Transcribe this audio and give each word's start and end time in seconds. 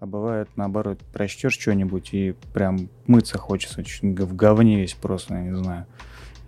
А 0.00 0.06
бывает, 0.06 0.48
наоборот, 0.56 0.98
прочтешь 1.12 1.52
что-нибудь 1.52 2.14
и 2.14 2.34
прям 2.54 2.88
мыться 3.06 3.36
хочется, 3.36 3.82
в 3.82 4.34
говне 4.34 4.80
весь 4.80 4.94
просто, 4.94 5.34
я 5.34 5.42
не 5.42 5.54
знаю. 5.54 5.86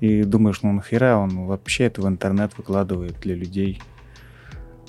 И 0.00 0.22
думаешь, 0.25 0.62
ну 0.62 0.72
нахера 0.72 1.17
он 1.17 1.44
вообще 1.44 1.84
это 1.84 2.00
в 2.00 2.08
интернет 2.08 2.57
выкладывает 2.57 3.20
для 3.20 3.34
людей. 3.34 3.83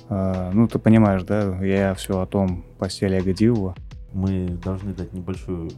А, 0.07 0.49
ну, 0.53 0.69
ты 0.69 0.79
понимаешь, 0.79 1.23
да, 1.23 1.61
я 1.61 1.93
все 1.93 2.21
о 2.21 2.25
том 2.25 2.63
посте 2.79 3.07
Олега 3.07 3.33
Дивова. 3.33 3.75
Мы 4.13 4.47
должны 4.63 4.93
дать 4.93 5.11
небольшую 5.11 5.69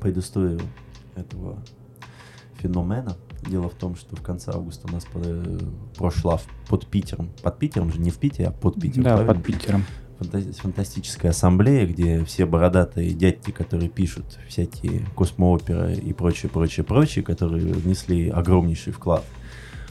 предысторию 0.00 0.60
этого 1.16 1.58
феномена. 2.58 3.16
Дело 3.48 3.68
в 3.68 3.74
том, 3.74 3.96
что 3.96 4.14
в 4.14 4.22
конце 4.22 4.52
августа 4.52 4.86
у 4.88 4.92
нас 4.92 5.06
прошла 5.98 6.38
под 6.68 6.86
Питером, 6.86 7.30
под 7.42 7.58
Питером 7.58 7.92
же, 7.92 7.98
не 7.98 8.10
в 8.10 8.18
Питере, 8.18 8.48
а 8.48 8.52
под 8.52 8.80
Питером. 8.80 9.02
Да, 9.02 9.16
правильно? 9.16 9.34
под 9.34 9.44
Питером 9.44 9.84
фантастическая 10.18 11.30
ассамблея, 11.30 11.86
где 11.86 12.24
все 12.24 12.46
бородатые 12.46 13.12
дядьки, 13.12 13.50
которые 13.50 13.88
пишут 13.88 14.24
всякие 14.48 15.06
космооперы 15.14 15.94
и 15.94 16.12
прочее, 16.12 16.50
прочее, 16.50 16.84
прочее, 16.84 17.24
которые 17.24 17.72
внесли 17.72 18.28
огромнейший 18.28 18.92
вклад 18.92 19.24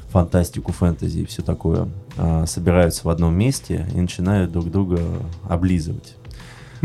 в 0.08 0.12
фантастику, 0.12 0.72
фэнтези 0.72 1.20
и 1.20 1.26
все 1.26 1.42
такое, 1.42 1.90
а, 2.18 2.46
собираются 2.46 3.06
в 3.06 3.10
одном 3.10 3.36
месте 3.36 3.88
и 3.94 4.00
начинают 4.00 4.52
друг 4.52 4.70
друга 4.70 5.00
облизывать. 5.48 6.16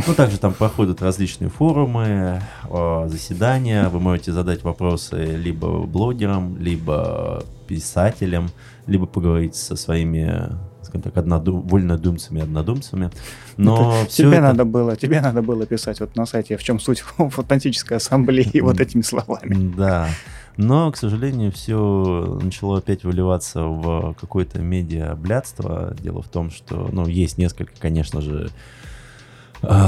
Ну, 0.07 0.15
также 0.15 0.38
там 0.38 0.55
проходят 0.55 1.02
различные 1.02 1.51
форумы, 1.51 2.41
а, 2.70 3.09
заседания. 3.09 3.88
Вы 3.88 3.98
можете 3.98 4.32
задать 4.32 4.62
вопросы 4.62 5.16
либо 5.16 5.82
блогерам, 5.87 6.57
либо 6.57 7.43
писателям, 7.66 8.48
либо 8.87 9.07
поговорить 9.07 9.57
со 9.57 9.74
своими 9.74 10.51
скажем 10.88 11.02
так, 11.02 11.16
однодум, 11.16 11.62
вольнодумцами, 11.62 12.42
однодумцами. 12.42 13.10
Но 13.56 14.02
это, 14.02 14.10
тебе 14.10 14.33
это... 14.33 14.41
надо 14.41 14.65
было, 14.65 14.96
тебе 14.96 15.20
надо 15.20 15.42
было 15.42 15.66
писать 15.66 16.01
вот 16.01 16.16
на 16.16 16.27
сайте, 16.27 16.56
в 16.56 16.62
чем 16.62 16.80
суть 16.80 17.01
фантастической 17.19 17.98
ассамблеи 17.98 18.60
вот 18.60 18.80
этими 18.80 19.02
словами. 19.02 19.74
Да. 19.76 20.09
Но, 20.57 20.90
к 20.90 20.96
сожалению, 20.96 21.52
все 21.52 22.40
начало 22.43 22.79
опять 22.79 23.04
выливаться 23.04 23.63
в 23.63 24.15
какое-то 24.21 24.60
медиа-блядство. 24.60 25.95
Дело 26.01 26.21
в 26.21 26.29
том, 26.29 26.51
что, 26.51 26.88
ну, 26.91 27.07
есть 27.07 27.38
несколько, 27.38 27.73
конечно 27.79 28.20
же, 28.20 28.51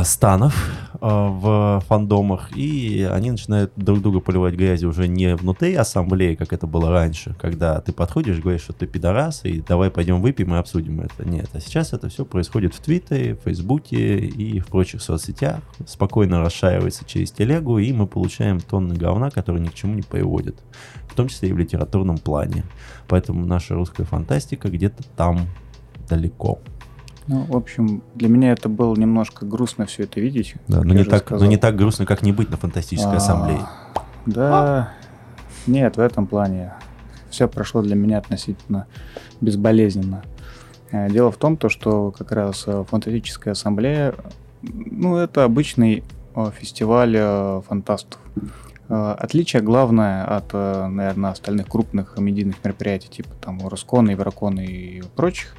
станов 0.03 0.55
э, 0.95 0.99
в 1.01 1.83
фандомах, 1.87 2.57
и 2.57 3.09
они 3.11 3.31
начинают 3.31 3.73
друг 3.77 4.01
друга 4.01 4.21
поливать 4.21 4.55
грязью 4.55 4.89
уже 4.89 5.07
не 5.07 5.37
внутри 5.37 5.75
ассамблеи, 5.75 6.35
как 6.35 6.53
это 6.53 6.67
было 6.67 6.91
раньше, 6.91 7.35
когда 7.41 7.81
ты 7.81 7.93
подходишь, 7.93 8.41
говоришь, 8.41 8.63
что 8.63 8.73
ты 8.73 8.87
пидорас, 8.87 9.45
и 9.45 9.61
давай 9.61 9.91
пойдем 9.91 10.21
выпьем 10.21 10.55
и 10.55 10.59
обсудим 10.59 11.01
это. 11.01 11.29
Нет, 11.29 11.51
а 11.53 11.61
сейчас 11.61 11.93
это 11.93 12.09
все 12.09 12.25
происходит 12.25 12.75
в 12.75 12.81
Твиттере, 12.81 13.39
Фейсбуке 13.45 14.19
и 14.19 14.59
в 14.59 14.67
прочих 14.67 15.03
соцсетях, 15.03 15.61
спокойно 15.87 16.41
расшаривается 16.41 17.05
через 17.05 17.31
телегу, 17.31 17.79
и 17.79 17.93
мы 17.93 18.07
получаем 18.07 18.61
тонны 18.61 18.95
говна, 18.95 19.31
которые 19.31 19.63
ни 19.63 19.69
к 19.69 19.75
чему 19.75 19.95
не 19.95 20.03
приводят, 20.03 20.57
в 21.09 21.15
том 21.15 21.29
числе 21.29 21.51
и 21.51 21.53
в 21.53 21.59
литературном 21.59 22.19
плане. 22.19 22.65
Поэтому 23.07 23.47
наша 23.47 23.75
русская 23.75 24.05
фантастика 24.05 24.69
где-то 24.69 25.05
там 25.17 25.47
далеко. 26.09 26.59
Ну, 27.31 27.45
в 27.45 27.57
общем, 27.57 28.03
для 28.17 28.29
меня 28.29 28.51
это 28.51 28.69
было 28.69 28.97
немножко 28.97 29.47
грустно 29.47 29.87
все 29.87 30.03
это 30.03 30.19
видеть. 30.21 30.57
Да, 30.67 30.83
но 30.83 30.93
не, 30.93 31.05
так, 31.05 31.31
но 31.31 31.47
не 31.47 31.59
так 31.59 31.77
грустно, 31.77 32.05
как 32.05 32.23
не 32.23 32.33
быть 32.33 32.51
на 32.51 32.57
фантастической 32.57 33.15
а, 33.15 33.17
ассамблее. 33.19 33.61
Да, 34.27 34.93
нет, 35.69 35.97
в 35.97 36.01
этом 36.01 36.27
плане 36.27 36.73
все 37.31 37.47
прошло 37.47 37.83
для 37.83 37.95
меня 37.95 38.19
относительно 38.19 38.89
безболезненно. 39.41 40.25
Э, 40.91 41.09
дело 41.09 41.31
в 41.31 41.37
том, 41.37 41.57
то, 41.57 41.69
что 41.69 42.11
как 42.11 42.33
раз 42.33 42.65
э, 42.67 42.85
фантастическая 42.91 43.53
ассамблея, 43.53 44.17
ну, 44.63 45.17
это 45.17 45.45
обычный 45.45 46.03
э, 46.35 46.51
фестиваль 46.59 47.17
фантастов. 47.63 48.19
Отличие 48.89 49.63
главное 49.63 50.25
от, 50.25 50.53
наверное, 50.53 51.31
остальных 51.31 51.69
крупных 51.69 52.19
медийных 52.19 52.57
мероприятий, 52.65 53.09
типа 53.09 53.29
там 53.41 53.69
Роскона, 53.69 54.11
Еврокона 54.11 54.59
и 54.59 55.01
прочих, 55.15 55.55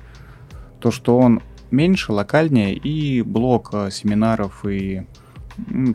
то, 0.82 0.92
что 0.92 1.18
он 1.18 1.42
меньше, 1.72 2.12
локальнее, 2.12 2.74
и 2.76 3.22
блок 3.22 3.70
э, 3.74 3.90
семинаров 3.92 4.66
и 4.66 5.06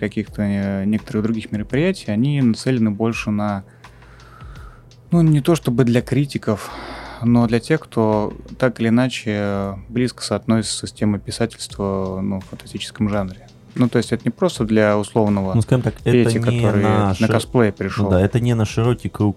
каких-то 0.01 0.43
э, 0.43 0.85
некоторых 0.85 1.25
других 1.25 1.53
мероприятий, 1.53 2.11
они 2.11 2.41
нацелены 2.43 2.91
больше 2.91 3.31
на, 3.31 3.65
ну, 5.11 5.23
не 5.23 5.41
то 5.41 5.55
чтобы 5.55 5.85
для 5.85 6.03
критиков, 6.03 6.71
но 7.23 7.47
для 7.47 7.61
тех, 7.61 7.81
кто 7.81 8.35
так 8.59 8.81
или 8.81 8.89
иначе 8.89 9.79
близко 9.89 10.23
соотносится 10.23 10.87
с 10.87 10.93
темой 10.93 11.21
писательства 11.21 12.21
ну, 12.23 12.41
в 12.41 12.45
фантастическом 12.45 13.09
жанре. 13.09 13.49
Ну, 13.75 13.89
то 13.89 13.99
есть 13.99 14.13
это 14.13 14.25
не 14.25 14.31
просто 14.31 14.65
для 14.65 14.97
условного 14.99 15.55
ну, 15.55 15.61
скажем 15.61 15.83
так, 15.83 15.95
Пети, 15.95 16.19
это 16.19 16.33
не 16.51 16.61
который 16.61 16.83
на, 16.83 17.15
на 17.19 17.29
косплей 17.29 17.73
пришел. 17.73 18.07
Ну, 18.07 18.11
да, 18.11 18.21
это 18.21 18.41
не 18.41 18.55
на 18.55 18.65
широкий 18.65 19.11
круг 19.11 19.37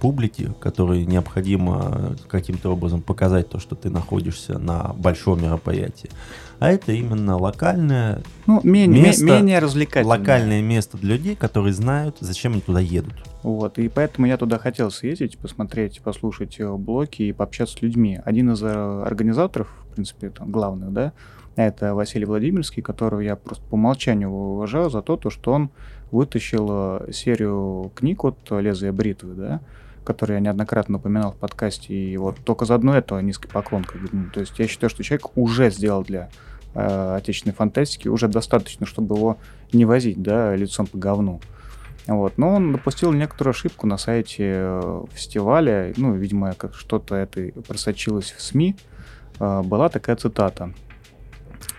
публике, 0.00 0.52
которой 0.60 1.04
необходимо 1.04 2.16
каким-то 2.28 2.72
образом 2.72 3.02
показать 3.02 3.48
то, 3.48 3.58
что 3.58 3.74
ты 3.74 3.90
находишься 3.90 4.58
на 4.58 4.94
большом 4.96 5.42
мероприятии. 5.42 6.10
А 6.58 6.70
это 6.70 6.92
именно 6.92 7.36
локальное 7.36 8.22
ну, 8.46 8.60
менее, 8.64 9.04
место, 9.04 9.24
менее 9.24 9.60
развлекательное. 9.60 10.18
Локальное 10.18 10.62
место 10.62 10.96
для 10.98 11.16
людей, 11.16 11.36
которые 11.36 11.72
знают, 11.72 12.16
зачем 12.20 12.52
они 12.52 12.60
туда 12.60 12.80
едут. 12.80 13.14
Вот, 13.42 13.78
и 13.78 13.88
поэтому 13.88 14.26
я 14.26 14.36
туда 14.36 14.58
хотел 14.58 14.90
съездить, 14.90 15.38
посмотреть, 15.38 16.00
послушать 16.00 16.58
э, 16.58 16.70
блоки 16.72 17.22
и 17.22 17.32
пообщаться 17.32 17.76
с 17.76 17.82
людьми. 17.82 18.20
Один 18.24 18.52
из 18.52 18.62
э, 18.62 18.66
организаторов, 18.66 19.68
в 19.90 19.94
принципе, 19.94 20.30
там, 20.30 20.50
главных, 20.50 20.92
да, 20.92 21.12
это 21.54 21.94
Василий 21.94 22.24
Владимирский, 22.24 22.82
которого 22.82 23.20
я 23.20 23.36
просто 23.36 23.64
по 23.64 23.74
умолчанию 23.74 24.30
уважаю 24.30 24.90
за 24.90 25.02
то, 25.02 25.16
то 25.16 25.30
что 25.30 25.52
он 25.52 25.70
вытащил 26.10 26.68
э, 26.70 27.12
серию 27.12 27.92
книг 27.94 28.24
от 28.24 28.38
«Лезвия 28.50 28.92
бритвы», 28.92 29.34
да, 29.34 29.60
который 30.08 30.36
я 30.36 30.40
неоднократно 30.40 30.96
упоминал 30.96 31.32
в 31.32 31.36
подкасте, 31.36 31.92
и 31.92 32.16
вот 32.16 32.38
только 32.42 32.64
за 32.64 32.76
одно 32.76 32.96
это 32.96 33.20
низкий 33.20 33.46
поклон. 33.46 33.84
Как 33.84 34.00
бы, 34.00 34.08
ну, 34.10 34.30
то 34.32 34.40
есть 34.40 34.58
я 34.58 34.66
считаю, 34.66 34.88
что 34.88 35.04
человек 35.04 35.36
уже 35.36 35.70
сделал 35.70 36.02
для 36.02 36.30
э, 36.74 37.16
отечественной 37.16 37.54
фантастики 37.54 38.08
уже 38.08 38.26
достаточно, 38.26 38.86
чтобы 38.86 39.16
его 39.16 39.36
не 39.70 39.84
возить, 39.84 40.22
да, 40.22 40.56
лицом 40.56 40.86
по 40.86 40.96
говну. 40.96 41.42
Вот. 42.06 42.38
Но 42.38 42.54
он 42.54 42.72
допустил 42.72 43.12
некоторую 43.12 43.50
ошибку 43.50 43.86
на 43.86 43.98
сайте 43.98 44.44
э, 44.46 45.04
фестиваля, 45.12 45.92
ну, 45.98 46.14
видимо, 46.14 46.54
как 46.54 46.74
что-то 46.74 47.14
это 47.14 47.52
просочилось 47.68 48.32
в 48.32 48.40
СМИ. 48.40 48.76
Э, 49.40 49.60
была 49.62 49.90
такая 49.90 50.16
цитата. 50.16 50.72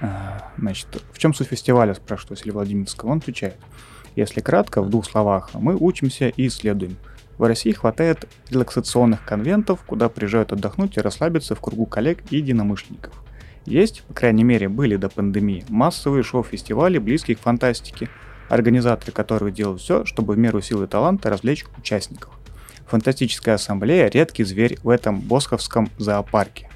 Э, 0.02 0.38
значит, 0.60 1.04
в 1.12 1.18
чем 1.18 1.34
суть 1.34 1.48
фестиваля, 1.48 1.96
спрашивает 1.96 2.30
Василий 2.30 2.52
Владимирского. 2.52 3.10
Он 3.10 3.18
отвечает. 3.18 3.58
Если 4.16 4.40
кратко, 4.42 4.84
в 4.84 4.90
двух 4.92 5.06
словах, 5.06 5.50
мы 5.56 5.76
учимся 5.76 6.28
и 6.28 6.46
исследуем. 6.46 6.96
В 7.40 7.48
России 7.48 7.72
хватает 7.72 8.28
релаксационных 8.50 9.24
конвентов, 9.24 9.80
куда 9.86 10.10
приезжают 10.10 10.52
отдохнуть 10.52 10.98
и 10.98 11.00
расслабиться 11.00 11.56
в 11.56 11.62
кругу 11.62 11.86
коллег 11.86 12.22
и 12.32 12.36
единомышленников. 12.36 13.14
Есть, 13.66 14.04
по 14.04 14.14
крайней 14.14 14.44
мере, 14.44 14.68
были 14.68 14.98
до 14.98 15.08
пандемии, 15.08 15.64
массовые 15.70 16.22
шоу-фестивали, 16.22 16.98
близкие 16.98 17.38
к 17.38 17.40
фантастике, 17.40 18.10
организаторы 18.50 19.14
которые 19.14 19.54
делают 19.54 19.82
все, 19.82 20.04
чтобы 20.04 20.34
в 20.34 20.38
меру 20.38 20.60
силы 20.60 20.84
и 20.84 20.88
таланта 20.88 21.30
развлечь 21.30 21.66
участников. 21.78 22.38
Фантастическая 22.88 23.56
ассамблея– 23.56 24.10
редкий 24.14 24.44
зверь 24.44 24.78
в 24.84 24.90
этом 24.90 25.22
босковском 25.22 25.90
зоопарке. 25.98 26.70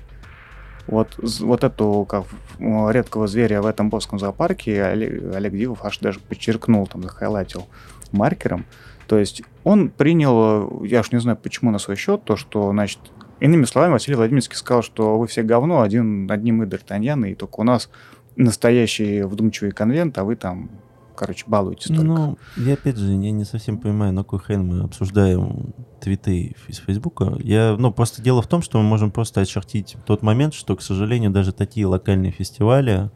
Вот, 0.87 1.17
вот 1.41 1.65
эту 1.65 2.05
как, 2.07 2.23
редкого 2.57 3.27
зверя 3.27 3.61
в 3.61 3.65
этом 3.65 3.89
босковском 3.89 4.19
зоопарке 4.19 4.81
Олег, 4.81 5.35
Олег 5.35 5.51
Дивов 5.51 5.83
аж 5.83 5.99
даже 5.99 6.21
подчеркнул, 6.21 6.87
там, 6.87 7.03
захайлайтил 7.03 7.67
маркером– 8.13 8.65
то 9.07 9.17
есть 9.17 9.43
он 9.63 9.89
принял, 9.89 10.83
я 10.83 11.01
уж 11.01 11.11
не 11.11 11.19
знаю 11.19 11.37
почему 11.41 11.71
на 11.71 11.79
свой 11.79 11.95
счет, 11.95 12.23
то, 12.23 12.35
что, 12.35 12.71
значит, 12.71 12.99
иными 13.39 13.65
словами, 13.65 13.93
Василий 13.93 14.15
Владимировский 14.15 14.55
сказал, 14.55 14.83
что 14.83 15.17
вы 15.17 15.27
все 15.27 15.43
говно, 15.43 15.81
один, 15.81 16.29
одни 16.31 16.51
мы 16.51 16.65
Д'Артаньяны, 16.65 17.31
и 17.31 17.35
только 17.35 17.59
у 17.59 17.63
нас 17.63 17.89
настоящий 18.35 19.23
вдумчивый 19.23 19.71
конвент, 19.71 20.17
а 20.17 20.23
вы 20.23 20.35
там, 20.35 20.69
короче, 21.15 21.43
балуетесь 21.47 21.87
только. 21.87 22.03
Ну, 22.03 22.37
я 22.57 22.73
опять 22.73 22.97
же, 22.97 23.11
я 23.11 23.31
не 23.31 23.43
совсем 23.45 23.77
понимаю, 23.77 24.13
на 24.13 24.23
какой 24.23 24.39
хрен 24.39 24.65
мы 24.65 24.83
обсуждаем 24.83 25.73
твиты 26.01 26.55
из 26.67 26.77
Фейсбука. 26.77 27.35
Я, 27.39 27.75
ну, 27.77 27.91
просто 27.91 28.21
дело 28.21 28.41
в 28.41 28.47
том, 28.47 28.61
что 28.61 28.77
мы 28.79 28.83
можем 28.83 29.11
просто 29.11 29.41
очертить 29.41 29.95
тот 30.05 30.21
момент, 30.21 30.53
что, 30.53 30.75
к 30.75 30.81
сожалению, 30.81 31.31
даже 31.31 31.53
такие 31.53 31.85
локальные 31.85 32.31
фестивали 32.31 33.11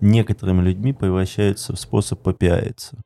некоторыми 0.00 0.62
людьми 0.62 0.92
превращаются 0.92 1.74
в 1.74 1.80
способ 1.80 2.20
попиариться. 2.22 2.98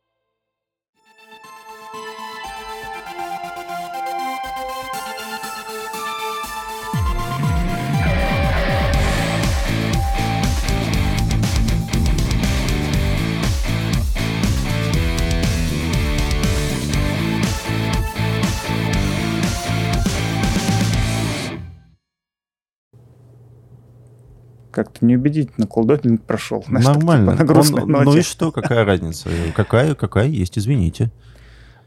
Как-то 24.75 25.07
неубедительно 25.07 25.69
колдотинг 25.69 26.25
прошел. 26.25 26.65
знаешь, 26.67 26.85
Нормально. 26.85 27.37
Типа, 27.37 27.55
на 27.55 27.61
Он, 27.61 27.91
ноте. 27.93 28.05
Ну 28.05 28.17
и 28.17 28.23
что, 28.23 28.51
какая 28.51 28.85
разница? 28.85 29.29
Какая, 29.55 29.95
какая 29.95 30.27
есть, 30.27 30.59
извините. 30.59 31.13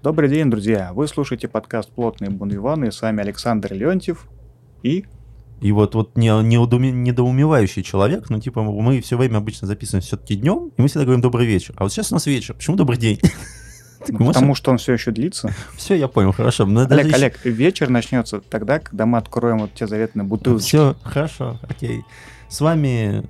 Добрый 0.02 0.30
день, 0.30 0.50
друзья. 0.50 0.92
Вы 0.94 1.10
слушаете 1.10 1.50
подкаст 1.50 1.92
«Плотные 1.92 2.30
бунвиваны». 2.30 2.94
С 2.94 3.02
вами 3.02 3.20
Александр 3.20 3.74
Леонтьев 3.74 4.30
и... 4.84 5.04
И 5.60 5.74
вот, 5.74 5.96
вот 5.96 6.16
не, 6.16 6.30
не 6.44 6.56
недоумевающий 6.56 7.84
человек, 7.84 8.30
ну, 8.30 8.40
типа, 8.40 8.64
мы 8.64 9.02
все 9.02 9.18
время 9.18 9.40
обычно 9.40 9.68
записываем 9.68 10.02
все-таки 10.02 10.38
днем, 10.38 10.72
и 10.78 10.82
мы 10.82 10.88
всегда 10.88 11.04
говорим 11.04 11.20
«добрый 11.22 11.46
вечер». 11.46 11.74
А 11.76 11.84
вот 11.84 11.92
сейчас 11.92 12.14
у 12.14 12.16
нас 12.16 12.26
вечер. 12.26 12.54
Почему 12.54 12.78
добрый 12.78 12.98
день? 12.98 13.20
Ну, 14.10 14.28
потому 14.28 14.56
что 14.56 14.72
он 14.72 14.78
все 14.78 14.94
еще 14.94 15.12
длится. 15.12 15.54
Все, 15.76 15.96
я 15.96 16.08
понял, 16.08 16.32
хорошо. 16.32 16.64
Олег, 16.64 17.14
Олег, 17.14 17.44
вечер 17.44 17.90
начнется 17.90 18.40
тогда, 18.40 18.80
когда 18.80 19.06
мы 19.06 19.18
откроем 19.18 19.58
вот 19.58 19.74
те 19.74 19.86
заветные 19.86 20.24
бутылочки. 20.24 20.68
Все, 20.68 20.96
хорошо, 21.04 21.60
окей. 21.68 22.04
С 22.50 22.62
вами 22.62 23.26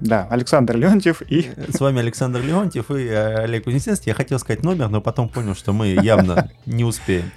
да, 0.00 0.26
Александр 0.30 0.76
Леонтьев 0.76 1.22
и... 1.22 1.50
С 1.68 1.80
вами 1.80 2.00
Александр 2.00 2.40
Леонтьев 2.42 2.90
и 2.90 3.06
э, 3.06 3.44
Олег 3.44 3.64
Кузнецинский. 3.64 4.10
Я 4.10 4.14
хотел 4.14 4.38
сказать 4.38 4.62
номер, 4.62 4.88
но 4.88 5.00
потом 5.00 5.28
понял, 5.28 5.54
что 5.54 5.72
мы 5.72 5.88
явно 5.88 6.50
не 6.66 6.84
успеем. 6.84 7.30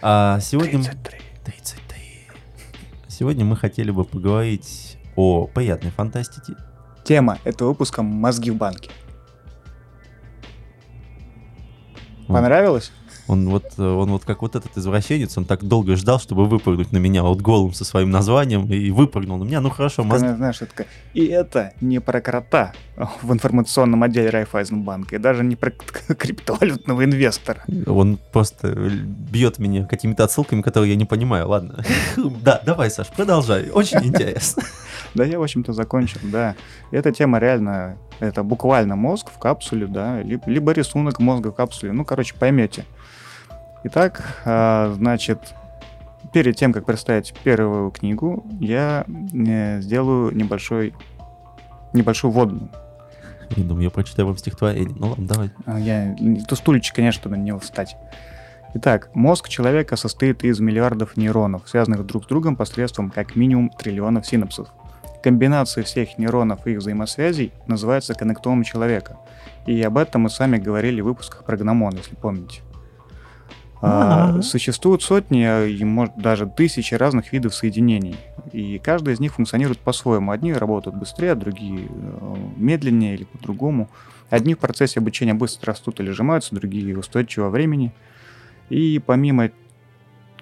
А 0.00 0.40
сегодня... 0.40 0.82
33. 0.82 1.18
33. 1.44 2.28
Сегодня 3.08 3.44
мы 3.44 3.56
хотели 3.56 3.90
бы 3.90 4.04
поговорить 4.04 4.98
о 5.14 5.46
приятной 5.46 5.90
фантастике. 5.90 6.54
Тема 7.04 7.38
этого 7.44 7.68
выпуска 7.68 8.02
«Мозги 8.02 8.50
в 8.50 8.56
банке». 8.56 8.90
Понравилось? 12.26 12.92
Он 13.26 13.48
вот, 13.48 13.64
э, 13.78 13.82
он 13.82 14.10
вот 14.10 14.24
как 14.24 14.42
вот 14.42 14.54
этот 14.54 14.76
извращенец, 14.76 15.36
он 15.38 15.44
так 15.46 15.64
долго 15.64 15.96
ждал, 15.96 16.20
чтобы 16.20 16.46
выпрыгнуть 16.46 16.92
на 16.92 16.98
меня 16.98 17.22
вот 17.22 17.40
голым 17.40 17.72
со 17.72 17.84
своим 17.84 18.10
названием, 18.10 18.66
и 18.66 18.90
выпрыгнул 18.90 19.38
на 19.38 19.44
меня. 19.44 19.60
Ну 19.60 19.70
хорошо, 19.70 20.04
мозг... 20.04 20.20
Знаешь, 20.20 20.60
это 20.60 20.86
И 21.14 21.26
это 21.26 21.72
не 21.80 22.00
про 22.00 22.20
крота 22.20 22.72
в 23.22 23.32
информационном 23.32 24.02
отделе 24.02 24.30
Райфайзенбанка, 24.30 25.16
и 25.16 25.18
даже 25.18 25.42
не 25.42 25.56
про 25.56 25.70
криптовалютного 25.70 27.04
инвестора. 27.04 27.64
Он 27.86 28.18
просто 28.32 28.68
бьет 28.68 29.58
меня 29.58 29.86
какими-то 29.86 30.24
отсылками, 30.24 30.62
которые 30.62 30.90
я 30.90 30.96
не 30.96 31.06
понимаю. 31.06 31.48
Ладно. 31.48 31.84
Да, 32.44 32.60
давай, 32.64 32.90
Саш, 32.90 33.08
продолжай. 33.08 33.70
Очень 33.70 33.98
интересно. 34.04 34.62
Да, 35.14 35.24
я, 35.24 35.38
в 35.38 35.42
общем-то, 35.42 35.72
закончил, 35.72 36.20
да. 36.24 36.56
Эта 36.90 37.12
тема 37.12 37.38
реально, 37.38 37.96
это 38.20 38.42
буквально 38.42 38.96
мозг 38.96 39.30
в 39.34 39.38
капсуле, 39.38 39.86
да, 39.86 40.20
либо 40.22 40.72
рисунок 40.72 41.20
мозга 41.20 41.52
в 41.52 41.54
капсуле. 41.54 41.92
Ну, 41.92 42.04
короче, 42.04 42.34
поймете. 42.38 42.84
Итак, 43.86 44.40
а, 44.46 44.94
значит, 44.96 45.54
перед 46.32 46.56
тем, 46.56 46.72
как 46.72 46.86
представить 46.86 47.34
первую 47.44 47.90
книгу, 47.90 48.44
я 48.58 49.04
э, 49.06 49.80
сделаю 49.82 50.34
небольшой, 50.34 50.94
небольшую 51.92 52.30
вводную. 52.30 52.70
Я 53.50 53.62
думаю, 53.62 53.84
я 53.84 53.90
прочитаю 53.90 54.28
вам 54.28 54.38
стихотворение. 54.38 54.96
Ну 54.98 55.08
ладно, 55.08 55.26
давай. 55.26 55.50
А, 55.66 55.78
я, 55.78 56.16
то 56.48 56.56
стульчик, 56.56 56.96
конечно, 56.96 57.20
чтобы 57.20 57.36
на 57.36 57.42
него 57.42 57.58
встать. 57.58 57.94
Итак, 58.72 59.10
мозг 59.14 59.50
человека 59.50 59.96
состоит 59.96 60.44
из 60.44 60.60
миллиардов 60.60 61.18
нейронов, 61.18 61.68
связанных 61.68 62.06
друг 62.06 62.24
с 62.24 62.26
другом 62.26 62.56
посредством 62.56 63.10
как 63.10 63.36
минимум 63.36 63.68
триллионов 63.68 64.26
синапсов. 64.26 64.68
Комбинация 65.22 65.84
всех 65.84 66.16
нейронов 66.16 66.66
и 66.66 66.72
их 66.72 66.78
взаимосвязей 66.78 67.52
называется 67.66 68.14
коннектомом 68.14 68.64
человека. 68.64 69.18
И 69.66 69.80
об 69.82 69.98
этом 69.98 70.22
мы 70.22 70.30
с 70.30 70.38
вами 70.38 70.56
говорили 70.56 71.02
в 71.02 71.04
выпусках 71.04 71.44
про 71.44 71.56
гномон, 71.58 71.96
если 71.96 72.14
помните. 72.14 72.62
А, 73.86 74.40
существуют 74.40 75.02
сотни, 75.02 75.42
а, 75.42 75.66
и 75.66 75.84
может 75.84 76.16
даже 76.16 76.46
тысячи 76.46 76.94
разных 76.94 77.32
видов 77.32 77.54
соединений. 77.54 78.16
И 78.52 78.78
каждый 78.78 79.12
из 79.12 79.20
них 79.20 79.34
функционирует 79.34 79.78
по-своему. 79.78 80.30
Одни 80.30 80.54
работают 80.54 80.96
быстрее, 80.96 81.34
другие 81.34 81.88
э, 81.90 82.36
медленнее 82.56 83.14
или 83.14 83.24
по-другому. 83.24 83.90
Одни 84.30 84.54
в 84.54 84.58
процессе 84.58 85.00
обучения 85.00 85.34
быстро 85.34 85.72
растут 85.72 86.00
или 86.00 86.10
сжимаются, 86.10 86.54
другие 86.54 86.96
устойчивого 86.96 87.50
времени. 87.50 87.92
И 88.70 89.02
помимо 89.04 89.50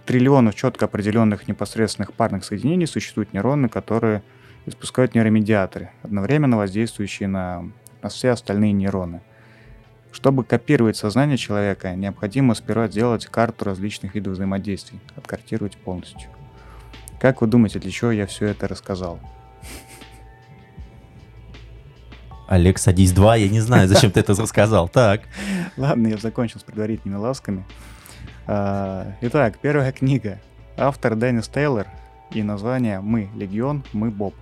триллионов 0.06 0.54
четко 0.54 0.84
определенных 0.84 1.48
непосредственных 1.48 2.12
парных 2.12 2.44
соединений 2.44 2.86
существуют 2.86 3.32
нейроны, 3.32 3.68
которые 3.68 4.22
испускают 4.66 5.16
нейромедиаторы, 5.16 5.90
одновременно 6.04 6.56
воздействующие 6.56 7.28
на, 7.28 7.64
на 8.02 8.08
все 8.08 8.30
остальные 8.30 8.72
нейроны– 8.72 9.20
чтобы 10.12 10.44
копировать 10.44 10.96
сознание 10.96 11.36
человека, 11.36 11.94
необходимо 11.94 12.54
сперва 12.54 12.88
сделать 12.88 13.26
карту 13.26 13.64
различных 13.64 14.14
видов 14.14 14.34
взаимодействий, 14.34 15.00
откартировать 15.16 15.76
полностью. 15.76 16.30
Как 17.20 17.40
вы 17.40 17.46
думаете, 17.46 17.78
для 17.78 17.90
чего 17.90 18.10
я 18.10 18.26
все 18.26 18.46
это 18.46 18.68
рассказал? 18.68 19.18
Олег, 22.48 22.78
садись 22.78 23.12
два, 23.12 23.36
я 23.36 23.48
не 23.48 23.60
знаю, 23.60 23.88
зачем 23.88 24.10
ты 24.10 24.20
это 24.20 24.34
рассказал. 24.34 24.88
Так. 24.88 25.22
Ладно, 25.76 26.08
я 26.08 26.18
закончил 26.18 26.60
с 26.60 26.62
предварительными 26.62 27.18
ласками. 27.18 27.64
А, 28.46 29.14
итак, 29.22 29.58
первая 29.62 29.90
книга. 29.92 30.38
Автор 30.76 31.16
Деннис 31.16 31.48
Тейлор 31.48 31.86
и 32.32 32.42
название 32.42 33.00
«Мы 33.00 33.30
Легион, 33.34 33.84
мы 33.92 34.10
Боб». 34.10 34.34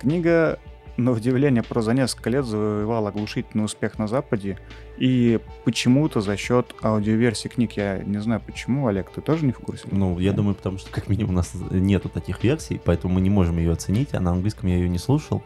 Книга 0.00 0.58
на 1.02 1.12
удивление, 1.12 1.62
про 1.62 1.82
за 1.82 1.92
несколько 1.94 2.30
лет 2.30 2.44
завоевал 2.44 3.06
оглушительный 3.06 3.64
успех 3.64 3.98
на 3.98 4.08
Западе, 4.08 4.58
и 4.98 5.40
почему-то 5.64 6.20
за 6.20 6.36
счет 6.36 6.74
аудиоверсии 6.82 7.48
книг, 7.48 7.72
я 7.72 7.98
не 7.98 8.18
знаю 8.18 8.40
почему, 8.44 8.86
Олег, 8.86 9.10
ты 9.10 9.20
тоже 9.20 9.44
не 9.44 9.52
в 9.52 9.58
курсе? 9.58 9.88
Ну, 9.90 10.18
я 10.18 10.32
думаю, 10.32 10.54
потому 10.54 10.78
что 10.78 10.90
как 10.90 11.08
минимум 11.08 11.32
у 11.32 11.36
нас 11.36 11.52
нету 11.70 12.08
таких 12.08 12.42
версий, 12.44 12.80
поэтому 12.82 13.14
мы 13.14 13.20
не 13.20 13.30
можем 13.30 13.58
ее 13.58 13.72
оценить, 13.72 14.14
а 14.14 14.20
на 14.20 14.32
английском 14.32 14.68
я 14.68 14.76
ее 14.76 14.88
не 14.88 14.98
слушал. 14.98 15.42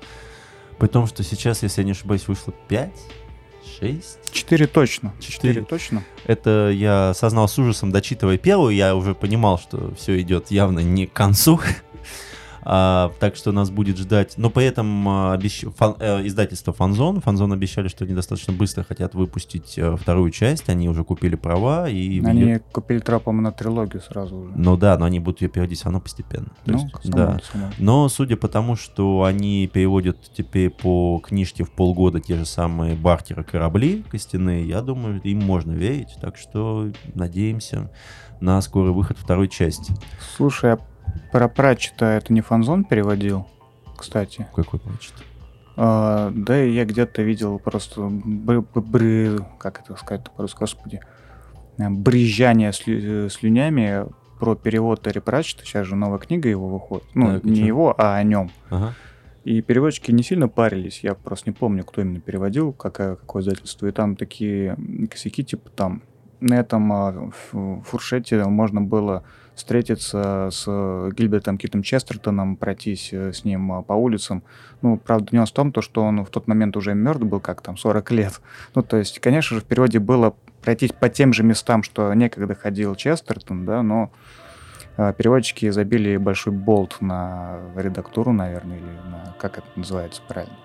При 0.78 0.88
том, 0.88 1.06
что 1.06 1.22
сейчас, 1.22 1.62
если 1.62 1.80
я 1.80 1.86
не 1.86 1.92
ошибаюсь, 1.92 2.28
вышло 2.28 2.52
5 2.68 2.90
6? 3.80 4.32
4 4.32 4.66
точно. 4.66 5.12
4, 5.20 5.54
4 5.54 5.66
точно. 5.66 6.04
Это 6.24 6.70
я 6.72 7.10
осознал 7.10 7.48
с 7.48 7.58
ужасом, 7.58 7.90
дочитывая 7.90 8.38
первую, 8.38 8.74
я 8.74 8.94
уже 8.94 9.14
понимал, 9.14 9.58
что 9.58 9.94
все 9.94 10.20
идет 10.20 10.50
явно 10.50 10.80
не 10.80 11.06
к 11.06 11.12
концу. 11.12 11.60
А, 12.68 13.12
так 13.20 13.36
что 13.36 13.52
нас 13.52 13.70
будет 13.70 13.96
ждать. 13.96 14.34
Но 14.36 14.50
при 14.50 14.64
этом 14.64 15.08
а, 15.08 15.32
обещ... 15.32 15.64
фан... 15.76 15.94
э, 16.00 16.26
издательство 16.26 16.72
Фанзон. 16.72 17.20
Фанзон 17.20 17.52
обещали, 17.52 17.86
что 17.86 18.04
они 18.04 18.12
достаточно 18.12 18.52
быстро 18.52 18.82
хотят 18.82 19.14
выпустить 19.14 19.78
э, 19.78 19.94
вторую 19.94 20.32
часть. 20.32 20.68
Они 20.68 20.88
уже 20.88 21.04
купили 21.04 21.36
права. 21.36 21.88
И 21.88 22.20
они 22.24 22.40
ее... 22.40 22.58
купили 22.58 22.98
по-моему, 22.98 23.42
на 23.42 23.52
трилогию 23.52 24.02
сразу 24.02 24.36
уже. 24.36 24.52
Ну 24.56 24.76
да, 24.76 24.98
но 24.98 25.04
они 25.04 25.20
будут 25.20 25.42
ее 25.42 25.48
переводить 25.48 25.78
все 25.78 25.84
равно 25.84 26.00
постепенно. 26.00 26.48
То 26.64 26.72
ну, 26.72 26.78
есть, 26.78 27.10
да. 27.10 27.38
Но 27.78 28.08
судя 28.08 28.36
по 28.36 28.48
тому, 28.48 28.74
что 28.74 29.22
они 29.22 29.70
переводят 29.72 30.18
теперь 30.36 30.70
по 30.70 31.22
книжке 31.24 31.62
в 31.62 31.70
полгода 31.70 32.18
те 32.18 32.34
же 32.36 32.46
самые 32.46 32.96
бартеры 32.96 33.44
корабли 33.44 34.04
костяные, 34.10 34.66
я 34.66 34.82
думаю, 34.82 35.20
им 35.22 35.38
можно 35.38 35.70
верить. 35.70 36.16
Так 36.20 36.36
что 36.36 36.90
надеемся 37.14 37.92
на 38.40 38.60
скорый 38.60 38.92
выход 38.92 39.18
второй 39.18 39.48
части. 39.48 39.94
Слушай, 40.36 40.72
а 40.72 40.78
про 41.32 41.48
Пратчета 41.48 42.06
это 42.06 42.32
не 42.32 42.40
Фанзон 42.40 42.84
переводил, 42.84 43.46
кстати. 43.96 44.46
Какой 44.54 44.80
Пратчет? 44.80 45.14
А, 45.76 46.32
да, 46.34 46.56
я 46.56 46.84
где-то 46.84 47.22
видел 47.22 47.58
просто 47.58 48.08
бр, 48.10 48.64
бр, 48.74 49.44
как 49.58 49.80
это 49.80 49.96
сказать 49.96 50.30
по-русски, 50.34 50.58
господи, 50.60 51.00
брызжание 51.78 52.72
слю, 52.72 53.28
слюнями 53.28 54.06
про 54.38 54.54
перевод 54.54 55.02
Терри 55.02 55.20
Пратчета. 55.20 55.64
Сейчас 55.64 55.86
же 55.86 55.96
новая 55.96 56.18
книга 56.18 56.48
его 56.48 56.68
выходит. 56.68 57.06
Ну, 57.14 57.34
так, 57.34 57.44
не 57.44 57.60
его, 57.60 57.94
а 57.96 58.16
о 58.16 58.22
нем. 58.22 58.50
Ага. 58.70 58.94
И 59.44 59.60
переводчики 59.62 60.10
не 60.10 60.22
сильно 60.22 60.48
парились. 60.48 61.00
Я 61.04 61.14
просто 61.14 61.50
не 61.50 61.54
помню, 61.54 61.84
кто 61.84 62.00
именно 62.00 62.20
переводил, 62.20 62.72
какое, 62.72 63.16
какое 63.16 63.42
издательство. 63.42 63.86
И 63.86 63.92
там 63.92 64.16
такие 64.16 64.76
косяки, 65.08 65.44
типа 65.44 65.70
там 65.70 66.02
на 66.40 66.54
этом 66.54 66.92
а, 66.92 67.30
фуршете 67.84 68.44
можно 68.44 68.80
было 68.80 69.24
встретиться 69.54 70.50
с 70.52 70.66
Гильбертом 71.16 71.56
Китом 71.56 71.82
Честертоном, 71.82 72.56
пройтись 72.56 73.08
э, 73.12 73.32
с 73.32 73.44
ним 73.44 73.72
а, 73.72 73.82
по 73.82 73.94
улицам. 73.94 74.42
Ну, 74.82 74.98
правда, 74.98 75.34
нюанс 75.34 75.50
в 75.50 75.54
том, 75.54 75.72
то, 75.72 75.80
что 75.80 76.02
он 76.02 76.24
в 76.24 76.28
тот 76.28 76.46
момент 76.46 76.76
уже 76.76 76.94
мертв 76.94 77.24
был, 77.24 77.40
как 77.40 77.62
там, 77.62 77.78
40 77.78 78.10
лет. 78.10 78.40
Ну, 78.74 78.82
то 78.82 78.98
есть, 78.98 79.18
конечно 79.18 79.56
же, 79.56 79.62
в 79.62 79.64
переводе 79.64 79.98
было 79.98 80.34
пройтись 80.62 80.92
по 80.92 81.08
тем 81.08 81.32
же 81.32 81.42
местам, 81.42 81.82
что 81.82 82.12
некогда 82.12 82.54
ходил 82.54 82.94
Честертон, 82.94 83.64
да, 83.64 83.82
но 83.82 84.12
э, 84.98 85.14
переводчики 85.16 85.70
забили 85.70 86.18
большой 86.18 86.52
болт 86.52 86.98
на 87.00 87.58
редактуру, 87.76 88.32
наверное, 88.32 88.76
или 88.76 88.84
на, 88.84 89.34
как 89.38 89.56
это 89.56 89.66
называется 89.74 90.20
правильно. 90.28 90.56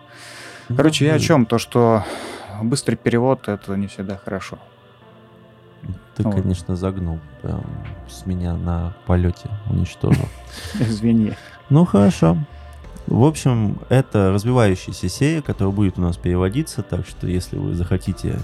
Короче, 0.76 1.06
я 1.06 1.14
о 1.14 1.20
чем? 1.20 1.46
То, 1.46 1.58
что 1.60 2.04
быстрый 2.62 2.96
перевод— 2.96 3.44
это 3.48 3.76
не 3.76 3.88
всегда 3.88 4.18
хорошо. 4.18 4.60
Ты, 6.16 6.24
вот. 6.24 6.36
конечно, 6.36 6.76
загнул. 6.76 7.20
Прям 7.42 7.64
с 8.10 8.26
меня 8.26 8.56
на 8.56 8.94
полете 9.06 9.50
уничтожил. 9.70 10.26
Извини. 10.80 11.34
Ну, 11.70 11.86
хорошо. 11.86 12.38
В 13.08 13.24
общем, 13.24 13.78
это 13.90 14.32
развивающаяся 14.32 15.10
серия, 15.10 15.42
которая 15.42 15.74
будет 15.74 15.98
у 15.98 16.02
нас 16.02 16.18
переводиться, 16.18 16.84
так 16.84 17.06
что 17.06 17.28
если 17.28 17.58
вы 17.58 17.74
захотите 17.74 18.40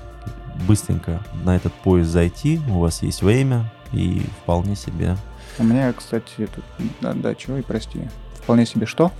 быстренько 0.67 1.21
на 1.43 1.55
этот 1.55 1.73
поезд 1.73 2.09
зайти, 2.09 2.59
у 2.69 2.79
вас 2.79 3.03
есть 3.03 3.21
время 3.21 3.71
и 3.91 4.21
вполне 4.41 4.75
себе. 4.75 5.15
У 5.59 5.63
меня, 5.63 5.93
кстати, 5.93 6.47
тут, 6.53 6.63
да, 7.01 7.13
да, 7.13 7.35
чего 7.35 7.57
и 7.57 7.61
прости. 7.61 8.01
Вполне 8.41 8.65
себе 8.65 8.85
что? 8.85 9.11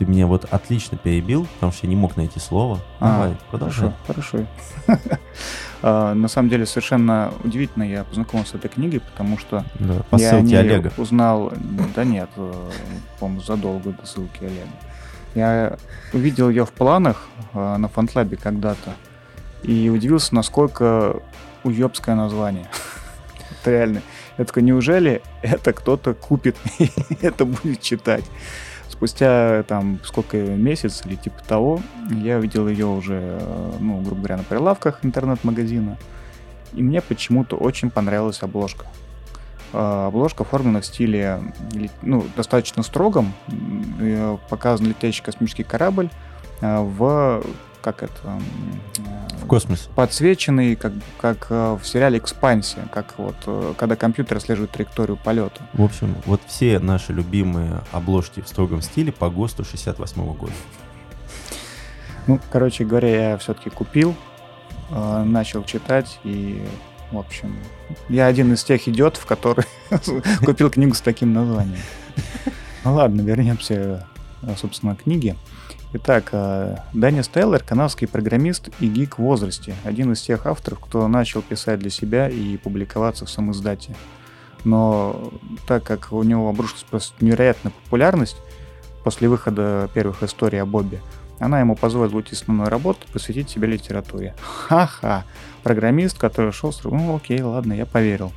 Ты 0.00 0.06
меня 0.06 0.26
вот 0.26 0.46
отлично 0.50 0.96
перебил, 0.96 1.46
потому 1.56 1.72
что 1.72 1.84
я 1.84 1.90
не 1.90 1.94
мог 1.96 2.16
найти 2.16 2.40
слово. 2.40 2.80
А, 3.00 3.12
Давай, 3.12 3.36
продолжай. 3.50 3.92
Хорошо, 4.06 4.46
хорошо. 4.86 5.18
А, 5.82 6.14
На 6.14 6.26
самом 6.28 6.48
деле 6.48 6.64
совершенно 6.64 7.34
удивительно 7.44 7.82
я 7.82 8.04
познакомился 8.04 8.52
с 8.52 8.54
этой 8.54 8.68
книгой, 8.70 9.00
потому 9.00 9.36
что 9.36 9.62
Да, 9.78 10.02
я 10.12 10.36
о 10.36 10.40
ней 10.40 10.58
Олега. 10.58 10.90
узнал, 10.96 11.52
да 11.94 12.04
нет, 12.04 12.30
э, 12.36 12.70
по-моему, 13.18 13.42
задолго 13.42 13.90
до 13.92 14.06
ссылки 14.06 14.42
Олега. 14.42 14.70
Я 15.34 15.76
увидел 16.14 16.48
ее 16.48 16.64
в 16.64 16.72
планах 16.72 17.28
э, 17.52 17.76
на 17.76 17.88
фантлабе 17.88 18.38
когда-то 18.38 18.94
и 19.62 19.90
удивился, 19.90 20.34
насколько 20.34 21.16
уебское 21.62 22.14
название. 22.14 22.66
Это 23.60 23.70
реально. 23.70 24.02
Я 24.38 24.46
такой, 24.46 24.62
неужели 24.62 25.20
это 25.42 25.74
кто-то 25.74 26.14
купит 26.14 26.56
и 26.78 26.90
это 27.20 27.44
будет 27.44 27.82
читать? 27.82 28.24
Спустя 29.00 29.62
там 29.62 29.98
сколько 30.04 30.36
месяц 30.36 31.06
или 31.06 31.14
типа 31.14 31.42
того, 31.42 31.80
я 32.10 32.36
увидел 32.36 32.68
ее 32.68 32.84
уже, 32.84 33.40
ну, 33.80 34.02
грубо 34.02 34.16
говоря, 34.18 34.36
на 34.36 34.42
прилавках 34.42 34.98
интернет-магазина. 35.02 35.96
И 36.74 36.82
мне 36.82 37.00
почему-то 37.00 37.56
очень 37.56 37.88
понравилась 37.88 38.42
обложка. 38.42 38.84
А, 39.72 40.08
Обложка 40.08 40.42
оформлена 40.42 40.82
в 40.82 40.84
стиле, 40.84 41.40
ну, 42.02 42.26
достаточно 42.36 42.82
строгом. 42.82 43.32
Показан 44.50 44.88
летящий 44.88 45.24
космический 45.24 45.64
корабль 45.64 46.10
а, 46.60 46.82
в, 46.82 47.42
как 47.80 48.02
это, 48.02 48.40
В 49.42 49.46
космосе. 49.46 49.88
подсвеченный, 49.94 50.76
как, 50.76 50.92
как 51.20 51.46
э, 51.50 51.78
в 51.80 51.86
сериале 51.86 52.18
«Экспансия», 52.18 52.86
как 52.92 53.18
вот, 53.18 53.36
э, 53.46 53.74
когда 53.78 53.96
компьютер 53.96 54.36
отслеживает 54.36 54.70
траекторию 54.70 55.16
полета. 55.16 55.60
В 55.72 55.82
общем, 55.82 56.14
вот 56.26 56.40
все 56.46 56.78
наши 56.78 57.12
любимые 57.12 57.80
обложки 57.92 58.40
в 58.40 58.48
строгом 58.48 58.82
стиле 58.82 59.12
по 59.12 59.30
ГОСТу 59.30 59.64
68 59.64 60.32
года. 60.34 60.52
Ну, 62.26 62.38
короче 62.50 62.84
говоря, 62.84 63.30
я 63.30 63.38
все-таки 63.38 63.70
купил, 63.70 64.14
э, 64.90 65.24
начал 65.24 65.64
читать 65.64 66.18
и, 66.22 66.62
в 67.10 67.18
общем, 67.18 67.56
я 68.08 68.26
один 68.26 68.52
из 68.52 68.62
тех 68.62 68.86
идиотов, 68.86 69.26
который 69.26 69.64
купил 70.44 70.70
книгу 70.70 70.94
с 70.94 71.00
таким 71.00 71.32
названием. 71.32 71.80
Ну 72.84 72.94
ладно, 72.94 73.20
вернемся, 73.22 74.06
собственно, 74.56 74.94
к 74.96 75.02
книге. 75.02 75.36
Итак, 75.92 76.28
э, 76.30 76.76
Данис 76.92 77.26
Тейлор, 77.26 77.64
канадский 77.64 78.06
программист 78.06 78.68
и 78.78 78.86
гик 78.86 79.18
в 79.18 79.22
возрасте. 79.22 79.74
Один 79.82 80.12
из 80.12 80.20
тех 80.22 80.46
авторов, 80.46 80.78
кто 80.78 81.08
начал 81.08 81.42
писать 81.42 81.80
для 81.80 81.90
себя 81.90 82.28
и 82.28 82.56
публиковаться 82.58 83.26
в 83.26 83.30
самоиздате. 83.30 83.96
Но 84.62 85.32
так 85.66 85.82
как 85.82 86.12
у 86.12 86.22
него 86.22 86.48
обрушилась 86.48 86.84
просто 86.84 87.24
невероятная 87.24 87.72
популярность 87.84 88.36
после 89.02 89.28
выхода 89.28 89.90
первых 89.92 90.22
историй 90.22 90.62
о 90.62 90.66
Бобби, 90.66 91.00
она 91.40 91.58
ему 91.58 91.74
позволила 91.74 92.18
уйти 92.18 92.36
с 92.36 92.42
основной 92.42 92.68
работы 92.68 93.00
и 93.08 93.12
посвятить 93.12 93.50
себя 93.50 93.66
литературе. 93.66 94.36
Ха-ха. 94.40 95.24
Программист, 95.64 96.18
который 96.18 96.52
шел 96.52 96.72
сразу, 96.72 96.94
ну 96.94 97.16
окей, 97.16 97.42
ладно, 97.42 97.72
я 97.72 97.84
поверил. 97.84 98.30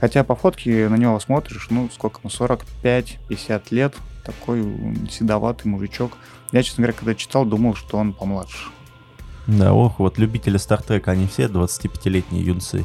Хотя 0.00 0.22
по 0.22 0.36
фотке 0.36 0.88
на 0.88 0.96
него 0.96 1.18
смотришь, 1.18 1.66
ну 1.70 1.90
сколько 1.92 2.20
ему, 2.22 2.30
45-50 2.30 3.62
лет, 3.70 3.94
такой 4.24 4.62
седоватый 5.10 5.70
мужичок. 5.70 6.12
Я, 6.52 6.62
честно 6.62 6.82
говоря, 6.82 6.98
когда 6.98 7.14
читал, 7.14 7.46
думал, 7.46 7.74
что 7.74 7.96
он 7.96 8.12
помладше. 8.12 8.68
Да, 9.46 9.72
ох, 9.72 9.98
вот 9.98 10.18
любители 10.18 10.58
Стартрека, 10.58 11.10
они 11.10 11.26
все 11.26 11.46
25-летние 11.46 12.44
юнцы. 12.44 12.84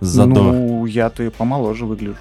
Задор. 0.00 0.52
Ну, 0.52 0.86
я-то 0.86 1.22
и 1.22 1.28
помоложе 1.28 1.86
выгляжу. 1.86 2.16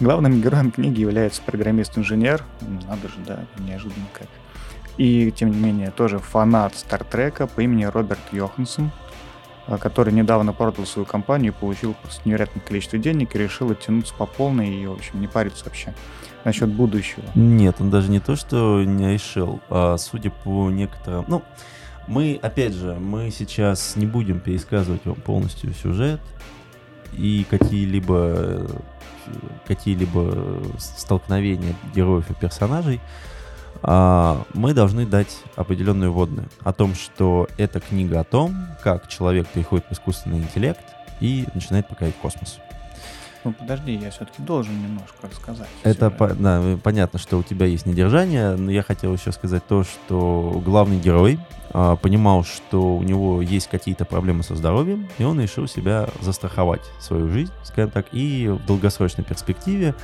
Главным 0.00 0.42
героем 0.42 0.70
книги 0.70 1.00
является 1.00 1.40
программист-инженер. 1.42 2.44
Надо 2.86 3.08
же, 3.08 3.14
да, 3.26 3.46
неожиданно 3.58 4.06
как. 4.12 4.26
И, 4.98 5.30
тем 5.30 5.52
не 5.52 5.56
менее, 5.56 5.90
тоже 5.90 6.18
фанат 6.18 6.76
Стартрека 6.76 7.46
по 7.46 7.60
имени 7.60 7.84
Роберт 7.84 8.20
Йоханссон, 8.32 8.90
а, 9.66 9.78
который 9.78 10.12
недавно 10.12 10.52
продал 10.52 10.84
свою 10.86 11.06
компанию 11.06 11.54
получил 11.54 11.94
просто 11.94 12.28
невероятное 12.28 12.62
количество 12.62 12.98
денег 12.98 13.34
и 13.34 13.38
решил 13.38 13.70
оттянуться 13.70 14.12
по 14.14 14.26
полной 14.26 14.74
и, 14.74 14.86
в 14.86 14.92
общем, 14.92 15.20
не 15.20 15.28
париться 15.28 15.64
вообще 15.64 15.94
насчет 16.46 16.68
будущего. 16.68 17.24
Нет, 17.34 17.76
он 17.80 17.90
даже 17.90 18.08
не 18.08 18.20
то, 18.20 18.36
что 18.36 18.84
не 18.84 19.14
решил, 19.14 19.60
а 19.68 19.96
судя 19.98 20.30
по 20.30 20.70
некоторым... 20.70 21.24
Ну, 21.26 21.42
мы, 22.06 22.38
опять 22.40 22.72
же, 22.72 22.94
мы 22.94 23.32
сейчас 23.32 23.96
не 23.96 24.06
будем 24.06 24.38
пересказывать 24.38 25.04
вам 25.04 25.16
полностью 25.16 25.74
сюжет 25.74 26.20
и 27.12 27.44
какие-либо 27.50 28.70
какие-либо 29.66 30.62
столкновения 30.78 31.74
героев 31.92 32.30
и 32.30 32.34
персонажей. 32.34 33.00
А, 33.82 34.44
мы 34.54 34.72
должны 34.72 35.04
дать 35.04 35.42
определенную 35.56 36.12
вводную 36.12 36.48
о 36.62 36.72
том, 36.72 36.94
что 36.94 37.48
эта 37.58 37.80
книга 37.80 38.20
о 38.20 38.24
том, 38.24 38.54
как 38.84 39.08
человек 39.08 39.48
переходит 39.48 39.84
в 39.86 39.92
искусственный 39.92 40.38
интеллект 40.38 40.84
и 41.20 41.44
начинает 41.54 41.88
покорять 41.88 42.14
космос. 42.22 42.60
Ну, 43.46 43.52
подожди, 43.52 43.94
я 43.94 44.10
все-таки 44.10 44.42
должен 44.42 44.74
немножко 44.82 45.14
рассказать. 45.22 45.68
Это 45.84 46.10
по- 46.10 46.34
да, 46.34 46.60
э, 46.60 46.76
понятно, 46.82 47.20
что 47.20 47.38
у 47.38 47.44
тебя 47.44 47.66
есть 47.66 47.86
недержание, 47.86 48.56
но 48.56 48.72
я 48.72 48.82
хотел 48.82 49.14
еще 49.14 49.30
сказать 49.30 49.64
то, 49.68 49.84
что 49.84 50.60
главный 50.64 50.98
герой 50.98 51.38
а, 51.72 51.94
понимал, 51.94 52.42
что 52.42 52.96
у 52.96 53.04
него 53.04 53.40
есть 53.40 53.68
какие-то 53.68 54.04
проблемы 54.04 54.42
со 54.42 54.56
здоровьем, 54.56 55.08
и 55.18 55.22
он 55.22 55.40
решил 55.40 55.68
себя 55.68 56.08
застраховать 56.22 56.82
свою 56.98 57.28
жизнь, 57.28 57.52
скажем 57.62 57.92
так, 57.92 58.06
и 58.10 58.48
в 58.48 58.66
долгосрочной 58.66 59.22
перспективе, 59.22 59.94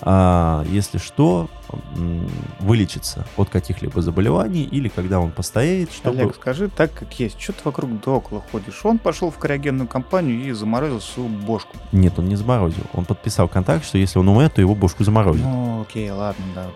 а, 0.00 0.64
если 0.68 0.98
что, 0.98 1.48
м, 1.96 2.28
вылечиться 2.60 3.24
от 3.36 3.50
каких-либо 3.50 4.02
заболеваний, 4.02 4.64
или 4.64 4.88
когда 4.88 5.20
он 5.20 5.30
постареет, 5.30 5.92
чтобы... 5.92 6.20
Олег, 6.20 6.34
скажи 6.34 6.68
так, 6.68 6.92
как 6.92 7.12
есть. 7.20 7.40
Что 7.40 7.52
ты 7.52 7.60
вокруг 7.64 7.90
да 8.00 8.12
около 8.12 8.42
ходишь? 8.50 8.84
Он 8.84 8.98
пошел 8.98 9.30
в 9.30 9.38
криогенную 9.38 9.86
компанию 9.88 10.44
и 10.44 10.52
заморозил 10.52 11.00
свою 11.00 11.28
бошку. 11.28 11.76
Нет, 11.92 12.18
он 12.18 12.26
не 12.26 12.36
заморозил. 12.36 12.84
Он 12.94 13.04
подписал 13.04 13.48
контракт, 13.48 13.84
что 13.84 13.98
если 13.98 14.18
он 14.18 14.28
умрет, 14.28 14.54
то 14.54 14.60
его 14.60 14.74
бошку 14.74 15.04
заморозят. 15.04 15.44
Ну, 15.44 15.82
окей, 15.82 16.10
ладно, 16.10 16.44
да. 16.54 16.66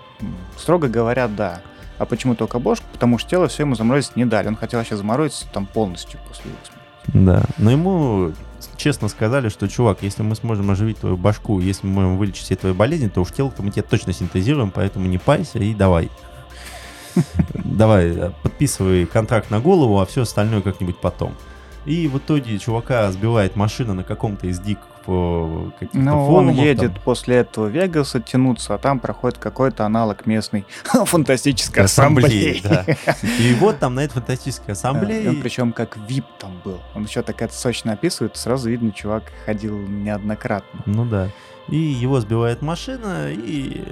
Строго 0.56 0.88
говоря, 0.88 1.28
да. 1.28 1.62
А 1.98 2.04
почему 2.04 2.34
только 2.34 2.58
бошку? 2.58 2.84
Потому 2.92 3.18
что 3.18 3.30
тело 3.30 3.48
все 3.48 3.62
ему 3.62 3.74
заморозить 3.74 4.16
не 4.16 4.24
дали. 4.26 4.48
Он 4.48 4.56
хотел 4.56 4.82
сейчас 4.84 4.98
заморозиться 4.98 5.46
там 5.52 5.66
полностью 5.66 6.20
после 6.28 6.50
его 6.50 6.60
смерти. 6.62 6.76
Да, 7.26 7.42
но 7.58 7.70
ему 7.70 8.32
честно 8.76 9.08
сказали, 9.08 9.48
что, 9.48 9.68
чувак, 9.68 10.02
если 10.02 10.22
мы 10.22 10.34
сможем 10.34 10.70
оживить 10.70 10.98
твою 10.98 11.16
башку, 11.16 11.60
если 11.60 11.86
мы 11.86 11.94
можем 11.94 12.18
вылечить 12.18 12.44
все 12.44 12.56
твои 12.56 12.72
болезни, 12.72 13.08
то 13.08 13.20
уж 13.20 13.32
тело-то 13.32 13.62
мы 13.62 13.70
тебе 13.70 13.82
точно 13.82 14.12
синтезируем, 14.12 14.70
поэтому 14.70 15.06
не 15.06 15.18
пайся 15.18 15.58
и 15.58 15.74
давай. 15.74 16.10
Давай, 17.64 18.08
э, 18.08 18.30
подписывай 18.42 19.06
контракт 19.06 19.50
на 19.50 19.58
голову, 19.58 20.00
а 20.00 20.06
все 20.06 20.22
остальное 20.22 20.60
как-нибудь 20.60 20.98
потом. 20.98 21.34
И 21.86 22.08
в 22.08 22.18
итоге 22.18 22.58
чувака 22.58 23.10
сбивает 23.10 23.56
машина 23.56 23.94
на 23.94 24.04
каком-то 24.04 24.48
из 24.48 24.60
диких 24.60 24.84
э, 25.08 25.70
каких-то 25.78 25.98
Ну, 25.98 26.26
он 26.34 26.50
едет 26.50 26.94
там. 26.94 27.02
после 27.02 27.36
этого 27.36 27.66
в 27.66 27.70
Вегас 27.70 28.14
оттянуться, 28.14 28.74
а 28.74 28.78
там 28.78 29.00
проходит 29.00 29.38
какой-то 29.38 29.84
аналог 29.84 30.26
местной 30.26 30.64
фантастической 30.84 31.84
ассамблеи. 31.84 32.60
да. 32.62 32.84
И 33.38 33.54
вот 33.54 33.78
там 33.78 33.94
на 33.94 34.00
этой 34.04 34.14
фантастической 34.14 34.68
Да, 34.68 34.72
ассамблее... 34.72 35.30
Он 35.30 35.40
причем 35.40 35.72
как 35.72 35.96
VIP 35.96 36.24
там 36.38 36.60
был. 36.64 36.80
Он 36.94 37.04
еще 37.04 37.22
так 37.22 37.40
это 37.42 37.54
сочно 37.54 37.92
описывает, 37.92 38.36
сразу 38.36 38.68
видно, 38.70 38.92
чувак 38.92 39.24
ходил 39.44 39.78
неоднократно. 39.78 40.80
Ну 40.86 41.04
да. 41.04 41.30
И 41.68 41.76
его 41.76 42.20
сбивает 42.20 42.62
машина, 42.62 43.28
и 43.30 43.82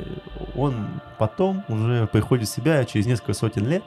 он 0.54 1.00
потом 1.18 1.64
уже 1.68 2.06
приходит 2.06 2.48
в 2.48 2.52
себя 2.52 2.84
через 2.84 3.06
несколько 3.06 3.34
сотен 3.34 3.66
лет. 3.66 3.82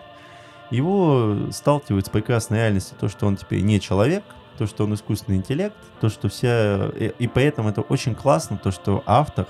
Его 0.69 1.37
сталкивает 1.51 2.05
с 2.05 2.09
прекрасной 2.09 2.57
реальностью, 2.57 2.97
то, 2.99 3.07
что 3.07 3.25
он 3.25 3.37
теперь 3.37 3.61
не 3.61 3.79
человек, 3.79 4.23
то, 4.57 4.67
что 4.67 4.83
он 4.83 4.93
искусственный 4.93 5.37
интеллект, 5.37 5.75
то, 6.01 6.09
что 6.09 6.29
вся... 6.29 6.87
И, 6.89 7.13
и 7.19 7.27
поэтому 7.27 7.69
это 7.69 7.81
очень 7.81 8.15
классно, 8.15 8.57
то, 8.57 8.71
что 8.71 9.03
автор 9.05 9.47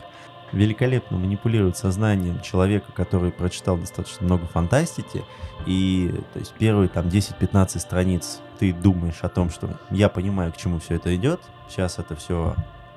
великолепно 0.52 1.18
манипулирует 1.18 1.78
сознанием 1.78 2.42
человека, 2.42 2.92
который 2.94 3.32
прочитал 3.32 3.78
достаточно 3.78 4.26
много 4.26 4.46
фантастики, 4.46 5.24
и 5.66 6.14
то 6.34 6.40
есть 6.40 6.54
первые 6.58 6.90
там 6.90 7.08
10-15 7.08 7.80
страниц 7.80 8.40
ты 8.60 8.74
думаешь 8.74 9.20
о 9.22 9.30
том, 9.30 9.50
что 9.50 9.78
я 9.92 10.10
понимаю, 10.10 10.54
к 10.54 10.58
чему 10.58 10.80
все 10.80 10.96
это 10.96 11.16
идет, 11.16 11.42
сейчас 11.70 12.00
это 12.00 12.16
все 12.16 12.56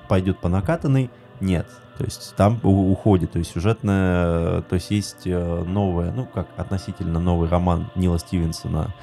пойдет 0.09 0.39
по 0.39 0.49
накатанной, 0.49 1.11
нет. 1.41 1.67
То 1.99 2.05
есть 2.05 2.35
там 2.35 2.61
уходит, 2.63 3.33
то 3.33 3.39
есть 3.39 3.53
сюжетная, 3.53 4.63
то 4.63 4.75
есть 4.75 4.91
есть 4.91 5.27
э, 5.27 5.65
новая, 5.65 6.11
ну 6.13 6.25
как 6.25 6.49
относительно 6.57 7.21
новый 7.21 7.49
роман 7.49 7.91
Нила 7.95 8.19
Стивенсона 8.19 8.95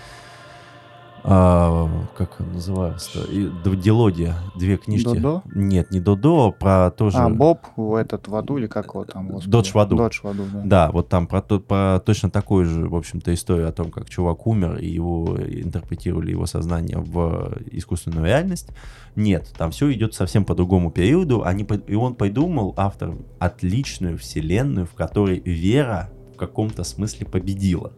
а, 1.30 1.90
как 2.18 2.40
называется 2.40 3.20
Дилодия, 3.28 4.36
две 4.56 4.78
книжки. 4.78 5.16
Додо? 5.16 5.44
Нет, 5.54 5.92
не 5.92 6.00
Додо, 6.00 6.52
про 6.52 6.90
тоже... 6.90 7.18
А, 7.18 7.30
Боб, 7.30 7.60
этот 7.78 8.30
в 8.30 8.36
аду 8.36 8.58
или 8.58 8.68
как 8.68 8.88
его 8.88 9.04
там? 9.04 9.28
господи? 9.28 9.52
Додж 9.52 9.72
в 9.74 9.78
аду. 9.78 9.98
Додж 9.98 10.20
в 10.24 10.28
аду, 10.28 10.44
да. 10.54 10.62
Да, 10.64 10.92
вот 10.92 11.10
там 11.10 11.28
про, 11.28 11.42
про 11.42 12.00
точно 12.06 12.30
такую 12.30 12.66
же, 12.66 12.88
в 12.88 12.96
общем-то, 12.96 13.34
историю 13.34 13.68
о 13.68 13.74
том, 13.74 13.92
как 13.92 14.10
чувак 14.10 14.48
умер, 14.48 14.78
и 14.78 14.88
его 14.88 15.38
интерпретировали 15.38 16.32
его 16.32 16.46
сознание 16.46 16.98
в 16.98 17.58
искусственную 17.72 18.26
реальность. 18.26 18.70
Нет, 19.18 19.54
там 19.58 19.72
все 19.72 19.92
идет 19.92 20.14
совсем 20.14 20.46
по 20.46 20.56
другому 20.56 20.92
периоду. 20.92 21.44
Они, 21.44 21.68
и 21.88 21.96
он 21.96 22.16
придумал, 22.16 22.74
автор, 22.78 23.16
отличную 23.40 24.18
вселенную, 24.18 24.86
в 24.86 24.94
которой 24.94 25.40
вера 25.40 26.10
в 26.34 26.38
каком-то 26.38 26.86
смысле 26.86 27.26
победила. 27.26 27.92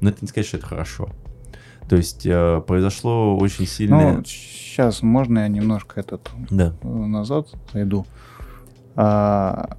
Но 0.00 0.08
это 0.08 0.18
не 0.22 0.28
сказать, 0.28 0.48
что 0.48 0.56
это 0.56 0.66
хорошо. 0.66 1.08
То 1.88 1.96
есть 1.96 2.26
э, 2.26 2.60
произошло 2.66 3.36
очень 3.38 3.66
сильное... 3.66 4.14
Ну, 4.18 4.24
сейчас 4.24 5.02
можно 5.02 5.40
я 5.40 5.48
немножко 5.48 6.00
этот 6.00 6.28
Да. 6.50 6.74
э, 6.82 6.88
назад 6.88 7.48
зайду. 7.72 8.06
А, 8.96 9.76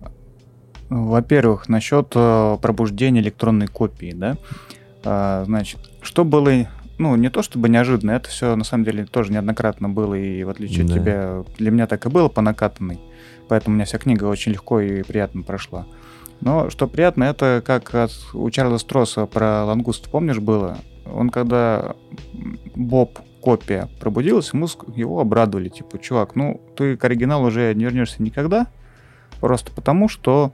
во-первых, 0.89 1.67
насчет 1.69 2.11
э, 2.15 2.57
пробуждения 2.61 3.19
электронной 3.21 3.67
копии, 3.67 4.13
да. 4.15 4.37
А, 5.03 5.43
значит, 5.45 5.79
что 6.01 6.23
было, 6.23 6.51
ну, 6.97 7.15
не 7.15 7.29
то 7.29 7.41
чтобы 7.41 7.67
неожиданно, 7.67 8.11
это 8.11 8.29
все 8.29 8.55
на 8.55 8.63
самом 8.63 8.85
деле 8.85 9.05
тоже 9.05 9.31
неоднократно 9.33 9.89
было, 9.89 10.13
и 10.13 10.43
в 10.43 10.49
отличие 10.49 10.85
Да. 10.85 10.93
от 10.93 10.99
тебя, 11.01 11.43
для 11.57 11.71
меня 11.71 11.87
так 11.87 12.05
и 12.05 12.09
было 12.09 12.29
по 12.29 12.41
накатанной. 12.41 12.99
Поэтому 13.49 13.73
у 13.73 13.75
меня 13.75 13.85
вся 13.85 13.97
книга 13.97 14.25
очень 14.25 14.53
легко 14.53 14.79
и 14.79 15.03
приятно 15.03 15.41
прошла. 15.43 15.85
Но 16.39 16.69
что 16.69 16.87
приятно, 16.87 17.23
это 17.25 17.63
как 17.65 17.93
от- 17.95 18.11
у 18.33 18.49
Чарльза 18.51 18.77
Стросса 18.77 19.25
про 19.25 19.65
лангуст, 19.65 20.09
помнишь, 20.09 20.39
было? 20.39 20.77
Он 21.13 21.29
когда 21.29 21.95
Боб 22.75 23.19
копия 23.41 23.87
пробудилась, 23.99 24.51
ему 24.53 24.67
его 24.95 25.19
обрадовали, 25.19 25.69
типа, 25.69 25.99
чувак, 25.99 26.35
ну 26.35 26.61
ты 26.75 26.97
к 26.97 27.03
оригиналу 27.05 27.47
уже 27.47 27.73
не 27.73 27.85
вернешься 27.85 28.21
никогда, 28.21 28.67
просто 29.39 29.71
потому 29.71 30.09
что 30.09 30.51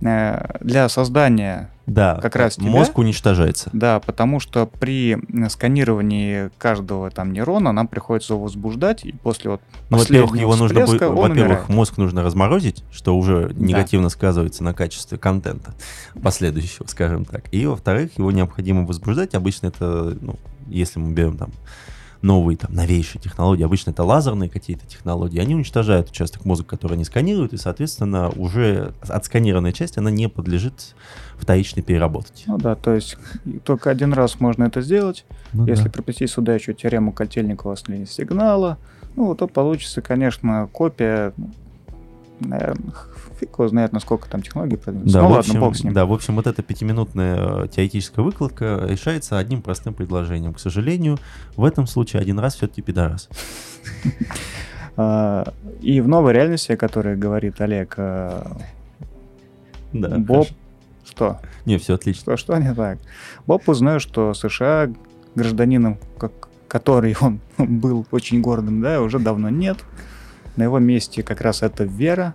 э, 0.00 0.58
для 0.60 0.88
создания, 0.88 1.70
Да, 1.86 2.18
Как 2.20 2.34
раз 2.34 2.56
тебя- 2.56 2.68
мозг 2.68 2.98
уничтожается. 2.98 3.70
да, 3.72 4.00
потому 4.00 4.40
что 4.40 4.66
при 4.66 5.16
сканировании 5.48 6.50
каждого 6.58 7.10
там 7.10 7.32
нейрона 7.32 7.70
нам 7.72 7.86
приходится 7.86 8.34
его 8.34 8.42
возбуждать, 8.44 9.04
и 9.04 9.12
после 9.12 9.52
вот 9.52 9.60
Ну, 9.90 9.98
во-первых, 9.98 10.36
его 10.36 10.56
нужно, 10.56 10.84
будет- 10.84 11.00
во-первых, 11.00 11.68
мозг 11.68 11.96
нужно 11.96 12.22
разморозить, 12.24 12.82
что 12.90 13.16
уже 13.16 13.52
негативно 13.54 14.08
сказывается 14.08 14.64
на 14.64 14.74
качестве 14.74 15.16
контента 15.16 15.74
последующего, 16.20 16.86
скажем 16.88 17.24
так. 17.24 17.44
И, 17.52 17.66
во-вторых, 17.66 18.18
его 18.18 18.32
необходимо 18.32 18.84
возбуждать. 18.84 19.34
Обычно 19.34 19.68
это, 19.68 20.16
ну, 20.20 20.36
если 20.66 20.98
мы 20.98 21.12
берем 21.12 21.36
там 21.36 21.50
новые, 22.22 22.56
там, 22.56 22.74
новейшие 22.74 23.20
технологии, 23.20 23.64
обычно 23.64 23.90
это 23.90 24.04
лазерные 24.04 24.48
какие-то 24.48 24.86
технологии, 24.86 25.38
они 25.38 25.54
уничтожают 25.54 26.10
участок 26.10 26.44
мозга, 26.44 26.66
который 26.66 26.94
они 26.94 27.04
сканируют, 27.04 27.52
и, 27.52 27.56
соответственно, 27.56 28.30
уже 28.30 28.92
отсканированная 29.00 29.72
часть, 29.72 29.98
она 29.98 30.10
не 30.10 30.28
подлежит 30.28 30.94
вторичной 31.38 31.82
переработке. 31.82 32.44
Ну 32.46 32.58
да, 32.58 32.74
то 32.74 32.94
есть 32.94 33.16
только 33.64 33.90
один 33.90 34.12
раз 34.12 34.40
можно 34.40 34.64
это 34.64 34.80
сделать. 34.80 35.24
Ну 35.52 35.66
Если 35.66 35.84
да. 35.84 35.90
пропустить 35.90 36.30
сюда 36.30 36.54
еще 36.54 36.74
теорему 36.74 37.12
Котельникова 37.12 37.76
линии 37.86 38.06
сигнала, 38.06 38.78
ну, 39.16 39.34
то 39.34 39.46
получится, 39.46 40.02
конечно, 40.02 40.68
копия, 40.72 41.32
наверное, 42.40 42.92
фиг 43.38 43.50
его 43.58 43.68
знает, 43.68 43.92
насколько 43.92 44.28
там 44.28 44.42
технологии 44.42 44.76
продвинутся. 44.76 45.14
Да, 45.14 45.22
ну 45.22 45.28
ладно, 45.28 45.40
общем, 45.40 45.60
бог 45.60 45.76
с 45.76 45.84
ним. 45.84 45.92
да, 45.92 46.06
в 46.06 46.12
общем, 46.12 46.36
вот 46.36 46.46
эта 46.46 46.62
пятиминутная 46.62 47.64
э, 47.64 47.68
теоретическая 47.68 48.22
выкладка 48.22 48.86
решается 48.88 49.38
одним 49.38 49.62
простым 49.62 49.94
предложением. 49.94 50.54
К 50.54 50.60
сожалению, 50.60 51.18
в 51.56 51.64
этом 51.64 51.86
случае 51.86 52.22
один 52.22 52.38
раз 52.38 52.56
все-таки 52.56 52.82
пидорас. 52.82 53.28
А, 54.98 55.52
и 55.82 56.00
в 56.00 56.08
новой 56.08 56.32
реальности, 56.32 56.72
о 56.72 56.78
которой 56.78 57.18
говорит 57.18 57.60
Олег, 57.60 57.96
Да, 57.96 58.48
Боб... 59.92 60.46
хорошо. 60.46 60.54
Что? 61.04 61.40
Не, 61.66 61.78
все 61.78 61.94
отлично. 61.94 62.22
Что, 62.22 62.36
что 62.36 62.58
не 62.58 62.74
так? 62.74 62.98
Боб 63.46 63.68
узнает, 63.68 64.02
что 64.02 64.34
США 64.34 64.90
гражданином, 65.34 65.98
как, 66.18 66.32
который 66.66 67.16
он 67.20 67.40
был 67.58 68.06
очень 68.10 68.40
гордым, 68.40 68.82
да, 68.82 69.00
уже 69.00 69.18
давно 69.18 69.48
нет. 69.48 69.78
На 70.56 70.64
его 70.64 70.78
месте 70.78 71.22
как 71.22 71.40
раз 71.42 71.62
это 71.62 71.84
Вера. 71.84 72.34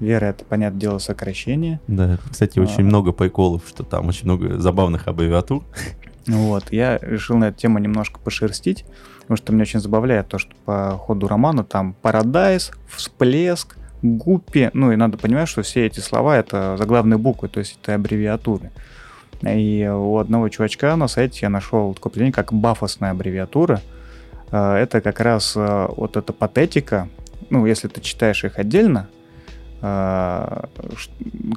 Вера 0.00 0.26
это, 0.26 0.44
понятное 0.44 0.80
дело, 0.80 0.98
сокращение. 0.98 1.80
Да, 1.86 2.18
кстати, 2.30 2.58
А. 2.58 2.62
очень 2.62 2.84
много 2.84 3.12
приколов, 3.12 3.62
что 3.68 3.84
там 3.84 4.08
очень 4.08 4.24
много 4.24 4.58
забавных 4.58 5.06
аббревиатур. 5.08 5.62
Вот, 6.26 6.72
я 6.72 6.98
решил 6.98 7.36
на 7.36 7.48
эту 7.48 7.58
тему 7.58 7.78
немножко 7.78 8.18
пошерстить, 8.18 8.84
потому 9.20 9.36
что 9.36 9.52
меня 9.52 9.62
очень 9.62 9.80
забавляет 9.80 10.28
то, 10.28 10.38
что 10.38 10.52
по 10.64 10.92
ходу 10.98 11.28
романа 11.28 11.64
там 11.64 11.94
парадайз, 12.00 12.72
всплеск, 12.88 13.76
гуппи, 14.02 14.70
ну 14.72 14.90
и 14.92 14.96
надо 14.96 15.16
понимать, 15.18 15.48
что 15.48 15.62
все 15.62 15.86
эти 15.86 16.00
слова 16.00 16.36
это 16.36 16.76
заглавные 16.78 17.18
буквы, 17.18 17.48
то 17.48 17.60
есть 17.60 17.78
это 17.82 17.94
аббревиатуры. 17.94 18.70
И 19.42 19.86
у 19.86 20.16
одного 20.16 20.48
чувачка 20.48 20.96
на 20.96 21.08
сайте 21.08 21.40
я 21.42 21.50
нашел 21.50 21.92
такое 21.94 22.10
определение, 22.10 22.32
как 22.32 22.52
бафосная 22.52 23.10
аббревиатура. 23.10 23.82
Э, 24.50 24.76
Это 24.76 25.00
как 25.02 25.20
раз 25.20 25.52
э, 25.56 25.88
вот 25.94 26.16
эта 26.16 26.32
патетика, 26.32 27.08
ну, 27.50 27.66
если 27.66 27.88
ты 27.88 28.00
читаешь 28.00 28.44
их 28.44 28.58
отдельно, 28.58 29.08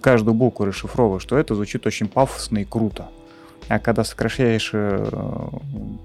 каждую 0.02 0.34
букву 0.34 0.66
расшифровываешь, 0.66 1.22
что 1.22 1.38
это 1.38 1.56
звучит 1.56 1.86
очень 1.86 2.08
пафосно 2.08 2.58
и 2.58 2.66
круто. 2.66 3.08
А 3.70 3.80
когда 3.80 4.04
сокращаешь, 4.04 4.72
э, 4.74 5.50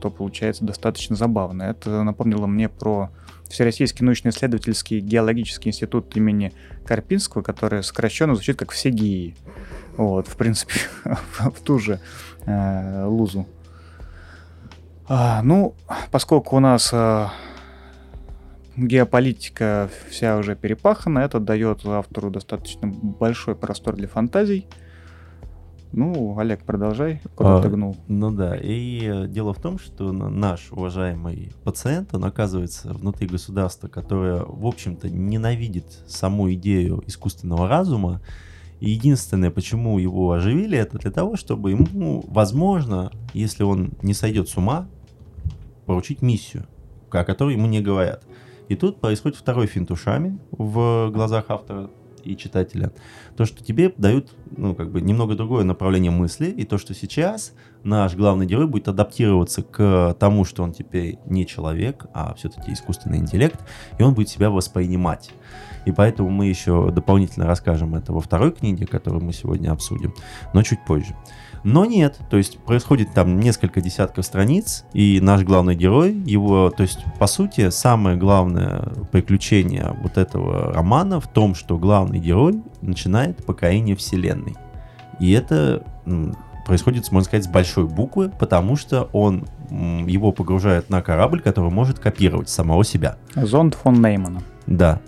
то 0.00 0.10
получается 0.10 0.64
достаточно 0.64 1.14
забавно. 1.16 1.62
Это 1.62 2.02
напомнило 2.02 2.46
мне 2.46 2.68
про 2.68 3.10
Всероссийский 3.48 4.04
научно-исследовательский 4.04 5.00
геологический 5.00 5.68
институт 5.68 6.16
имени 6.16 6.52
Карпинского, 6.86 7.42
который 7.42 7.82
сокращенно 7.84 8.34
звучит 8.34 8.58
как 8.58 8.72
ВСЕГИИ. 8.72 9.36
Вот, 9.96 10.26
в 10.26 10.36
принципе, 10.36 10.74
в 11.04 11.60
ту 11.60 11.78
же 11.78 12.00
э, 12.46 13.04
лузу. 13.04 13.46
А, 15.06 15.42
ну, 15.42 15.74
поскольку 16.10 16.56
у 16.56 16.60
нас 16.60 16.90
э, 16.92 17.26
геополитика 18.76 19.90
вся 20.08 20.36
уже 20.38 20.56
перепахана, 20.56 21.20
это 21.20 21.40
дает 21.40 21.84
автору 21.86 22.30
достаточно 22.30 22.88
большой 22.88 23.54
простор 23.54 23.96
для 23.96 24.08
фантазий. 24.08 24.66
Ну, 25.94 26.38
Олег, 26.38 26.64
продолжай, 26.64 27.20
куда 27.34 27.58
А, 27.58 27.62
ты 27.62 27.68
гнул. 27.68 27.98
Ну 28.08 28.30
да, 28.30 28.56
и 28.56 29.00
э, 29.04 29.28
дело 29.28 29.52
в 29.52 29.60
том, 29.60 29.78
что 29.78 30.10
на- 30.10 30.30
наш 30.30 30.72
уважаемый 30.72 31.52
пациент, 31.64 32.14
он 32.14 32.24
оказывается 32.24 32.94
внутри 32.94 33.26
государства, 33.26 33.88
которое, 33.88 34.42
в 34.42 34.64
общем-то, 34.66 35.10
ненавидит 35.10 35.84
саму 36.06 36.50
идею 36.54 37.02
искусственного 37.06 37.68
разума. 37.68 38.22
И 38.80 38.88
единственное, 38.88 39.50
почему 39.50 39.98
его 39.98 40.32
оживили, 40.32 40.78
это 40.78 40.98
для 40.98 41.10
того, 41.10 41.36
чтобы 41.36 41.72
ему, 41.72 42.24
возможно, 42.26 43.12
если 43.34 43.62
он 43.62 43.92
не 44.00 44.14
сойдет 44.14 44.48
с 44.48 44.56
ума, 44.56 44.88
поручить 45.84 46.22
миссию, 46.22 46.64
о 47.10 47.22
которой 47.22 47.54
ему 47.54 47.66
не 47.66 47.82
говорят. 47.82 48.24
И 48.72 48.74
тут 48.74 49.02
происходит 49.02 49.36
второй 49.36 49.66
финт 49.66 49.90
ушами 49.90 50.38
в 50.50 51.10
глазах 51.10 51.44
автора 51.48 51.90
и 52.24 52.34
читателя. 52.38 52.90
То, 53.36 53.44
что 53.44 53.62
тебе 53.62 53.92
дают, 53.98 54.30
ну, 54.56 54.74
как 54.74 54.90
бы, 54.90 55.02
немного 55.02 55.34
другое 55.34 55.62
направление 55.62 56.10
мысли, 56.10 56.46
и 56.46 56.64
то, 56.64 56.78
что 56.78 56.94
сейчас 56.94 57.52
наш 57.84 58.14
главный 58.14 58.46
герой 58.46 58.66
будет 58.66 58.88
адаптироваться 58.88 59.62
к 59.62 60.16
тому, 60.18 60.46
что 60.46 60.62
он 60.62 60.72
теперь 60.72 61.18
не 61.26 61.46
человек, 61.46 62.06
а 62.14 62.32
все-таки 62.32 62.72
искусственный 62.72 63.18
интеллект, 63.18 63.60
и 63.98 64.02
он 64.02 64.14
будет 64.14 64.30
себя 64.30 64.48
воспринимать. 64.48 65.32
И 65.84 65.92
поэтому 65.92 66.30
мы 66.30 66.46
еще 66.46 66.90
дополнительно 66.90 67.46
расскажем 67.46 67.94
это 67.94 68.14
во 68.14 68.20
второй 68.20 68.52
книге, 68.52 68.86
которую 68.86 69.22
мы 69.22 69.34
сегодня 69.34 69.70
обсудим, 69.70 70.14
но 70.54 70.62
чуть 70.62 70.82
позже. 70.86 71.14
Но 71.64 71.84
нет, 71.84 72.18
то 72.28 72.36
есть 72.36 72.58
происходит 72.58 73.14
там 73.14 73.38
несколько 73.38 73.80
десятков 73.80 74.24
страниц, 74.24 74.84
и 74.92 75.20
наш 75.20 75.42
главный 75.42 75.76
герой, 75.76 76.12
его, 76.12 76.70
то 76.70 76.82
есть 76.82 77.04
по 77.18 77.26
сути 77.26 77.70
самое 77.70 78.16
главное 78.16 78.88
приключение 79.12 79.96
вот 80.02 80.18
этого 80.18 80.72
романа 80.72 81.20
в 81.20 81.28
том, 81.28 81.54
что 81.54 81.78
главный 81.78 82.18
герой 82.18 82.60
начинает 82.80 83.44
покорение 83.44 83.94
вселенной. 83.94 84.56
И 85.20 85.30
это 85.30 85.84
происходит, 86.66 87.10
можно 87.12 87.26
сказать, 87.26 87.44
с 87.44 87.48
большой 87.48 87.86
буквы, 87.86 88.30
потому 88.30 88.76
что 88.76 89.08
он 89.12 89.46
его 89.70 90.32
погружает 90.32 90.90
на 90.90 91.00
корабль, 91.00 91.40
который 91.40 91.70
может 91.70 91.98
копировать 91.98 92.48
самого 92.48 92.84
себя. 92.84 93.16
Зонд 93.36 93.74
фон 93.74 94.02
Неймана. 94.02 94.42
Да. 94.66 95.00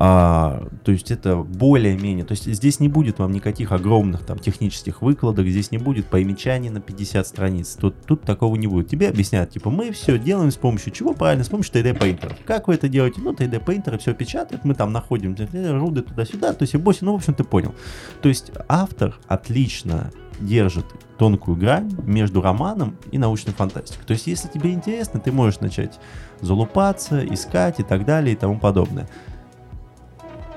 А, 0.00 0.68
то 0.84 0.92
есть 0.92 1.10
это 1.10 1.36
более-менее, 1.36 2.24
то 2.24 2.30
есть 2.30 2.46
здесь 2.46 2.78
не 2.78 2.88
будет 2.88 3.18
вам 3.18 3.32
никаких 3.32 3.72
огромных 3.72 4.24
там 4.24 4.38
технических 4.38 5.02
выкладок, 5.02 5.48
здесь 5.48 5.72
не 5.72 5.78
будет 5.78 6.06
поимечаний 6.06 6.70
на 6.70 6.80
50 6.80 7.26
страниц, 7.26 7.76
тут, 7.80 7.96
тут 8.06 8.22
такого 8.22 8.54
не 8.54 8.68
будет. 8.68 8.88
Тебе 8.88 9.08
объясняют, 9.08 9.50
типа, 9.50 9.70
мы 9.70 9.90
все 9.90 10.16
делаем 10.16 10.52
с 10.52 10.56
помощью 10.56 10.92
чего 10.92 11.14
правильно, 11.14 11.42
с 11.42 11.48
помощью 11.48 11.74
3D 11.74 11.98
Painter. 11.98 12.32
Как 12.44 12.68
вы 12.68 12.74
это 12.74 12.88
делаете? 12.88 13.20
Ну, 13.20 13.32
3D 13.32 13.64
Painter 13.64 13.98
все 13.98 14.14
печатает, 14.14 14.64
мы 14.64 14.74
там 14.74 14.92
находим 14.92 15.34
руды 15.80 16.02
туда-сюда, 16.02 16.52
то 16.52 16.62
есть, 16.62 16.74
и 16.74 16.78
ну, 16.78 17.12
в 17.12 17.16
общем, 17.16 17.34
ты 17.34 17.42
понял. 17.42 17.74
То 18.22 18.28
есть 18.28 18.52
автор 18.68 19.18
отлично 19.26 20.12
держит 20.38 20.86
тонкую 21.18 21.56
грань 21.56 21.90
между 22.04 22.40
романом 22.40 22.96
и 23.10 23.18
научной 23.18 23.52
фантастикой. 23.52 24.04
То 24.06 24.12
есть, 24.12 24.28
если 24.28 24.46
тебе 24.46 24.70
интересно, 24.72 25.18
ты 25.18 25.32
можешь 25.32 25.58
начать 25.58 25.98
залупаться, 26.40 27.24
искать 27.26 27.80
и 27.80 27.82
так 27.82 28.04
далее 28.04 28.34
и 28.34 28.36
тому 28.36 28.60
подобное. 28.60 29.08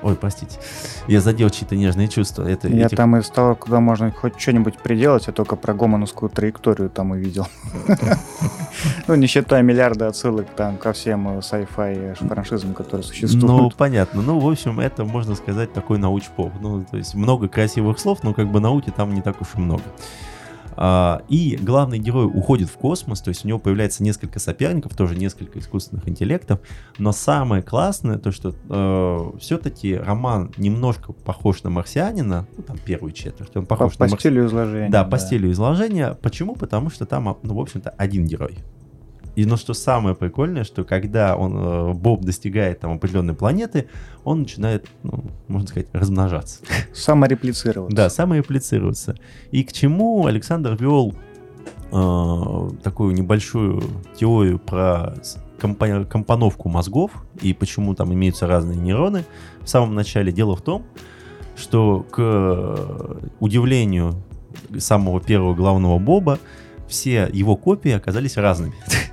Ой, 0.02 0.16
простите. 0.16 0.58
Я 1.06 1.20
задел 1.20 1.48
чьи-то 1.50 1.76
нежные 1.76 2.08
чувства. 2.08 2.48
Это, 2.48 2.68
я 2.68 2.86
этих... 2.86 2.96
там 2.96 3.16
из 3.16 3.28
того, 3.30 3.54
куда 3.54 3.80
можно 3.80 4.10
хоть 4.10 4.40
что-нибудь 4.40 4.78
приделать, 4.78 5.26
я 5.28 5.32
только 5.32 5.56
про 5.56 5.74
гомоновскую 5.74 6.28
траекторию 6.28 6.90
там 6.90 7.12
увидел. 7.12 7.46
Ну, 9.06 9.14
не 9.16 9.26
считая 9.26 9.62
миллиарда 9.62 10.08
отсылок 10.08 10.46
там 10.56 10.76
ко 10.76 10.92
всем 10.92 11.38
sci-fi 11.38 12.14
франшизам, 12.26 12.72
которые 12.72 13.04
существуют. 13.04 13.44
Ну, 13.44 13.70
понятно. 13.70 14.22
Ну, 14.22 14.38
в 14.38 14.48
общем, 14.48 14.80
это, 14.80 15.04
можно 15.04 15.34
сказать, 15.34 15.72
такой 15.72 15.98
науч-поп. 15.98 16.52
Ну, 16.60 16.84
то 16.90 16.96
есть 16.96 17.14
много 17.14 17.48
красивых 17.48 17.98
слов, 17.98 18.20
но 18.22 18.32
как 18.32 18.50
бы 18.50 18.60
науки 18.60 18.92
там 18.94 19.14
не 19.14 19.20
так 19.20 19.40
уж 19.40 19.48
и 19.56 19.60
много. 19.60 19.82
А, 20.76 21.22
и 21.28 21.58
главный 21.60 21.98
герой 21.98 22.26
уходит 22.26 22.68
в 22.68 22.74
космос, 22.74 23.20
то 23.20 23.28
есть 23.28 23.44
у 23.44 23.48
него 23.48 23.58
появляется 23.58 24.02
несколько 24.02 24.38
соперников, 24.38 24.94
тоже 24.96 25.16
несколько 25.16 25.58
искусственных 25.58 26.08
интеллектов. 26.08 26.60
Но 26.98 27.12
самое 27.12 27.62
классное, 27.62 28.18
то 28.18 28.32
что 28.32 28.54
э, 28.68 29.38
все-таки 29.38 29.94
роман 29.96 30.52
немножко 30.56 31.12
похож 31.12 31.62
на 31.62 31.70
марсианина, 31.70 32.46
ну 32.56 32.62
там 32.62 32.78
первую 32.78 33.12
четверть, 33.12 33.56
он 33.56 33.66
похож 33.66 33.96
по, 33.96 34.04
на 34.04 34.10
по 34.10 34.18
стилю 34.18 34.46
изложения. 34.46 34.90
Да, 34.90 35.04
да, 35.04 35.10
по 35.10 35.18
стилю 35.18 35.50
изложения. 35.50 36.16
Почему? 36.22 36.54
Потому 36.54 36.90
что 36.90 37.06
там, 37.06 37.36
ну, 37.42 37.54
в 37.54 37.60
общем-то, 37.60 37.90
один 37.90 38.24
герой. 38.24 38.58
И 39.34 39.46
но 39.46 39.56
что 39.56 39.74
самое 39.74 40.14
прикольное, 40.14 40.64
что 40.64 40.84
когда 40.84 41.36
он, 41.36 41.56
э, 41.56 41.92
Боб 41.94 42.22
достигает 42.22 42.80
там 42.80 42.92
определенной 42.92 43.34
планеты, 43.34 43.88
он 44.24 44.40
начинает, 44.40 44.86
ну, 45.02 45.24
можно 45.48 45.68
сказать, 45.68 45.88
размножаться. 45.92 46.60
Самореплицироваться. 46.92 47.96
Да, 47.96 48.10
самореплицироваться. 48.10 49.16
И 49.50 49.64
к 49.64 49.72
чему 49.72 50.26
Александр 50.26 50.76
вел 50.78 51.14
э, 51.90 52.70
такую 52.82 53.14
небольшую 53.14 53.82
теорию 54.16 54.58
про 54.58 55.14
компоновку 55.58 56.68
мозгов 56.68 57.12
и 57.40 57.54
почему 57.54 57.94
там 57.94 58.12
имеются 58.12 58.46
разные 58.46 58.78
нейроны. 58.78 59.24
В 59.60 59.68
самом 59.68 59.94
начале 59.94 60.32
дело 60.32 60.56
в 60.56 60.62
том, 60.62 60.84
что 61.56 62.04
к 62.10 63.20
удивлению 63.40 64.16
самого 64.78 65.20
первого 65.20 65.54
главного 65.54 65.98
Боба 65.98 66.38
все 66.88 67.28
его 67.32 67.56
копии 67.56 67.92
оказались 67.92 68.36
разными. 68.36 68.74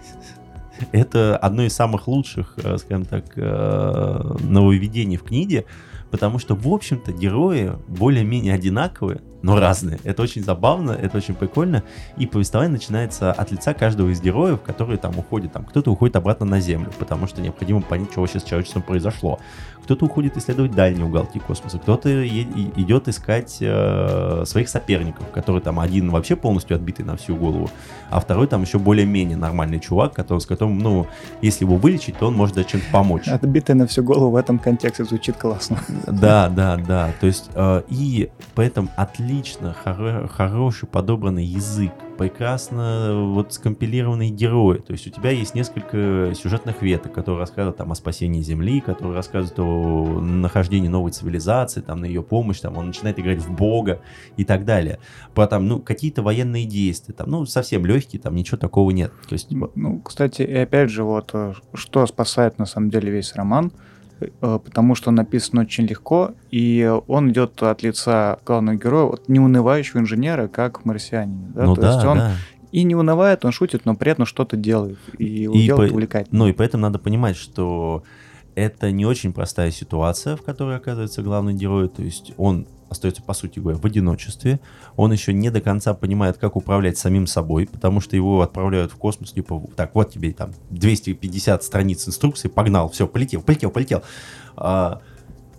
Это 0.91 1.37
одно 1.37 1.63
из 1.63 1.73
самых 1.73 2.07
лучших, 2.07 2.53
э, 2.57 2.77
скажем 2.77 3.05
так, 3.05 3.25
э, 3.35 4.35
нововведений 4.41 5.17
в 5.17 5.23
книге, 5.23 5.65
потому 6.11 6.39
что, 6.39 6.55
в 6.55 6.67
общем-то, 6.67 7.11
герои 7.11 7.73
более-менее 7.87 8.53
одинаковые, 8.53 9.21
но 9.41 9.59
разные. 9.59 9.99
Это 10.03 10.21
очень 10.23 10.43
забавно, 10.43 10.91
это 10.91 11.17
очень 11.17 11.33
прикольно. 11.33 11.83
И 12.17 12.25
повествование 12.25 12.73
начинается 12.73 13.31
от 13.31 13.51
лица 13.51 13.73
каждого 13.73 14.09
из 14.09 14.21
героев, 14.21 14.61
которые 14.61 14.97
там 14.97 15.17
уходят. 15.17 15.53
Там 15.53 15.65
кто-то 15.65 15.91
уходит 15.91 16.15
обратно 16.15 16.45
на 16.45 16.59
Землю, 16.59 16.91
потому 16.97 17.27
что 17.27 17.41
необходимо 17.41 17.81
понять, 17.81 18.11
что 18.11 18.21
вообще 18.21 18.39
с 18.39 18.43
человечеством 18.43 18.81
произошло. 18.81 19.39
Кто-то 19.83 20.05
уходит 20.05 20.37
исследовать 20.37 20.71
дальние 20.71 21.05
уголки 21.05 21.39
космоса, 21.39 21.79
кто-то 21.79 22.27
идет 22.27 23.07
искать 23.07 23.57
э, 23.59 24.43
своих 24.45 24.69
соперников, 24.69 25.31
которые 25.31 25.61
там 25.61 25.79
один 25.79 26.11
вообще 26.11 26.35
полностью 26.35 26.75
отбитый 26.75 27.05
на 27.05 27.17
всю 27.17 27.35
голову, 27.35 27.69
а 28.09 28.19
второй 28.19 28.47
там 28.47 28.61
еще 28.61 28.77
более-менее 28.77 29.37
нормальный 29.37 29.79
чувак, 29.79 30.13
который, 30.13 30.39
с 30.39 30.45
которым, 30.45 30.79
ну, 30.79 31.07
если 31.41 31.65
его 31.65 31.75
вылечить, 31.75 32.17
то 32.17 32.27
он 32.27 32.35
может 32.35 32.55
даже 32.55 32.67
чем-то 32.67 32.85
помочь. 32.91 33.27
Отбитый 33.27 33.75
на 33.75 33.87
всю 33.87 34.03
голову 34.03 34.31
в 34.31 34.35
этом 34.35 34.59
контексте 34.59 35.03
звучит 35.05 35.37
классно. 35.37 35.79
Да, 36.07 36.49
да, 36.49 36.77
да. 36.77 37.11
То 37.19 37.27
есть, 37.27 37.49
э, 37.55 37.81
и 37.89 38.29
поэтому 38.55 38.89
отлично 38.95 39.19
отлично, 39.29 39.75
хоро- 39.83 40.27
хороший 40.27 40.87
подобранный 40.87 41.45
язык, 41.45 41.91
прекрасно 42.19 43.31
вот 43.33 43.53
скомпилированные 43.53 44.29
герои. 44.29 44.79
То 44.79 44.91
есть 44.91 45.07
у 45.07 45.09
тебя 45.09 45.31
есть 45.31 45.55
несколько 45.55 46.33
сюжетных 46.35 46.81
веток, 46.81 47.13
которые 47.13 47.39
рассказывают 47.39 47.77
там 47.77 47.93
о 47.93 47.95
спасении 47.95 48.41
Земли, 48.41 48.81
которые 48.81 49.15
рассказывают 49.15 49.57
о 49.57 50.19
нахождении 50.19 50.89
новой 50.89 51.11
цивилизации, 51.11 51.79
там 51.79 52.01
на 52.01 52.05
ее 52.05 52.21
помощь, 52.21 52.59
там 52.59 52.77
он 52.77 52.87
начинает 52.87 53.17
играть 53.19 53.39
в 53.39 53.49
Бога 53.55 54.01
и 54.35 54.43
так 54.43 54.65
далее. 54.65 54.99
Про 55.33 55.47
там, 55.47 55.69
ну, 55.69 55.79
какие-то 55.79 56.21
военные 56.21 56.65
действия, 56.65 57.13
там, 57.13 57.29
ну, 57.29 57.45
совсем 57.45 57.85
легкие, 57.85 58.21
там 58.21 58.35
ничего 58.35 58.57
такого 58.57 58.91
нет. 58.91 59.13
То 59.29 59.33
есть. 59.33 59.47
Ну, 59.51 60.01
кстати, 60.01 60.41
и 60.41 60.55
опять 60.55 60.89
же, 60.89 61.05
вот, 61.05 61.31
э, 61.33 61.53
что 61.73 62.05
спасает 62.05 62.59
на 62.59 62.65
самом 62.65 62.89
деле 62.89 63.11
весь 63.11 63.33
роман– 63.33 63.71
потому 64.39 64.95
что 64.95 65.09
он 65.09 65.15
написан 65.15 65.59
очень 65.59 65.85
легко, 65.85 66.33
и 66.51 66.91
он 67.07 67.31
идет 67.31 67.61
от 67.63 67.83
лица 67.83 68.39
главного 68.45 68.75
героя, 68.75 69.05
вот 69.05 69.29
неунывающего 69.29 69.99
инженера, 69.99 70.47
как 70.47 70.85
марсианин. 70.85 71.51
Да? 71.53 71.65
Ну 71.65 71.75
То 71.75 71.81
да, 71.81 71.93
есть 71.93 72.05
он 72.05 72.17
да. 72.17 72.31
и 72.71 72.83
не 72.83 72.95
унывает, 72.95 73.45
он 73.45 73.51
шутит, 73.51 73.85
но 73.85 73.95
при 73.95 74.11
этом 74.11 74.25
что-то 74.25 74.57
делает, 74.57 74.99
и, 75.17 75.45
и 75.45 75.65
делает 75.65 75.91
по... 75.91 75.93
увлекательно. 75.93 76.39
Ну 76.39 76.47
и 76.47 76.53
поэтому 76.53 76.83
надо 76.83 76.99
понимать, 76.99 77.37
что 77.37 78.03
это 78.55 78.91
не 78.91 79.05
очень 79.05 79.33
простая 79.33 79.71
ситуация, 79.71 80.35
в 80.35 80.41
которой 80.41 80.75
оказывается 80.75 81.21
главный 81.21 81.53
герой. 81.53 81.87
То 81.89 82.01
есть 82.01 82.33
он 82.37 82.67
остается, 82.89 83.21
по 83.21 83.33
сути 83.33 83.59
говоря, 83.59 83.77
в 83.77 83.85
одиночестве. 83.85 84.59
Он 84.95 85.11
еще 85.11 85.33
не 85.33 85.49
до 85.49 85.61
конца 85.61 85.93
понимает, 85.93 86.37
как 86.37 86.55
управлять 86.55 86.97
самим 86.97 87.27
собой, 87.27 87.67
потому 87.71 88.01
что 88.01 88.15
его 88.15 88.41
отправляют 88.41 88.91
в 88.91 88.95
космос, 88.95 89.31
типа, 89.31 89.63
так, 89.75 89.95
вот 89.95 90.11
тебе 90.11 90.31
там 90.33 90.51
250 90.71 91.63
страниц 91.63 92.07
инструкции, 92.07 92.47
погнал, 92.47 92.89
все, 92.89 93.07
полетел, 93.07 93.41
полетел, 93.41 93.71
полетел. 93.71 94.03
А, 94.55 95.01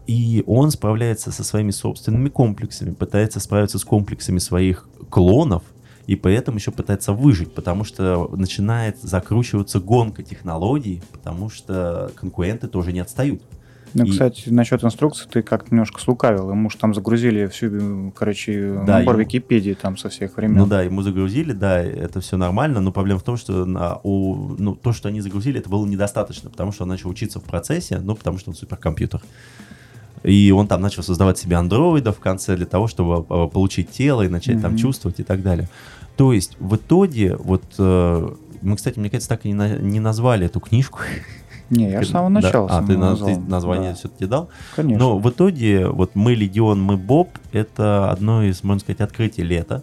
и 0.06 0.42
он 0.46 0.70
справляется 0.70 1.30
со 1.30 1.44
своими 1.44 1.70
собственными 1.70 2.28
комплексами, 2.28 2.92
пытается 2.92 3.38
справиться 3.38 3.78
с 3.78 3.84
комплексами 3.84 4.38
своих 4.38 4.88
клонов, 5.08 5.62
и 6.06 6.16
поэтому 6.16 6.58
еще 6.58 6.72
пытается 6.72 7.12
выжить, 7.12 7.54
потому 7.54 7.84
что 7.84 8.28
начинает 8.34 9.00
закручиваться 9.00 9.78
гонка 9.78 10.24
технологий, 10.24 11.02
потому 11.12 11.50
что 11.50 12.10
конкуренты 12.16 12.66
тоже 12.66 12.92
не 12.92 12.98
отстают. 12.98 13.42
Ну, 13.94 14.04
и... 14.04 14.10
кстати, 14.10 14.48
насчет 14.48 14.84
инструкции 14.84 15.26
ты 15.30 15.42
как-то 15.42 15.70
немножко 15.70 16.00
слукавил. 16.00 16.50
Ему 16.50 16.70
же 16.70 16.76
там 16.76 16.94
загрузили 16.94 17.46
всю, 17.46 18.12
короче, 18.14 18.82
да, 18.86 18.98
набор 18.98 19.14
ему... 19.16 19.24
Википедии 19.24 19.74
там 19.74 19.96
со 19.96 20.08
всех 20.08 20.36
времен. 20.36 20.56
Ну 20.56 20.66
да, 20.66 20.82
ему 20.82 21.02
загрузили, 21.02 21.52
да, 21.52 21.80
это 21.80 22.20
все 22.20 22.36
нормально, 22.36 22.80
но 22.80 22.92
проблема 22.92 23.20
в 23.20 23.24
том, 23.24 23.36
что 23.36 23.64
на, 23.64 24.00
у, 24.02 24.54
ну, 24.58 24.74
то, 24.74 24.92
что 24.92 25.08
они 25.08 25.20
загрузили, 25.20 25.60
это 25.60 25.68
было 25.68 25.84
недостаточно, 25.86 26.50
потому 26.50 26.72
что 26.72 26.84
он 26.84 26.88
начал 26.90 27.10
учиться 27.10 27.40
в 27.40 27.44
процессе, 27.44 27.98
ну, 27.98 28.14
потому 28.14 28.38
что 28.38 28.50
он 28.50 28.56
суперкомпьютер. 28.56 29.20
И 30.22 30.52
он 30.52 30.68
там 30.68 30.82
начал 30.82 31.02
создавать 31.02 31.38
себе 31.38 31.56
андроида 31.56 32.12
в 32.12 32.20
конце 32.20 32.56
для 32.56 32.66
того, 32.66 32.88
чтобы 32.88 33.24
а, 33.28 33.48
получить 33.48 33.90
тело 33.90 34.22
и 34.22 34.28
начать 34.28 34.56
mm-hmm. 34.56 34.62
там 34.62 34.76
чувствовать 34.76 35.18
и 35.20 35.22
так 35.22 35.42
далее. 35.42 35.68
То 36.16 36.32
есть 36.32 36.56
в 36.60 36.76
итоге, 36.76 37.36
вот 37.36 37.62
э, 37.78 38.34
мы, 38.60 38.76
кстати, 38.76 38.98
мне 38.98 39.08
кажется, 39.08 39.30
так 39.30 39.46
и 39.46 39.48
не, 39.48 39.54
на, 39.54 39.78
не 39.78 40.00
назвали 40.00 40.46
эту 40.46 40.60
книжку. 40.60 41.00
Не, 41.70 41.90
я 41.90 42.02
с 42.02 42.08
самого 42.08 42.28
начала. 42.28 42.68
Да. 42.68 42.78
А, 42.78 42.86
ты, 42.86 42.98
назвал. 42.98 43.28
ты 43.28 43.40
название 43.40 43.90
да. 43.90 43.96
все-таки 43.96 44.26
дал? 44.26 44.48
Конечно. 44.74 44.98
Но 44.98 45.18
в 45.18 45.30
итоге, 45.30 45.86
вот 45.86 46.14
мы 46.14 46.34
Легион, 46.34 46.82
мы 46.82 46.96
Боб, 46.96 47.30
это 47.52 48.10
одно 48.10 48.42
из, 48.42 48.64
можно 48.64 48.80
сказать, 48.80 49.00
открытий 49.00 49.42
лета. 49.42 49.82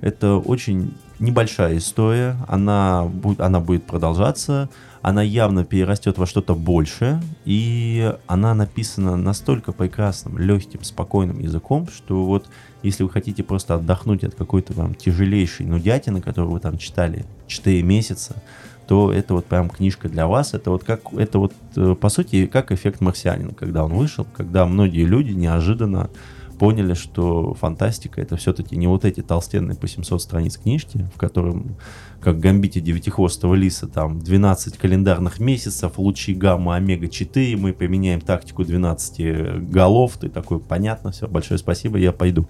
Это 0.00 0.36
очень 0.36 0.94
небольшая 1.20 1.76
история, 1.78 2.36
она, 2.48 3.08
она 3.38 3.60
будет 3.60 3.84
продолжаться, 3.84 4.68
она 5.02 5.22
явно 5.22 5.64
перерастет 5.64 6.18
во 6.18 6.26
что-то 6.26 6.54
большее, 6.54 7.22
и 7.44 8.12
она 8.26 8.54
написана 8.54 9.16
настолько 9.16 9.72
прекрасным, 9.72 10.38
легким, 10.38 10.82
спокойным 10.82 11.38
языком, 11.38 11.88
что 11.94 12.24
вот 12.24 12.48
если 12.82 13.04
вы 13.04 13.10
хотите 13.10 13.44
просто 13.44 13.74
отдохнуть 13.74 14.24
от 14.24 14.34
какой-то 14.34 14.72
вам 14.72 14.94
тяжелейшей 14.94 15.66
нудятины, 15.66 16.20
которую 16.20 16.52
вы 16.52 16.60
там 16.60 16.78
читали 16.78 17.24
4 17.46 17.82
месяца, 17.82 18.42
то 18.86 19.12
это 19.12 19.34
вот 19.34 19.46
прям 19.46 19.68
книжка 19.68 20.08
для 20.08 20.26
вас. 20.26 20.54
Это 20.54 20.70
вот 20.70 20.84
как, 20.84 21.12
это 21.14 21.38
вот 21.38 21.52
э, 21.76 21.94
по 21.94 22.08
сути 22.08 22.46
как 22.46 22.72
эффект 22.72 23.00
марсианина, 23.00 23.54
когда 23.54 23.84
он 23.84 23.94
вышел, 23.94 24.26
когда 24.36 24.66
многие 24.66 25.04
люди 25.04 25.32
неожиданно 25.32 26.10
поняли, 26.58 26.94
что 26.94 27.54
фантастика 27.54 28.20
это 28.20 28.36
все-таки 28.36 28.76
не 28.76 28.86
вот 28.86 29.04
эти 29.04 29.20
толстенные 29.20 29.76
по 29.76 29.88
700 29.88 30.22
страниц 30.22 30.58
книжки, 30.58 31.08
в 31.14 31.18
котором, 31.18 31.76
как 32.22 32.38
гамбите 32.38 32.80
девятихвостого 32.80 33.54
лиса, 33.54 33.86
там 33.86 34.18
12 34.20 34.78
календарных 34.78 35.40
месяцев, 35.40 35.92
лучи 35.96 36.34
гамма 36.34 36.76
омега-4, 36.76 37.56
мы 37.56 37.72
применяем 37.72 38.20
тактику 38.20 38.64
12 38.64 39.68
голов, 39.70 40.16
ты 40.20 40.28
такой, 40.28 40.60
понятно, 40.60 41.10
все, 41.10 41.26
большое 41.26 41.58
спасибо, 41.58 41.98
я 41.98 42.12
пойду. 42.12 42.46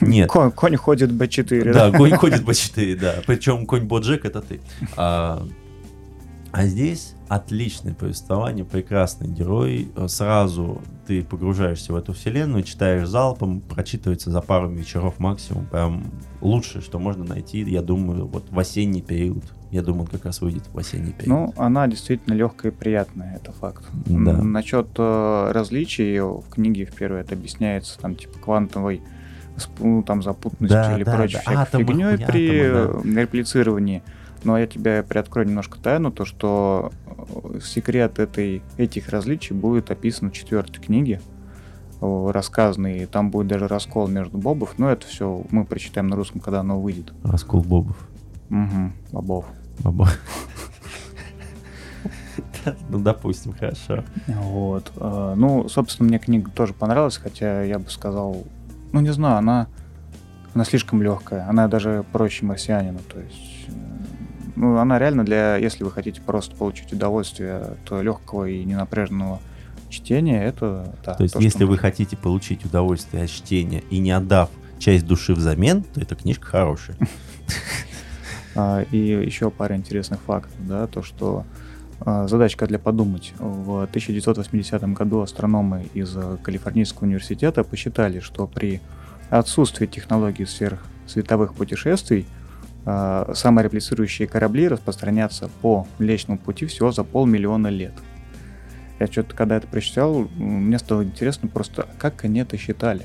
Нет. 0.00 0.28
Конь, 0.28 0.50
конь 0.50 0.76
ходит 0.76 1.10
B4. 1.10 1.72
Да, 1.72 1.90
да? 1.90 1.98
конь 1.98 2.14
ходит 2.16 2.42
B4, 2.42 2.96
да. 2.96 3.14
Причем 3.26 3.66
конь 3.66 3.84
Боджек 3.84 4.24
это 4.24 4.42
ты. 4.42 4.60
А, 4.96 5.46
А 6.52 6.66
здесь 6.66 7.14
отличное 7.28 7.94
повествование, 7.94 8.64
прекрасный 8.64 9.28
герой. 9.28 9.90
Сразу 10.06 10.80
ты 11.06 11.22
погружаешься 11.22 11.92
в 11.92 11.96
эту 11.96 12.12
вселенную, 12.12 12.62
читаешь 12.62 13.08
залпом, 13.08 13.60
прочитывается 13.60 14.30
за 14.30 14.40
пару 14.40 14.70
вечеров 14.70 15.18
максимум. 15.18 15.66
Прям 15.66 16.04
лучшее, 16.40 16.82
что 16.82 16.98
можно 16.98 17.24
найти, 17.24 17.60
я 17.60 17.82
думаю, 17.82 18.26
вот 18.26 18.50
в 18.50 18.58
осенний 18.58 19.02
период. 19.02 19.44
Я 19.70 19.82
думаю, 19.82 20.02
он 20.02 20.06
как 20.06 20.24
раз 20.24 20.40
выйдет 20.40 20.62
в 20.72 20.78
осенний 20.78 21.12
период. 21.12 21.26
Ну, 21.26 21.54
она 21.56 21.86
действительно 21.88 22.34
легкая 22.34 22.70
и 22.70 22.74
приятная, 22.74 23.36
это 23.36 23.52
факт. 23.52 23.84
Да. 24.06 24.32
Насчет 24.42 24.88
э, 24.96 25.50
различий 25.52 26.20
в 26.20 26.44
книге 26.50 26.86
в 26.86 26.94
первой 26.94 27.20
это 27.20 27.34
объясняется, 27.34 27.98
там, 27.98 28.14
типа, 28.14 28.38
квантовой 28.38 29.02
ну, 29.80 30.02
там, 30.02 30.22
запутанностью 30.22 30.68
Да, 30.68 30.96
или 30.96 31.04
да, 31.04 31.16
прочей 31.16 31.34
да. 31.34 31.40
всякой 31.40 31.62
Атомы, 31.62 31.84
фигней 31.84 32.18
при 32.18 32.60
атомы, 32.60 33.16
э, 33.18 33.20
реплицировании. 33.20 34.02
Но 34.46 34.56
я 34.56 34.68
тебе 34.68 35.02
приоткрою 35.02 35.48
немножко 35.48 35.76
тайну, 35.80 36.12
то 36.12 36.24
что 36.24 36.92
э, 37.04 37.58
секрет 37.60 38.20
этой, 38.20 38.62
этих 38.76 39.08
различий 39.08 39.56
будет 39.56 39.90
описан 39.90 40.30
в 40.30 40.34
четвертой 40.34 40.80
книге, 40.80 41.20
э, 42.00 42.30
рассказанный, 42.32 42.98
и 42.98 43.06
там 43.06 43.32
будет 43.32 43.48
даже 43.48 43.66
раскол 43.66 44.06
между 44.06 44.38
бобов, 44.38 44.78
но 44.78 44.88
это 44.88 45.04
все 45.04 45.42
мы 45.50 45.64
прочитаем 45.64 46.06
на 46.06 46.14
русском, 46.14 46.40
когда 46.40 46.60
оно 46.60 46.80
выйдет. 46.80 47.12
Раскол 47.24 47.62
Бобов. 47.62 48.08
Угу, 48.50 48.92
бобов. 49.10 49.46
Бобо. 49.80 50.08
Ну, 52.88 52.98
допустим, 52.98 53.52
хорошо. 53.52 54.04
Вот. 54.26 54.92
э, 54.96 55.34
Ну, 55.36 55.68
собственно, 55.68 56.08
мне 56.08 56.18
книга 56.20 56.50
тоже 56.52 56.72
понравилась, 56.72 57.16
хотя 57.16 57.62
я 57.62 57.80
бы 57.80 57.90
сказал, 57.90 58.44
ну, 58.92 59.00
не 59.00 59.12
знаю, 59.12 59.38
она, 59.38 59.66
она 60.54 60.64
слишком 60.64 61.02
легкая, 61.02 61.48
она 61.48 61.66
даже 61.68 62.04
проще 62.12 62.44
марсианина, 62.44 62.98
то 63.12 63.20
есть, 63.20 63.68
ну, 64.56 64.78
она 64.78 64.98
реально 64.98 65.24
для, 65.24 65.56
если 65.56 65.84
вы 65.84 65.90
хотите 65.90 66.20
просто 66.20 66.56
получить 66.56 66.92
удовольствие 66.92 67.76
от 67.84 68.02
легкого 68.02 68.48
и 68.48 68.64
ненапряженного 68.64 69.40
чтения, 69.88 70.42
это, 70.44 70.94
да. 71.04 71.14
То 71.14 71.22
есть, 71.22 71.34
что 71.34 71.42
если 71.42 71.64
вы 71.64 71.72
нужно. 71.72 71.82
хотите 71.82 72.16
получить 72.16 72.64
удовольствие 72.64 73.24
от 73.24 73.30
чтения 73.30 73.82
и 73.90 73.98
не 73.98 74.10
отдав 74.10 74.50
часть 74.78 75.06
души 75.06 75.34
взамен, 75.34 75.82
то 75.82 76.00
эта 76.00 76.14
книжка 76.14 76.46
хорошая. 76.46 76.96
А, 78.58 78.86
И 78.90 78.96
еще 78.96 79.50
пара 79.50 79.76
интересных 79.76 80.18
фактов, 80.22 80.54
да, 80.60 80.86
то, 80.86 81.02
что 81.02 81.44
а, 82.00 82.26
задачка 82.26 82.66
для 82.66 82.78
подумать. 82.78 83.34
В 83.38 83.82
1980 83.82 84.82
году 84.94 85.20
астрономы 85.20 85.88
из 85.92 86.16
Калифорнийского 86.42 87.04
университета 87.04 87.64
посчитали, 87.64 88.20
что 88.20 88.46
при 88.46 88.80
отсутствии 89.28 89.84
технологий 89.84 90.46
сверхсветовых 90.46 91.52
путешествий 91.52 92.26
а, 92.88 93.32
самореплицирующие 93.34 94.28
корабли 94.28 94.68
распространятся 94.68 95.50
по 95.60 95.88
Млечному 95.98 96.38
пути 96.38 96.66
всего 96.66 96.92
за 96.92 97.02
полмиллиона 97.02 97.66
лет. 97.66 97.92
Я 99.00 99.08
что-то, 99.08 99.34
когда 99.34 99.56
это 99.56 99.66
прочитал, 99.66 100.28
мне 100.36 100.78
стало 100.78 101.02
интересно 101.02 101.48
просто, 101.48 101.86
как 101.98 102.24
они 102.24 102.40
это 102.40 102.56
считали. 102.56 103.04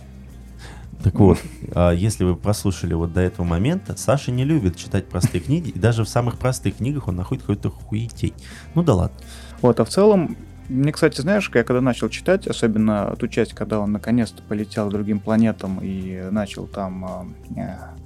Так 1.04 1.16
вот, 1.16 1.40
а, 1.74 1.92
если 1.92 2.24
вы 2.24 2.36
прослушали 2.36 2.94
вот 2.94 3.12
до 3.12 3.22
этого 3.22 3.44
момента, 3.44 3.98
Саша 3.98 4.32
не 4.32 4.46
любит 4.46 4.76
читать 4.76 5.08
простые 5.08 5.42
книги, 5.42 5.70
и 5.70 5.80
даже 5.80 6.04
в 6.04 6.10
самых 6.10 6.38
простых 6.38 6.78
книгах 6.78 7.08
он 7.08 7.16
находит 7.16 7.42
какой-то 7.42 7.72
хуетей. 7.72 8.36
Ну 8.76 8.84
да 8.84 8.94
ладно. 8.94 9.18
Вот, 9.64 9.80
а 9.80 9.86
в 9.86 9.90
целом, 9.90 10.38
мне, 10.70 10.92
кстати, 10.92 11.22
знаешь, 11.22 11.50
я 11.56 11.64
когда 11.64 11.82
начал 11.82 12.08
читать, 12.10 12.46
особенно 12.46 13.16
ту 13.16 13.28
часть, 13.28 13.54
когда 13.54 13.80
он 13.80 13.92
наконец-то 13.92 14.44
полетел 14.44 14.90
к 14.90 14.92
другим 14.92 15.20
планетам 15.20 15.80
и 15.82 16.28
начал 16.30 16.68
там 16.68 17.06
а, 17.06 17.26
э, 17.58 18.01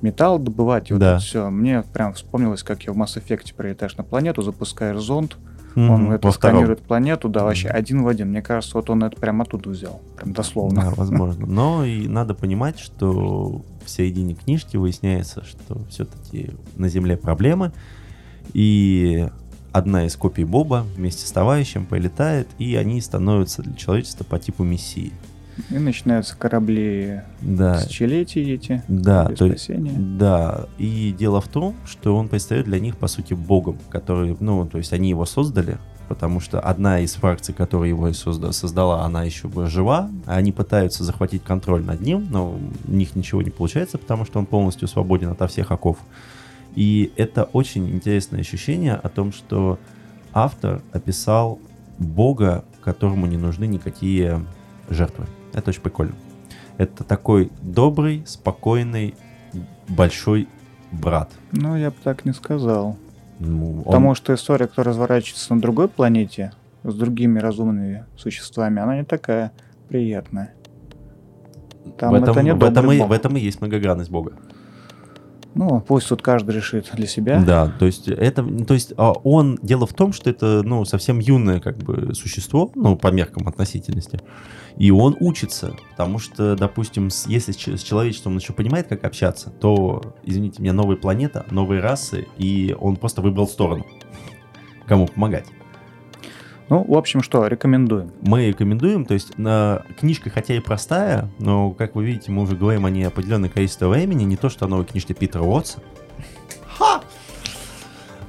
металл 0.00 0.38
добывать, 0.38 0.90
и 0.90 0.92
вот 0.94 1.00
Да. 1.00 1.12
это 1.16 1.20
все, 1.20 1.50
мне 1.50 1.82
прям 1.92 2.12
вспомнилось, 2.14 2.62
как 2.62 2.82
я 2.84 2.92
в 2.92 2.96
Mass 2.96 3.20
Effect 3.22 3.54
прилетаешь 3.56 3.96
на 3.96 4.04
планету, 4.04 4.42
запускаешь 4.42 4.98
зонд, 5.00 5.36
Мгм, 5.74 5.90
он 5.90 6.12
это 6.12 6.26
во 6.26 6.32
втором. 6.32 6.56
сканирует 6.56 6.80
планету, 6.82 7.28
да, 7.28 7.44
вообще 7.44 7.68
Мгм. 7.68 7.76
один 7.76 8.02
в 8.02 8.08
один. 8.08 8.28
Мне 8.30 8.42
кажется, 8.42 8.76
вот 8.76 8.90
он 8.90 9.04
это 9.04 9.20
прям 9.20 9.40
оттуда 9.42 9.70
взял, 9.70 10.00
прям 10.16 10.32
дословно. 10.32 10.80
Да, 10.82 10.90
возможно. 10.96 11.46
Но 11.46 11.84
и 11.84 12.08
надо 12.08 12.34
понимать, 12.34 12.78
что 12.80 13.62
в 13.84 13.88
середине 13.90 14.34
книжки 14.34 14.76
выясняется, 14.76 15.44
что 15.44 15.78
все-таки 15.88 16.50
на 16.76 16.88
Земле 16.88 17.16
проблемы, 17.16 17.72
и 18.54 19.28
одна 19.72 20.06
из 20.06 20.16
копий 20.16 20.44
Боба 20.44 20.84
вместе 20.96 21.26
с 21.26 21.32
товарищем 21.32 21.86
полетает, 21.86 22.48
и 22.58 22.74
они 22.74 23.00
становятся 23.00 23.62
для 23.62 23.74
человечества 23.74 24.24
по 24.24 24.38
типу 24.38 24.64
мессии. 24.64 25.12
И 25.70 25.78
начинаются 25.78 26.36
корабли 26.36 27.22
Да, 27.40 27.80
тысячелетий 27.80 28.54
эти, 28.54 28.82
да, 28.88 29.26
то 29.26 29.46
есть. 29.46 29.70
Да, 30.18 30.66
и 30.78 31.14
дело 31.18 31.40
в 31.40 31.48
том, 31.48 31.74
что 31.84 32.16
он 32.16 32.28
предстает 32.28 32.66
для 32.66 32.80
них, 32.80 32.96
по 32.96 33.08
сути, 33.08 33.34
богом, 33.34 33.78
который, 33.88 34.36
ну, 34.40 34.66
то 34.66 34.78
есть 34.78 34.92
они 34.92 35.10
его 35.10 35.26
создали, 35.26 35.78
потому 36.08 36.40
что 36.40 36.60
одна 36.60 37.00
из 37.00 37.14
фракций, 37.14 37.54
которая 37.54 37.88
его 37.88 38.08
созда- 38.08 38.52
создала, 38.52 39.04
она 39.04 39.24
еще 39.24 39.48
бы 39.48 39.66
жива, 39.66 40.10
а 40.26 40.36
они 40.36 40.52
пытаются 40.52 41.04
захватить 41.04 41.42
контроль 41.44 41.84
над 41.84 42.00
ним, 42.00 42.28
но 42.30 42.58
у 42.86 42.90
них 42.90 43.14
ничего 43.14 43.42
не 43.42 43.50
получается, 43.50 43.98
потому 43.98 44.24
что 44.24 44.38
он 44.38 44.46
полностью 44.46 44.88
свободен 44.88 45.28
ото 45.30 45.46
всех 45.48 45.70
оков. 45.70 45.98
И 46.74 47.12
это 47.16 47.44
очень 47.44 47.88
интересное 47.90 48.40
ощущение 48.40 48.94
о 48.94 49.08
том, 49.08 49.32
что 49.32 49.78
автор 50.32 50.82
описал 50.92 51.58
бога, 51.98 52.64
которому 52.82 53.26
не 53.26 53.36
нужны 53.36 53.66
никакие 53.66 54.44
жертвы. 54.88 55.26
Это 55.52 55.70
очень 55.70 55.82
прикольно. 55.82 56.14
Это 56.76 57.04
такой 57.04 57.50
добрый, 57.60 58.22
спокойный, 58.26 59.14
большой 59.88 60.48
брат. 60.92 61.30
Ну, 61.52 61.76
я 61.76 61.90
бы 61.90 61.96
так 62.02 62.24
не 62.24 62.32
сказал. 62.32 62.96
Ну, 63.40 63.78
он- 63.78 63.84
Потому 63.84 64.14
что 64.14 64.34
история, 64.34 64.66
которая 64.66 64.92
разворачивается 64.92 65.54
на 65.54 65.60
другой 65.60 65.88
планете 65.88 66.52
с 66.84 66.94
другими 66.94 67.38
разумными 67.38 68.04
существами, 68.16 68.80
она 68.80 68.96
не 68.98 69.04
такая 69.04 69.52
приятная. 69.88 70.54
Там 71.98 72.10
в, 72.12 72.14
этом, 72.14 72.30
это 72.30 72.42
не 72.42 72.54
в, 72.54 72.62
этом 72.62 72.92
и, 72.92 72.98
бог. 72.98 73.08
в 73.08 73.12
этом 73.12 73.36
и 73.36 73.40
есть 73.40 73.60
многогранность 73.60 74.10
бога. 74.10 74.32
Ну, 75.54 75.80
пусть 75.80 76.08
тут 76.08 76.22
каждый 76.22 76.54
решит 76.54 76.90
для 76.92 77.06
себя. 77.06 77.42
Да, 77.44 77.68
то 77.68 77.86
есть 77.86 78.08
это, 78.08 78.44
то 78.64 78.74
есть 78.74 78.92
а, 78.96 79.12
он, 79.12 79.58
дело 79.62 79.86
в 79.86 79.94
том, 79.94 80.12
что 80.12 80.30
это, 80.30 80.62
ну, 80.62 80.84
совсем 80.84 81.18
юное 81.18 81.60
как 81.60 81.78
бы 81.78 82.14
существо, 82.14 82.70
ну, 82.74 82.96
по 82.96 83.08
меркам 83.08 83.48
относительности, 83.48 84.20
и 84.76 84.90
он 84.90 85.16
учится, 85.18 85.74
потому 85.90 86.18
что, 86.18 86.54
допустим, 86.54 87.08
если 87.26 87.52
с 87.52 87.82
человечеством 87.82 88.32
он 88.32 88.38
еще 88.38 88.52
понимает, 88.52 88.86
как 88.88 89.04
общаться, 89.04 89.50
то, 89.50 90.14
извините 90.22 90.62
меня, 90.62 90.72
новая 90.72 90.96
планета, 90.96 91.44
новые 91.50 91.80
расы, 91.80 92.26
и 92.36 92.76
он 92.78 92.96
просто 92.96 93.22
выбрал 93.22 93.48
сторону, 93.48 93.84
кому 94.86 95.06
помогать. 95.06 95.46
Ну, 96.68 96.84
в 96.86 96.94
общем, 96.96 97.22
что, 97.22 97.46
рекомендуем. 97.46 98.12
Мы 98.20 98.48
рекомендуем, 98.48 99.06
то 99.06 99.14
есть 99.14 99.38
на 99.38 99.82
книжка 99.98 100.28
хотя 100.28 100.54
и 100.54 100.60
простая, 100.60 101.30
но, 101.38 101.70
как 101.70 101.94
вы 101.94 102.04
видите, 102.04 102.30
мы 102.30 102.42
уже 102.42 102.56
говорим 102.56 102.84
о 102.84 102.90
ней 102.90 103.04
определенное 103.04 103.48
количество 103.48 103.88
времени, 103.88 104.24
не 104.24 104.36
то 104.36 104.48
что 104.50 104.66
о 104.66 104.68
новой 104.68 104.84
книжке 104.84 105.14
Питера 105.14 105.42
Уотса. 105.42 105.78
Ха! 106.76 107.00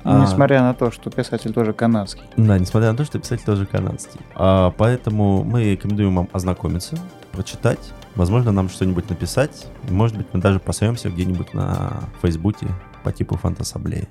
А, 0.05 0.21
Несмотря 0.21 0.61
на 0.61 0.73
то, 0.73 0.89
что 0.91 1.09
писатель 1.09 1.51
тоже 1.51 1.73
канадский. 1.73 2.23
Да, 2.37 2.57
несмотря 2.57 2.91
на 2.91 2.97
то, 2.97 3.03
что 3.03 3.19
писатель 3.19 3.43
тоже 3.43 3.65
канадский. 3.65 4.19
А, 4.35 4.71
поэтому 4.71 5.43
мы 5.43 5.71
рекомендуем 5.71 6.15
вам 6.15 6.29
ознакомиться, 6.31 6.97
прочитать, 7.33 7.91
возможно, 8.15 8.53
нам 8.53 8.69
что-нибудь 8.69 9.09
написать. 9.09 9.67
Может 9.89 10.17
быть, 10.17 10.27
мы 10.31 10.39
даже 10.39 10.59
посоемся 10.59 11.09
где-нибудь 11.09 11.53
на 11.53 12.03
Фейсбуке 12.21 12.67
по 13.03 13.11
типу 13.11 13.35
Фантасаблеи. 13.37 14.07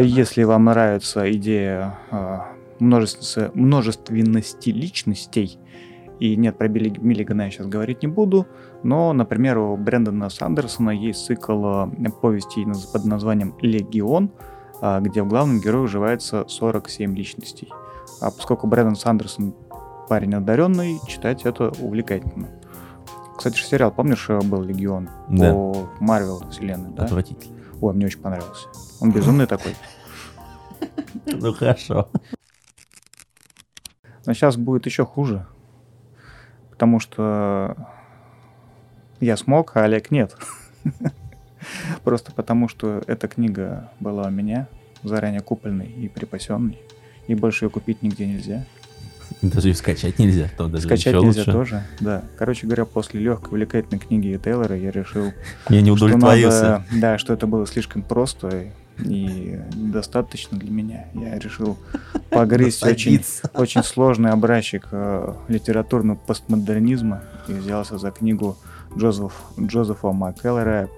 Если 0.00 0.44
вам 0.44 0.66
нравится 0.66 1.30
идея 1.32 1.98
э, 2.12 2.38
множественности, 2.78 3.50
множественности 3.58 4.70
личностей, 4.70 5.58
и 6.20 6.36
нет, 6.36 6.56
про 6.56 6.68
Билли 6.68 6.96
Миллигана 7.00 7.42
я 7.42 7.50
сейчас 7.50 7.66
говорить 7.66 8.02
не 8.02 8.08
буду, 8.08 8.46
но, 8.84 9.12
например, 9.12 9.58
у 9.58 9.76
Брэндона 9.76 10.30
Сандерсона 10.30 10.90
есть 10.90 11.26
цикл 11.26 11.86
э, 11.88 12.10
повестей 12.22 12.64
под 12.92 13.04
названием 13.06 13.56
«Легион», 13.60 14.30
э, 14.80 15.00
где 15.00 15.22
в 15.22 15.28
главном 15.28 15.60
герое 15.60 15.82
уживается 15.82 16.44
47 16.46 17.16
личностей. 17.16 17.68
А 18.20 18.30
поскольку 18.30 18.68
Брэндон 18.68 18.94
Сандерсон 18.94 19.52
парень 20.08 20.34
одаренный, 20.34 21.00
читать 21.08 21.44
это 21.44 21.72
увлекательно. 21.80 22.48
Кстати, 23.36 23.56
же 23.56 23.64
сериал, 23.64 23.90
помнишь, 23.90 24.26
э, 24.28 24.40
был 24.42 24.62
«Легион» 24.62 25.08
Да. 25.28 25.52
по 25.52 25.88
Марвел 25.98 26.48
вселенной, 26.50 26.90
да? 26.90 27.02
Отвратительно. 27.02 27.56
Ой, 27.80 27.94
мне 27.94 28.06
очень 28.06 28.20
понравился. 28.20 28.68
Он 29.00 29.12
безумный 29.12 29.46
такой. 29.46 29.74
Ну 31.26 31.52
хорошо. 31.52 32.08
Но 34.26 34.32
сейчас 34.34 34.56
будет 34.56 34.86
еще 34.86 35.04
хуже. 35.04 35.46
Потому 36.70 37.00
что 37.00 37.76
я 39.20 39.36
смог, 39.36 39.76
а 39.76 39.84
Олег 39.84 40.10
нет. 40.10 40.36
Просто 42.04 42.32
потому, 42.32 42.68
что 42.68 43.02
эта 43.06 43.26
книга 43.28 43.90
была 44.00 44.28
у 44.28 44.30
меня 44.30 44.68
заранее 45.02 45.40
купленной 45.40 45.86
и 45.86 46.08
припасенной. 46.08 46.80
И 47.26 47.34
больше 47.34 47.64
ее 47.66 47.70
купить 47.70 48.02
нигде 48.02 48.26
нельзя. 48.26 48.64
Даже 49.42 49.70
и 49.70 49.74
скачать 49.74 50.18
нельзя. 50.18 50.48
то 50.56 50.68
даже 50.68 50.86
Скачать 50.86 51.14
нельзя 51.14 51.40
лучше. 51.40 51.52
тоже. 51.52 51.82
Да. 52.00 52.22
Короче 52.38 52.66
говоря, 52.66 52.84
после 52.86 53.20
легкой, 53.20 53.48
увлекательной 53.50 53.98
книги 53.98 54.38
Тейлора 54.42 54.76
я 54.76 54.90
решил, 54.90 55.32
Я 55.68 55.82
не 55.82 55.94
что 55.94 56.06
удовлетворился. 56.06 56.62
надо, 56.62 56.84
да, 57.00 57.18
что 57.18 57.34
это 57.34 57.46
было 57.46 57.66
слишком 57.66 58.02
просто. 58.02 58.72
И 59.04 59.60
недостаточно 59.74 60.58
для 60.58 60.70
меня. 60.70 61.06
Я 61.14 61.38
решил 61.38 61.76
погрызть 62.30 62.82
очень, 62.82 63.22
очень 63.54 63.82
сложный 63.82 64.30
образчик 64.30 64.88
э, 64.90 65.34
литературного 65.48 66.16
постмодернизма 66.16 67.22
и 67.46 67.52
взялся 67.52 67.98
за 67.98 68.10
книгу 68.10 68.56
Джозеф, 68.96 69.32
Джозефа 69.58 70.12
МакКеллера 70.12 70.88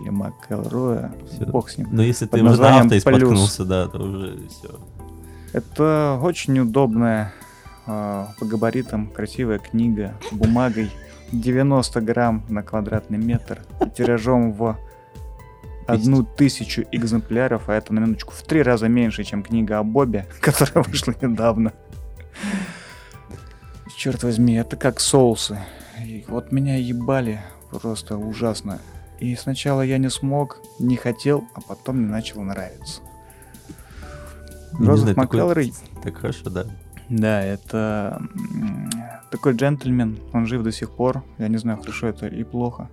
или 0.00 0.08
МакКеллроя, 0.08 1.12
бог 1.48 1.70
с 1.70 1.78
ним. 1.78 1.88
Но 1.90 2.02
если 2.02 2.26
ты 2.26 2.42
уже 2.42 2.60
на 2.60 2.80
авто 2.80 2.98
споткнулся, 2.98 3.64
да, 3.64 3.88
то 3.88 3.98
уже 3.98 4.38
все. 4.48 4.78
Это 5.52 6.18
очень 6.22 6.58
удобная 6.58 7.32
э, 7.86 8.26
по 8.38 8.44
габаритам 8.46 9.08
красивая 9.08 9.58
книга 9.58 10.14
бумагой 10.30 10.90
90 11.32 12.00
грамм 12.00 12.44
на 12.48 12.62
квадратный 12.62 13.18
метр 13.18 13.60
тиражом 13.96 14.52
в 14.52 14.78
одну 15.86 16.24
тысячу 16.24 16.84
экземпляров, 16.92 17.68
а 17.68 17.74
это 17.74 17.92
на 17.92 18.00
минуточку 18.00 18.32
в 18.32 18.42
три 18.42 18.62
раза 18.62 18.88
меньше, 18.88 19.24
чем 19.24 19.42
книга 19.42 19.78
о 19.78 19.82
Бобе, 19.82 20.26
которая 20.40 20.84
вышла 20.84 21.14
недавно. 21.20 21.72
Черт 23.96 24.22
возьми, 24.22 24.54
это 24.54 24.76
как 24.76 25.00
соусы. 25.00 25.58
И 26.04 26.24
вот 26.28 26.50
меня 26.50 26.76
ебали 26.76 27.40
просто 27.70 28.16
ужасно. 28.16 28.80
И 29.20 29.36
сначала 29.36 29.82
я 29.82 29.98
не 29.98 30.10
смог, 30.10 30.58
не 30.80 30.96
хотел, 30.96 31.44
а 31.54 31.60
потом 31.60 31.98
мне 31.98 32.08
начало 32.08 32.42
нравиться. 32.42 33.00
Розов 34.72 35.16
Маккеллори... 35.16 35.72
Так 36.02 36.16
хорошо, 36.16 36.50
да. 36.50 36.66
Да, 37.08 37.42
это 37.42 38.22
такой 39.30 39.54
джентльмен, 39.54 40.18
он 40.32 40.46
жив 40.46 40.62
до 40.62 40.72
сих 40.72 40.90
пор. 40.90 41.22
Я 41.38 41.48
не 41.48 41.58
знаю, 41.58 41.78
хорошо 41.78 42.08
это 42.08 42.26
и 42.26 42.42
плохо. 42.42 42.88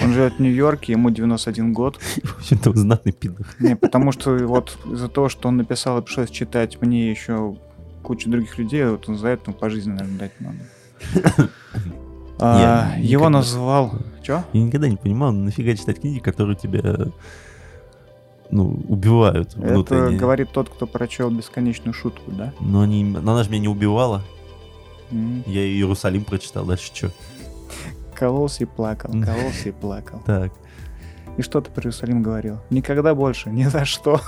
Он 0.00 0.12
живет 0.12 0.34
в 0.34 0.38
Нью-Йорке, 0.40 0.92
ему 0.92 1.10
91 1.10 1.72
год. 1.72 1.98
В 2.22 2.38
общем-то, 2.38 2.72
знатный 2.74 3.12
пидор. 3.12 3.46
Не, 3.58 3.76
потому 3.76 4.12
что 4.12 4.36
вот 4.46 4.78
из-за 4.86 5.08
того, 5.08 5.28
что 5.28 5.48
он 5.48 5.58
написал 5.58 5.98
и 5.98 6.02
пришлось 6.02 6.30
читать 6.30 6.80
мне 6.80 7.10
еще 7.10 7.56
кучу 8.02 8.30
других 8.30 8.58
людей, 8.58 8.84
вот 8.84 9.08
он 9.08 9.16
за 9.16 9.28
это 9.28 9.52
по 9.52 9.70
жизни, 9.70 9.92
наверное, 9.92 10.18
дать 10.18 10.40
надо. 10.40 11.50
А, 12.44 12.96
его 12.98 13.28
назвал... 13.28 13.92
Чё? 14.20 14.42
Я 14.52 14.62
никогда 14.62 14.88
не 14.88 14.96
понимал, 14.96 15.30
нафига 15.30 15.76
читать 15.76 16.00
книги, 16.00 16.18
которые 16.18 16.56
тебя 16.56 17.12
ну, 18.50 18.80
убивают 18.88 19.54
внутренне. 19.54 20.08
Это 20.08 20.16
говорит 20.16 20.48
тот, 20.52 20.68
кто 20.68 20.86
прочел 20.86 21.30
бесконечную 21.30 21.94
шутку, 21.94 22.32
да? 22.32 22.52
Но, 22.58 22.80
они, 22.80 23.16
она 23.16 23.42
же 23.44 23.50
меня 23.50 23.62
не 23.62 23.68
убивала. 23.68 24.22
Mm-hmm. 25.10 25.42
Я 25.46 25.66
Иерусалим 25.66 26.24
прочитал, 26.24 26.64
дальше 26.64 26.90
что? 26.92 27.10
Кололся 28.22 28.62
и 28.62 28.66
плакал, 28.66 29.10
кололся 29.10 29.70
и 29.70 29.72
плакал. 29.72 30.22
Так. 30.24 30.52
И 31.36 31.42
что 31.42 31.60
ты 31.60 31.72
про 31.72 31.82
Иерусалим 31.82 32.22
говорил? 32.22 32.60
Никогда 32.70 33.16
больше, 33.16 33.50
ни 33.50 33.64
за 33.64 33.84
что. 33.84 34.20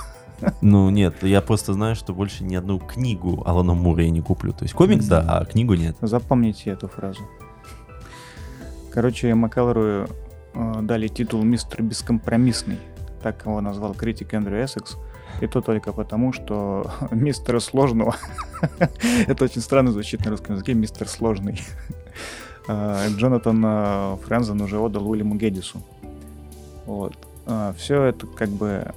Ну 0.59 0.89
нет, 0.89 1.23
я 1.23 1.39
просто 1.39 1.71
знаю, 1.71 1.95
что 1.95 2.13
больше 2.13 2.43
ни 2.43 2.55
одну 2.55 2.77
книгу 2.77 3.41
Алана 3.45 3.73
Мура 3.73 4.03
я 4.03 4.09
не 4.09 4.19
куплю. 4.19 4.51
То 4.51 4.65
есть 4.65 4.73
комикс, 4.73 5.05
да, 5.05 5.21
а 5.25 5.45
книгу 5.45 5.75
нет. 5.75 5.95
Запомните 6.01 6.71
эту 6.71 6.89
фразу. 6.89 7.21
Короче, 8.91 9.33
Маккеллору 9.33 10.09
э, 10.53 10.81
дали 10.81 11.07
титул 11.07 11.41
«Мистер 11.43 11.81
Бескомпромиссный». 11.81 12.79
Так 13.23 13.45
его 13.45 13.61
назвал 13.61 13.93
критик 13.93 14.33
Эндрю 14.33 14.61
Эссекс. 14.61 14.97
И 15.39 15.47
то 15.47 15.61
только 15.61 15.93
потому, 15.93 16.33
что 16.33 16.91
мистера 17.11 17.61
сложного... 17.61 18.17
Это 19.27 19.45
очень 19.45 19.61
странно 19.61 19.93
звучит 19.93 20.25
на 20.25 20.31
русском 20.31 20.55
языке, 20.55 20.73
мистер 20.73 21.07
сложный. 21.07 21.61
А, 22.67 23.07
Джонатан 23.09 23.61
а, 23.65 24.17
Френзен 24.17 24.59
уже 24.61 24.79
отдал 24.79 25.09
Уильяму 25.09 25.35
Гедису. 25.35 25.81
Вот. 26.85 27.13
А, 27.45 27.73
Все 27.77 28.03
это 28.03 28.27
как 28.27 28.49
бы 28.49 28.91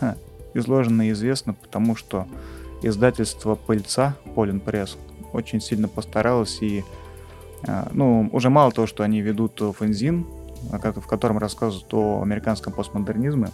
изложено 0.54 1.08
и 1.08 1.12
известно, 1.12 1.54
потому 1.54 1.96
что 1.96 2.26
издательство 2.82 3.54
«Пыльца», 3.54 4.16
Полин 4.34 4.60
Пресс, 4.60 4.96
очень 5.32 5.60
сильно 5.60 5.88
постаралось 5.88 6.58
и 6.60 6.84
ну, 7.92 8.28
уже 8.30 8.50
мало 8.50 8.72
того, 8.72 8.86
что 8.86 9.04
они 9.04 9.22
ведут 9.22 9.58
фэнзин, 9.58 10.26
в 10.70 11.06
котором 11.06 11.38
рассказывают 11.38 11.92
о 11.94 12.20
американском 12.20 12.74
постмодернизме, 12.74 13.48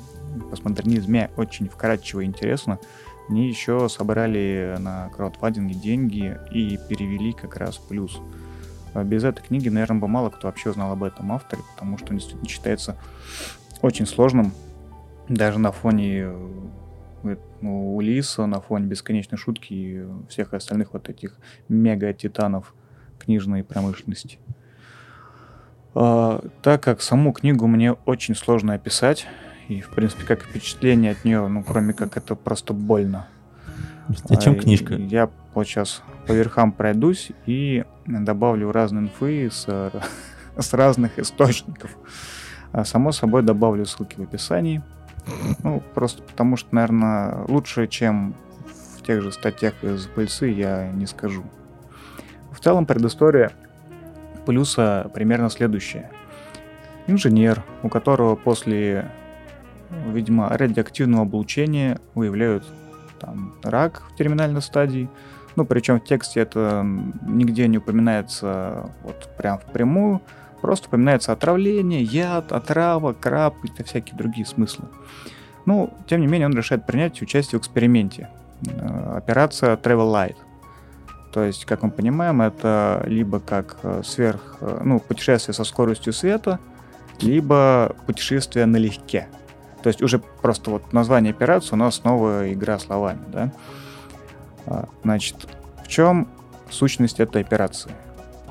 постмодернизме 0.50 1.30
очень 1.36 1.68
вкратчиво 1.68 2.20
и 2.20 2.24
интересно, 2.24 2.80
они 3.28 3.46
еще 3.46 3.88
собрали 3.88 4.74
на 4.80 5.10
краудфандинге 5.10 5.74
деньги 5.74 6.36
и 6.52 6.76
перевели 6.88 7.32
как 7.32 7.56
раз 7.56 7.76
плюс. 7.76 8.20
А 8.94 9.04
без 9.04 9.24
этой 9.24 9.42
книги, 9.42 9.68
наверное, 9.68 10.00
бы 10.00 10.08
мало 10.08 10.30
кто 10.30 10.48
вообще 10.48 10.70
узнал 10.70 10.92
об 10.92 11.02
этом 11.02 11.32
авторе, 11.32 11.62
потому 11.74 11.98
что 11.98 12.10
он 12.10 12.18
действительно 12.18 12.48
считается 12.48 12.96
очень 13.82 14.06
сложным, 14.06 14.52
даже 15.28 15.58
на 15.58 15.72
фоне 15.72 16.24
э, 16.24 17.36
ну, 17.60 17.94
Улиса, 17.94 18.46
на 18.46 18.60
фоне 18.60 18.86
бесконечной 18.86 19.38
шутки 19.38 19.72
и 19.72 20.06
всех 20.28 20.54
остальных 20.54 20.92
вот 20.92 21.08
этих 21.08 21.36
мега-титанов 21.68 22.74
книжной 23.18 23.62
промышленности. 23.62 24.38
А, 25.94 26.42
так 26.62 26.82
как 26.82 27.02
саму 27.02 27.32
книгу 27.32 27.66
мне 27.66 27.92
очень 27.92 28.34
сложно 28.34 28.74
описать, 28.74 29.26
и, 29.68 29.80
в 29.80 29.90
принципе, 29.90 30.24
как 30.24 30.42
впечатление 30.42 31.12
от 31.12 31.24
нее, 31.24 31.46
ну, 31.46 31.62
кроме 31.62 31.92
как 31.92 32.16
это 32.16 32.34
просто 32.34 32.72
больно. 32.72 33.28
О 34.28 34.36
чем 34.36 34.54
а, 34.54 34.56
книжка? 34.56 34.94
Я 34.94 35.30
вот 35.54 35.66
сейчас 35.66 36.02
по 36.30 36.32
верхам 36.32 36.70
пройдусь 36.70 37.32
и 37.46 37.84
добавлю 38.06 38.70
разные 38.70 39.06
инфы 39.06 39.50
с, 39.50 39.66
с 40.56 40.72
разных 40.74 41.18
источников. 41.18 41.90
А, 42.70 42.84
само 42.84 43.10
собой 43.10 43.42
добавлю 43.42 43.84
ссылки 43.84 44.14
в 44.14 44.22
описании. 44.22 44.80
Ну, 45.64 45.82
просто 45.92 46.22
потому 46.22 46.56
что, 46.56 46.72
наверное, 46.72 47.44
лучше, 47.48 47.88
чем 47.88 48.36
в 48.96 49.02
тех 49.02 49.22
же 49.22 49.32
статьях 49.32 49.74
из 49.82 50.06
пыльцы, 50.06 50.46
я 50.46 50.92
не 50.92 51.06
скажу. 51.06 51.42
В 52.52 52.60
целом 52.60 52.86
предыстория 52.86 53.50
плюса 54.46 55.10
примерно 55.12 55.50
следующая. 55.50 56.12
Инженер, 57.08 57.64
у 57.82 57.88
которого 57.88 58.36
после, 58.36 59.10
видимо, 60.06 60.48
радиоактивного 60.48 61.22
облучения 61.24 62.00
выявляют 62.14 62.64
там 63.18 63.54
рак 63.64 64.04
в 64.12 64.16
терминальной 64.16 64.62
стадии. 64.62 65.08
Ну, 65.56 65.64
причем 65.64 66.00
в 66.00 66.04
тексте 66.04 66.40
это 66.40 66.84
нигде 67.26 67.66
не 67.68 67.78
упоминается 67.78 68.90
вот 69.02 69.28
прям 69.36 69.58
впрямую, 69.58 70.20
просто 70.60 70.88
упоминается 70.88 71.32
отравление, 71.32 72.02
яд, 72.02 72.52
отрава, 72.52 73.12
краб 73.12 73.56
и 73.64 73.82
всякие 73.82 74.16
другие 74.16 74.46
смыслы. 74.46 74.86
Ну, 75.66 75.92
тем 76.06 76.20
не 76.20 76.26
менее, 76.26 76.46
он 76.46 76.54
решает 76.54 76.86
принять 76.86 77.20
участие 77.22 77.58
в 77.58 77.62
эксперименте. 77.62 78.28
Э, 78.66 79.16
операция 79.16 79.76
Travel 79.76 80.12
Light. 80.12 80.36
То 81.32 81.44
есть, 81.44 81.64
как 81.64 81.82
мы 81.82 81.90
понимаем, 81.90 82.42
это 82.42 83.02
либо 83.06 83.40
как 83.40 83.76
э, 83.82 84.02
сверх, 84.04 84.56
э, 84.60 84.80
ну, 84.84 84.98
путешествие 84.98 85.54
со 85.54 85.64
скоростью 85.64 86.12
света, 86.12 86.58
либо 87.20 87.94
путешествие 88.06 88.66
налегке. 88.66 89.28
То 89.82 89.88
есть 89.88 90.02
уже 90.02 90.18
просто 90.18 90.70
вот 90.70 90.92
название 90.92 91.30
операции 91.30 91.74
у 91.74 91.78
нас 91.78 92.04
новая 92.04 92.52
игра 92.52 92.78
словами, 92.78 93.20
да. 93.28 93.52
А, 94.66 94.88
значит, 95.02 95.48
в 95.84 95.88
чем 95.88 96.28
сущность 96.70 97.20
этой 97.20 97.42
операции? 97.42 97.90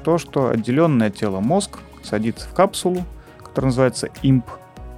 То, 0.03 0.17
что 0.17 0.49
отделенное 0.49 1.09
тело 1.09 1.39
мозг 1.39 1.79
садится 2.03 2.47
в 2.47 2.53
капсулу, 2.53 3.03
которая 3.37 3.69
называется 3.69 4.09
ИМП, 4.21 4.45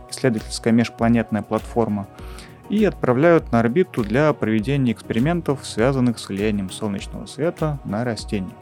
исследовательская 0.09 0.73
межпланетная 0.73 1.41
платформа, 1.41 2.07
и 2.69 2.85
отправляют 2.85 3.51
на 3.51 3.59
орбиту 3.59 4.03
для 4.03 4.31
проведения 4.33 4.93
экспериментов, 4.93 5.65
связанных 5.65 6.19
с 6.19 6.29
влиянием 6.29 6.69
солнечного 6.69 7.25
света 7.25 7.79
на 7.83 8.03
растения. 8.03 8.53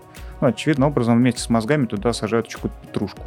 Ну, 0.42 0.48
очевидным 0.48 0.90
образом, 0.90 1.18
вместе 1.18 1.42
с 1.42 1.50
мозгами 1.50 1.86
туда 1.86 2.14
сажают 2.14 2.48
чуть-чуть 2.48 2.72
петрушку. 2.72 3.24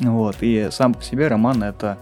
Вот, 0.00 0.36
и 0.40 0.68
сам 0.70 0.94
по 0.94 1.02
себе 1.02 1.28
роман— 1.28 1.62
это 1.64 1.98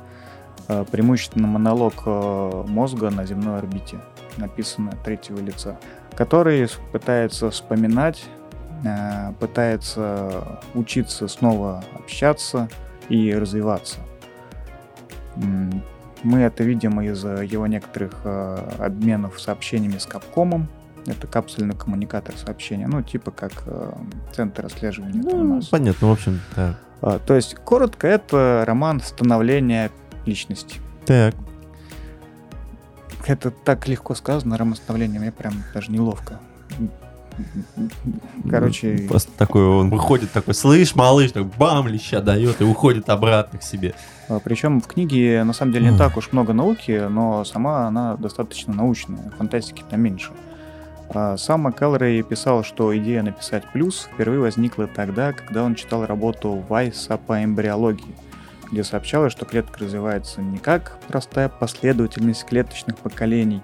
Э, 0.66 0.85
преимущественно 0.90 1.47
монолог 1.47 1.94
э, 2.07 2.64
мозга 2.66 3.11
на 3.11 3.27
земной 3.27 3.59
орбите, 3.59 3.99
написано 4.37 4.90
от 4.90 5.03
третьего 5.03 5.38
лица, 5.40 5.79
который 6.16 6.68
пытается 6.92 7.51
вспоминать, 7.51 8.25
э, 8.85 9.33
пытается 9.40 10.61
учиться 10.75 11.29
снова 11.29 11.85
общаться 11.94 12.68
и 13.09 13.35
развиваться. 13.35 13.99
Мы 15.37 16.40
это 16.40 16.62
видим 16.62 17.01
из 17.01 17.23
его 17.25 17.66
некоторых 17.66 18.25
обменов 18.79 19.40
сообщениями 19.40 19.99
с 19.99 20.07
Капкомом. 20.07 20.68
Это 21.07 21.27
капсульный 21.27 21.75
коммуникатор 21.75 22.35
сообщения, 22.37 22.87
ну, 22.87 23.03
типа 23.03 23.31
как 23.31 23.53
центр 24.33 24.64
отслеживания. 24.64 25.20
Ну, 25.23 25.61
понятно, 25.70 26.09
в 26.09 26.12
общем, 26.12 26.40
да. 26.57 26.79
А, 27.03 27.18
то 27.18 27.35
есть, 27.35 27.55
коротко, 27.57 28.07
это 28.07 28.64
роман 28.66 29.01
становления 29.01 29.90
личности. 30.25 30.81
Так. 31.05 31.35
Это 33.27 33.51
так 33.51 33.89
легко 33.89 34.15
сказано, 34.15 34.59
рамоставление, 34.59 35.21
мне 35.21 35.33
прям 35.33 35.55
даже 35.73 35.91
неловко. 35.91 36.41
Короче... 38.49 39.07
Просто 39.09 39.33
такой, 39.37 39.65
он 39.65 39.91
выходит 39.91 40.31
такой, 40.33 40.55
слышь, 40.55 40.95
малыш, 40.95 41.33
так 41.33 41.47
бам, 41.57 41.89
леща 41.89 42.21
дает 42.21 42.61
и 42.61 42.65
уходит 42.65 43.09
обратно 43.09 43.59
к 43.59 43.63
себе. 43.63 43.95
А, 44.29 44.39
Причем 44.39 44.81
в 44.81 44.87
книге 44.87 45.43
на 45.45 45.53
самом 45.53 45.73
деле 45.73 45.91
не 45.91 45.99
так 45.99 46.17
уж 46.17 46.33
много 46.33 46.53
науки, 46.53 47.07
но 47.09 47.45
сама 47.45 47.87
она 47.89 48.17
достаточно 48.17 48.73
научная, 48.73 49.33
фантастики 49.37 49.83
там 49.89 50.01
меньше. 50.01 50.31
А 51.11 51.37
Сам 51.37 51.63
МакКеллорей 51.63 52.23
писал, 52.23 52.65
что 52.65 52.97
идея 52.97 53.23
написать 53.23 53.65
плюс 53.73 54.09
впервые 54.12 54.41
возникла 54.41 54.87
тогда, 54.87 55.33
когда 55.33 55.62
он 55.62 55.75
читал 55.75 56.07
работу 56.07 56.64
Вайса 56.68 57.18
по 57.18 57.43
эмбриологии, 57.43 58.14
где 58.75 58.85
сообщалось, 58.85 59.33
что 59.33 59.47
клетка 59.47 59.85
развивается 59.85 60.43
не 60.43 60.59
как 60.59 60.99
простая 61.09 61.49
последовательность 61.49 62.45
клеточных 62.45 62.99
поколений, 62.99 63.62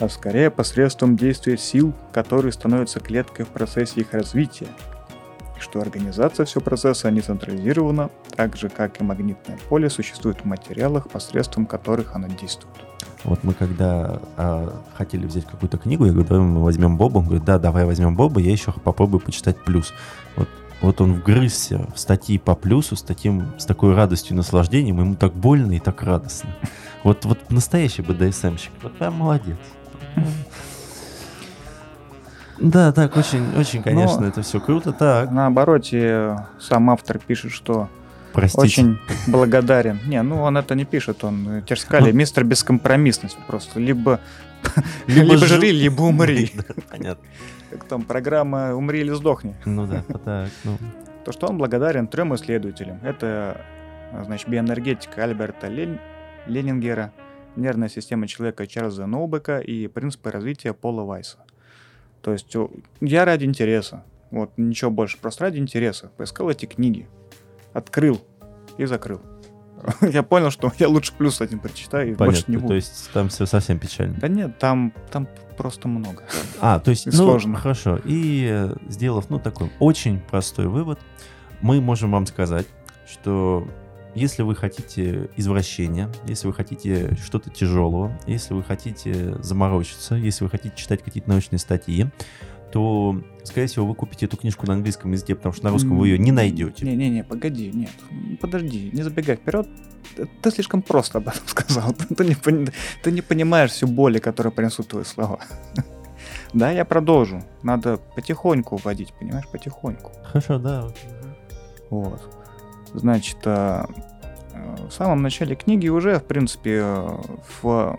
а 0.00 0.08
скорее 0.08 0.50
посредством 0.50 1.16
действия 1.16 1.56
сил, 1.56 1.94
которые 2.12 2.52
становятся 2.52 2.98
клеткой 2.98 3.44
в 3.44 3.48
процессе 3.48 4.00
их 4.00 4.12
развития, 4.12 4.66
и 5.56 5.60
что 5.60 5.80
организация 5.80 6.44
всего 6.44 6.60
процесса 6.60 7.08
не 7.10 7.20
централизирована, 7.20 8.10
так 8.34 8.56
же 8.56 8.68
как 8.68 9.00
и 9.00 9.04
магнитное 9.04 9.58
поле 9.68 9.88
существует 9.88 10.40
в 10.40 10.44
материалах, 10.44 11.08
посредством 11.08 11.64
которых 11.64 12.16
оно 12.16 12.26
действует. 12.26 12.74
Вот 13.22 13.44
мы 13.44 13.54
когда 13.54 14.20
а, 14.36 14.82
хотели 14.96 15.24
взять 15.24 15.46
какую-то 15.46 15.78
книгу, 15.78 16.04
я 16.04 16.10
говорю, 16.10 16.28
давай 16.28 16.44
мы 16.44 16.62
возьмем 16.64 16.96
Боба. 16.96 17.18
Он 17.18 17.24
говорит, 17.26 17.44
да, 17.44 17.60
давай 17.60 17.84
возьмем 17.84 18.16
Боба, 18.16 18.40
я 18.40 18.50
еще 18.50 18.72
попробую 18.72 19.20
почитать 19.20 19.62
плюс. 19.62 19.92
Вот, 20.34 20.48
вот 20.82 21.00
он 21.00 21.14
вгрызся 21.14 21.86
в 21.94 21.98
статьи 21.98 22.38
по 22.38 22.54
плюсу 22.54 22.96
с, 22.96 23.02
таким, 23.02 23.52
с 23.58 23.64
такой 23.64 23.94
радостью 23.94 24.34
и 24.34 24.36
наслаждением, 24.36 24.98
ему 25.00 25.14
так 25.14 25.32
больно 25.32 25.72
и 25.72 25.78
так 25.78 26.02
радостно. 26.02 26.50
Вот, 27.04 27.24
вот 27.24 27.50
настоящий 27.50 28.02
БДСМщик, 28.02 28.72
вот 28.82 28.96
прям 28.98 29.14
молодец. 29.14 29.56
Да, 32.58 32.92
так, 32.92 33.16
очень, 33.16 33.44
очень, 33.56 33.82
конечно, 33.82 34.20
Но- 34.20 34.26
это 34.28 34.42
все 34.42 34.60
круто. 34.60 34.92
Так, 34.92 35.30
На 35.30 35.46
обороте 35.46 36.36
сам 36.60 36.90
автор 36.90 37.18
пишет, 37.18 37.50
что 37.50 37.88
простите. 38.32 38.62
очень 38.62 38.98
благодарен. 39.26 39.98
Не, 40.06 40.22
ну 40.22 40.42
он 40.42 40.56
это 40.56 40.74
не 40.74 40.84
пишет, 40.84 41.24
он 41.24 41.62
те 41.66 41.74
же 41.74 41.80
сказали, 41.80 42.12
мистер 42.12 42.44
бескомпромиссность 42.44 43.36
просто. 43.48 43.80
Либо, 43.80 44.20
либо, 45.08 45.36
жи- 45.38 45.46
жри, 45.46 45.72
либо 45.72 46.02
умри. 46.02 46.52
Понятно. 46.90 47.24
Как 47.72 47.84
там 47.84 48.02
программа 48.02 48.74
«Умри 48.74 49.00
или 49.00 49.10
сдохни». 49.12 49.54
Ну 49.64 49.86
да, 49.86 50.02
так, 50.24 50.50
ну. 50.64 50.76
То, 51.24 51.32
что 51.32 51.46
он 51.46 51.56
благодарен 51.56 52.06
трем 52.06 52.34
исследователям. 52.34 52.98
Это, 53.02 53.60
значит, 54.24 54.48
биоэнергетика 54.48 55.24
Альберта 55.24 55.68
Лен- 55.68 56.00
Ленингера, 56.46 57.12
нервная 57.56 57.88
система 57.88 58.26
человека 58.28 58.66
Чарльза 58.66 59.06
Ноубека 59.06 59.58
и 59.60 59.86
принципы 59.86 60.30
развития 60.30 60.72
Пола 60.74 61.04
Вайса. 61.04 61.38
То 62.20 62.32
есть 62.32 62.54
я 63.00 63.24
ради 63.24 63.44
интереса, 63.46 64.04
вот 64.30 64.50
ничего 64.56 64.90
больше, 64.90 65.18
просто 65.18 65.44
ради 65.44 65.58
интереса 65.58 66.10
поискал 66.16 66.50
эти 66.50 66.66
книги, 66.66 67.08
открыл 67.72 68.20
и 68.78 68.84
закрыл. 68.84 69.20
Я 70.00 70.22
понял, 70.22 70.50
что 70.52 70.70
я 70.78 70.88
лучше 70.88 71.12
плюс 71.12 71.40
один 71.40 71.58
прочитаю 71.58 72.12
и 72.12 72.14
больше 72.14 72.44
не 72.46 72.54
Понятно, 72.54 72.60
буду. 72.60 72.68
то 72.68 72.74
есть 72.74 73.10
там 73.12 73.28
все 73.28 73.46
совсем 73.46 73.80
печально. 73.80 74.14
Да 74.20 74.28
нет, 74.28 74.56
там, 74.60 74.92
там 75.10 75.26
просто 75.62 75.86
много. 75.86 76.24
А, 76.60 76.80
то 76.80 76.90
есть, 76.90 77.06
ну, 77.06 77.12
сложно. 77.12 77.56
хорошо. 77.56 78.00
И 78.04 78.48
э, 78.50 78.74
сделав, 78.88 79.30
ну, 79.30 79.38
такой 79.38 79.70
очень 79.78 80.18
простой 80.18 80.66
вывод, 80.66 80.98
мы 81.60 81.80
можем 81.80 82.10
вам 82.10 82.26
сказать, 82.26 82.66
что 83.08 83.68
если 84.16 84.42
вы 84.42 84.56
хотите 84.56 85.30
извращения, 85.36 86.10
если 86.26 86.48
вы 86.48 86.52
хотите 86.52 87.16
что-то 87.24 87.48
тяжелого, 87.48 88.18
если 88.26 88.54
вы 88.54 88.64
хотите 88.64 89.36
заморочиться, 89.40 90.16
если 90.16 90.42
вы 90.42 90.50
хотите 90.50 90.74
читать 90.74 91.00
какие-то 91.00 91.30
научные 91.30 91.60
статьи, 91.60 92.08
то, 92.72 93.20
скорее 93.44 93.66
всего, 93.66 93.86
вы 93.86 93.94
купите 93.94 94.26
эту 94.26 94.36
книжку 94.36 94.66
на 94.66 94.72
английском 94.72 95.12
языке, 95.12 95.34
потому 95.34 95.52
что 95.52 95.64
на 95.64 95.70
русском 95.70 95.98
вы 95.98 96.08
ее 96.08 96.18
не 96.18 96.32
найдете. 96.32 96.84
Не-не-не, 96.86 97.22
погоди, 97.22 97.70
нет. 97.72 97.90
Подожди, 98.40 98.90
не 98.92 99.02
забегай 99.02 99.36
вперед. 99.36 99.68
Ты- 100.40 100.50
слишком 100.50 100.82
просто 100.82 101.18
об 101.18 101.28
этом 101.28 101.42
сказал. 101.46 101.92
Ты 101.92 102.24
не, 102.24 102.34
ты 103.02 103.12
не 103.12 103.20
понимаешь 103.20 103.70
всю 103.70 103.86
боль, 103.86 104.18
которую 104.20 104.52
принесут 104.52 104.88
твои 104.88 105.04
слова. 105.04 105.38
Да, 106.54 106.70
я 106.70 106.84
продолжу. 106.84 107.42
Надо 107.62 107.96
потихоньку 108.14 108.76
вводить, 108.76 109.14
понимаешь, 109.14 109.48
потихоньку. 109.50 110.12
Хорошо, 110.22 110.58
да. 110.58 110.86
Вот. 111.88 112.20
Значит, 112.92 113.38
а, 113.46 113.86
э, 114.52 114.76
в 114.86 114.92
самом 114.92 115.22
начале 115.22 115.56
книги 115.56 115.88
уже, 115.88 116.18
в 116.18 116.24
принципе, 116.24 116.82
э, 116.84 117.18
в 117.62 117.96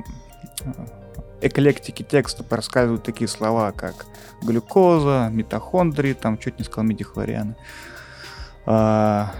э, 1.43 1.47
эклектике 1.47 2.03
текста 2.03 2.43
проскальзывают 2.43 3.03
такие 3.03 3.27
слова, 3.27 3.71
как 3.71 4.05
глюкоза, 4.41 5.29
митохондрии, 5.31 6.13
там 6.13 6.37
чуть 6.37 6.59
не 6.59 6.65
сказал 6.65 6.85
мидихлорианы. 6.85 7.55
А, 8.65 9.31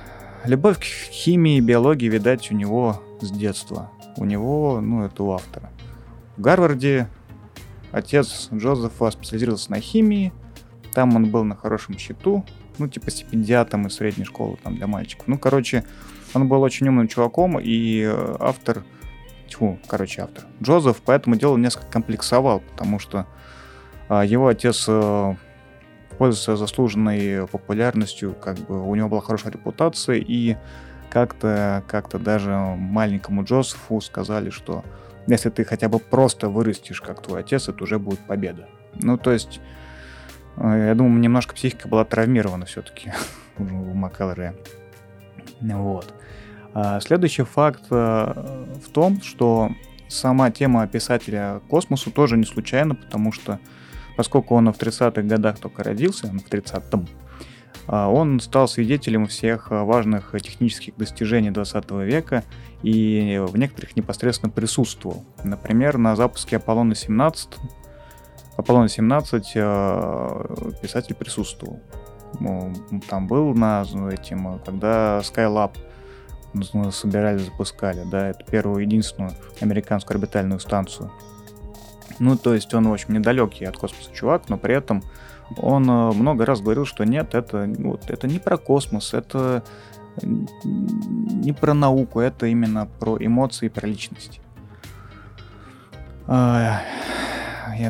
любовь 0.46 0.80
к 0.80 0.84
химии 0.84 1.58
и 1.58 1.62
биологии, 1.62 2.08
видать, 2.08 2.52
у 2.52 2.56
него 2.56 3.02
с 3.22 3.32
детства. 3.32 3.92
У 4.18 4.26
него, 4.26 4.80
ну, 4.82 5.06
это 5.06 5.24
у 5.24 5.32
автора. 5.32 5.70
В 6.38 6.42
Гарварде 6.42 7.08
отец 7.92 8.50
Джозефа 8.54 9.12
специализировался 9.12 9.72
на 9.72 9.80
химии, 9.80 10.34
там 10.94 11.16
он 11.16 11.30
был 11.30 11.44
на 11.44 11.56
хорошем 11.56 11.98
счету, 11.98 12.46
ну, 12.78 12.88
типа 12.88 13.12
стипендиатом 13.12 13.88
из 13.88 13.96
средней 13.96 14.26
школы 14.26 14.58
там 14.62 14.76
для 14.76 14.88
мальчиков. 14.88 15.28
Ну, 15.28 15.38
короче, 15.38 15.84
он 16.34 16.48
был 16.48 16.62
очень 16.62 16.88
умным 16.88 17.08
чуваком, 17.08 17.60
и 17.60 18.02
э, 18.02 18.36
автор, 18.40 18.84
тьфу, 19.50 19.80
короче, 19.88 20.22
автор, 20.22 20.46
Джозеф 20.62 21.02
по 21.02 21.12
этому 21.12 21.36
делу 21.36 21.58
несколько 21.58 21.92
комплексовал, 21.92 22.60
потому 22.60 23.00
что 23.00 23.26
а, 24.10 24.24
его 24.24 24.48
отец 24.48 24.86
э, 24.88 25.36
пользовался 26.18 26.56
заслуженной 26.56 27.48
популярностью, 27.48 28.34
как 28.34 28.58
бы 28.60 28.88
у 28.88 28.94
него 28.96 29.10
была 29.10 29.22
хорошая 29.22 29.54
репутация, 29.54 30.18
и 30.18 30.58
как-то 31.10 31.84
как 31.88 32.10
даже 32.22 32.52
маленькому 32.52 33.44
Джозефу 33.44 34.02
сказали, 34.02 34.50
что 34.50 34.84
если 35.28 35.50
ты 35.50 35.64
хотя 35.64 35.88
бы 35.88 36.00
просто 36.00 36.50
вырастешь, 36.50 37.02
как 37.02 37.22
твой 37.22 37.42
отец, 37.42 37.70
это 37.70 37.84
уже 37.84 38.00
будет 38.00 38.20
победа. 38.20 38.68
Ну, 38.96 39.18
то 39.18 39.32
есть, 39.32 39.62
э, 40.58 40.88
я 40.88 40.96
думаю, 40.96 41.20
немножко 41.20 41.54
психика 41.54 41.88
была 41.88 42.04
травмирована 42.04 42.66
все-таки 42.66 43.14
у 43.58 43.64
МакКеллерея. 43.64 44.56
Вот. 45.62 46.14
А 46.74 47.00
Следующий 47.00 47.44
факт 47.44 47.84
э, 47.92 48.66
в 48.84 48.90
том, 48.92 49.22
что 49.22 49.70
сама 50.08 50.52
тема 50.52 50.88
писателя 50.88 51.62
космосу 51.70 52.12
тоже 52.12 52.38
не 52.38 52.46
случайна, 52.46 52.96
потому 52.96 53.32
что 53.32 53.60
поскольку 54.18 54.56
он 54.56 54.72
в 54.72 54.78
30-х 54.78 55.22
годах 55.22 55.60
только 55.60 55.84
родился, 55.84 56.28
в 56.28 56.52
30-м, 56.52 57.08
а, 57.88 58.10
он 58.10 58.40
стал 58.40 58.68
свидетелем 58.68 59.26
всех 59.28 59.72
важных 59.72 60.34
технических 60.42 60.96
достижений 60.98 61.52
20 61.52 61.92
века 61.92 62.44
и 62.82 63.42
в 63.46 63.58
некоторых 63.58 63.96
непосредственно 63.96 64.52
присутствовал. 64.52 65.26
Например, 65.44 65.98
на 65.98 66.16
запуске 66.16 66.58
Аполлона-17 66.58 67.56
Аполлона-17 68.56 69.44
э, 69.56 70.72
писатель 70.82 71.16
присутствовал. 71.16 71.80
Там 73.10 73.28
был 73.28 73.54
на 73.54 73.84
этим, 74.12 74.60
когда 74.66 75.20
Skylab 75.20 75.72
собирали, 76.92 77.40
запускали, 77.40 78.04
да, 78.06 78.30
это 78.30 78.44
первую 78.44 78.84
единственную 78.84 79.32
американскую 79.62 80.16
орбитальную 80.16 80.60
станцию. 80.60 81.12
Ну, 82.20 82.38
то 82.38 82.54
есть 82.54 82.74
он, 82.74 82.88
в 82.88 82.94
общем, 82.94 83.14
недалекий 83.14 83.68
от 83.68 83.78
космоса 83.78 84.12
чувак, 84.14 84.50
но 84.50 84.58
при 84.58 84.76
этом 84.76 85.04
он 85.58 85.90
э, 85.90 86.12
много 86.14 86.46
раз 86.46 86.62
говорил, 86.62 86.86
что 86.86 87.04
нет, 87.04 87.34
это, 87.34 87.66
ну, 87.66 87.92
вот, 87.92 88.10
это 88.10 88.28
не 88.28 88.40
про 88.40 88.58
космос, 88.58 89.14
это 89.14 89.64
не 90.22 91.54
про 91.54 91.74
науку, 91.74 92.20
это 92.20 92.46
именно 92.46 92.88
про 93.00 93.18
эмоции 93.20 93.68
про 93.68 93.88
личность. 93.88 94.42
Я 96.28 96.82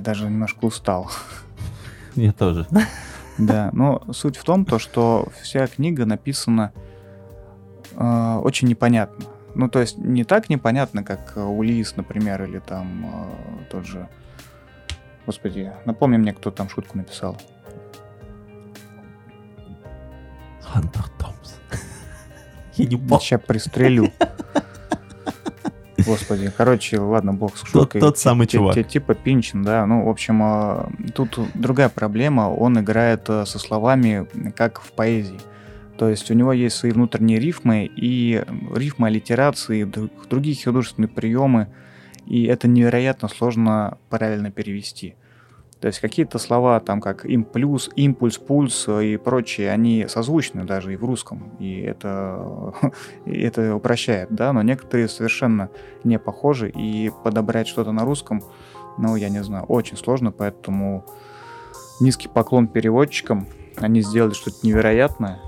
даже 0.01 0.25
немножко 0.25 0.65
устал. 0.65 1.11
Я 2.15 2.31
тоже. 2.31 2.65
Да, 3.37 3.71
но 3.73 4.03
суть 4.13 4.37
в 4.37 4.43
том, 4.43 4.63
то, 4.63 4.79
что 4.79 5.27
вся 5.41 5.67
книга 5.67 6.05
написана 6.05 6.71
э, 7.95 8.39
очень 8.43 8.67
непонятно. 8.67 9.25
Ну, 9.55 9.69
то 9.69 9.79
есть 9.79 9.97
не 9.97 10.23
так 10.23 10.49
непонятно, 10.49 11.03
как 11.03 11.33
э, 11.35 11.41
Улис, 11.43 11.95
например, 11.95 12.43
или 12.43 12.59
там 12.59 13.05
э, 13.05 13.65
тот 13.71 13.85
же... 13.85 14.07
Господи, 15.25 15.71
напомни 15.85 16.17
мне, 16.17 16.33
кто 16.33 16.51
там 16.51 16.69
шутку 16.69 16.97
написал. 16.97 17.37
Хантер 20.61 21.03
Томс. 21.19 21.55
Я 22.75 22.85
не 22.85 22.91
Я 22.91 22.97
помню. 22.97 23.19
сейчас 23.19 23.41
пристрелю. 23.41 24.11
Господи, 26.05 26.51
короче, 26.57 26.99
ладно, 26.99 27.33
бог 27.33 27.55
с 27.55 27.61
Тот, 27.61 27.69
шуткой. 27.69 28.01
тот 28.01 28.17
самый 28.17 28.45
Ти- 28.47 28.57
чувак. 28.57 28.75
ти- 28.75 28.83
Типа 28.83 29.13
Пинчин, 29.13 29.63
да. 29.63 29.85
Ну, 29.85 30.03
в 30.05 30.09
общем, 30.09 30.41
э, 30.43 31.11
тут 31.13 31.39
другая 31.53 31.87
проблема. 31.89 32.49
Он 32.49 32.77
играет 32.79 33.25
со 33.27 33.45
словами, 33.59 34.27
как 34.55 34.81
в 34.81 34.91
поэзии. 34.91 35.39
То 35.97 36.09
есть 36.09 36.29
у 36.31 36.33
него 36.33 36.53
есть 36.53 36.75
свои 36.75 36.91
внутренние 36.91 37.39
рифмы, 37.39 37.85
и 37.85 38.43
рифмы, 38.73 39.07
аллитерации, 39.07 39.85
дру- 39.85 40.09
другие 40.27 40.57
художественные 40.61 41.09
приемы, 41.09 41.67
и 42.25 42.45
это 42.45 42.67
невероятно 42.67 43.27
сложно 43.27 43.97
правильно 44.09 44.51
перевести. 44.51 45.15
То 45.83 45.87
есть 45.87 45.99
какие-то 45.99 46.39
слова, 46.39 46.79
там 46.79 47.01
как 47.01 47.25
имплюс, 47.25 47.89
импульс, 47.97 48.37
пульс 48.37 48.87
и 48.87 49.17
прочие, 49.17 49.69
они 49.69 50.05
созвучны 50.07 50.63
даже 50.63 50.93
и 50.93 50.95
в 50.95 51.03
русском, 51.03 51.51
и 51.59 51.81
это, 51.81 52.73
и 53.25 53.41
это 53.41 53.75
упрощает, 53.75 54.29
да, 54.31 54.53
но 54.53 54.61
некоторые 54.61 55.09
совершенно 55.09 55.69
не 56.05 56.17
похожи, 56.17 56.69
и 56.69 57.11
подобрать 57.23 57.67
что-то 57.67 57.91
на 57.91 58.05
русском, 58.05 58.41
ну, 58.97 59.17
я 59.17 59.27
не 59.27 59.43
знаю, 59.43 59.65
очень 59.65 59.97
сложно, 59.97 60.31
поэтому 60.31 61.05
низкий 61.99 62.29
поклон 62.29 62.67
переводчикам, 62.67 63.47
они 63.75 64.01
сделали 64.01 64.33
что-то 64.33 64.65
невероятное. 64.65 65.39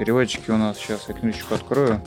Переводчики 0.00 0.50
у 0.50 0.56
нас, 0.56 0.78
сейчас 0.78 1.10
я 1.10 1.14
книжечку 1.14 1.54
открою. 1.54 2.00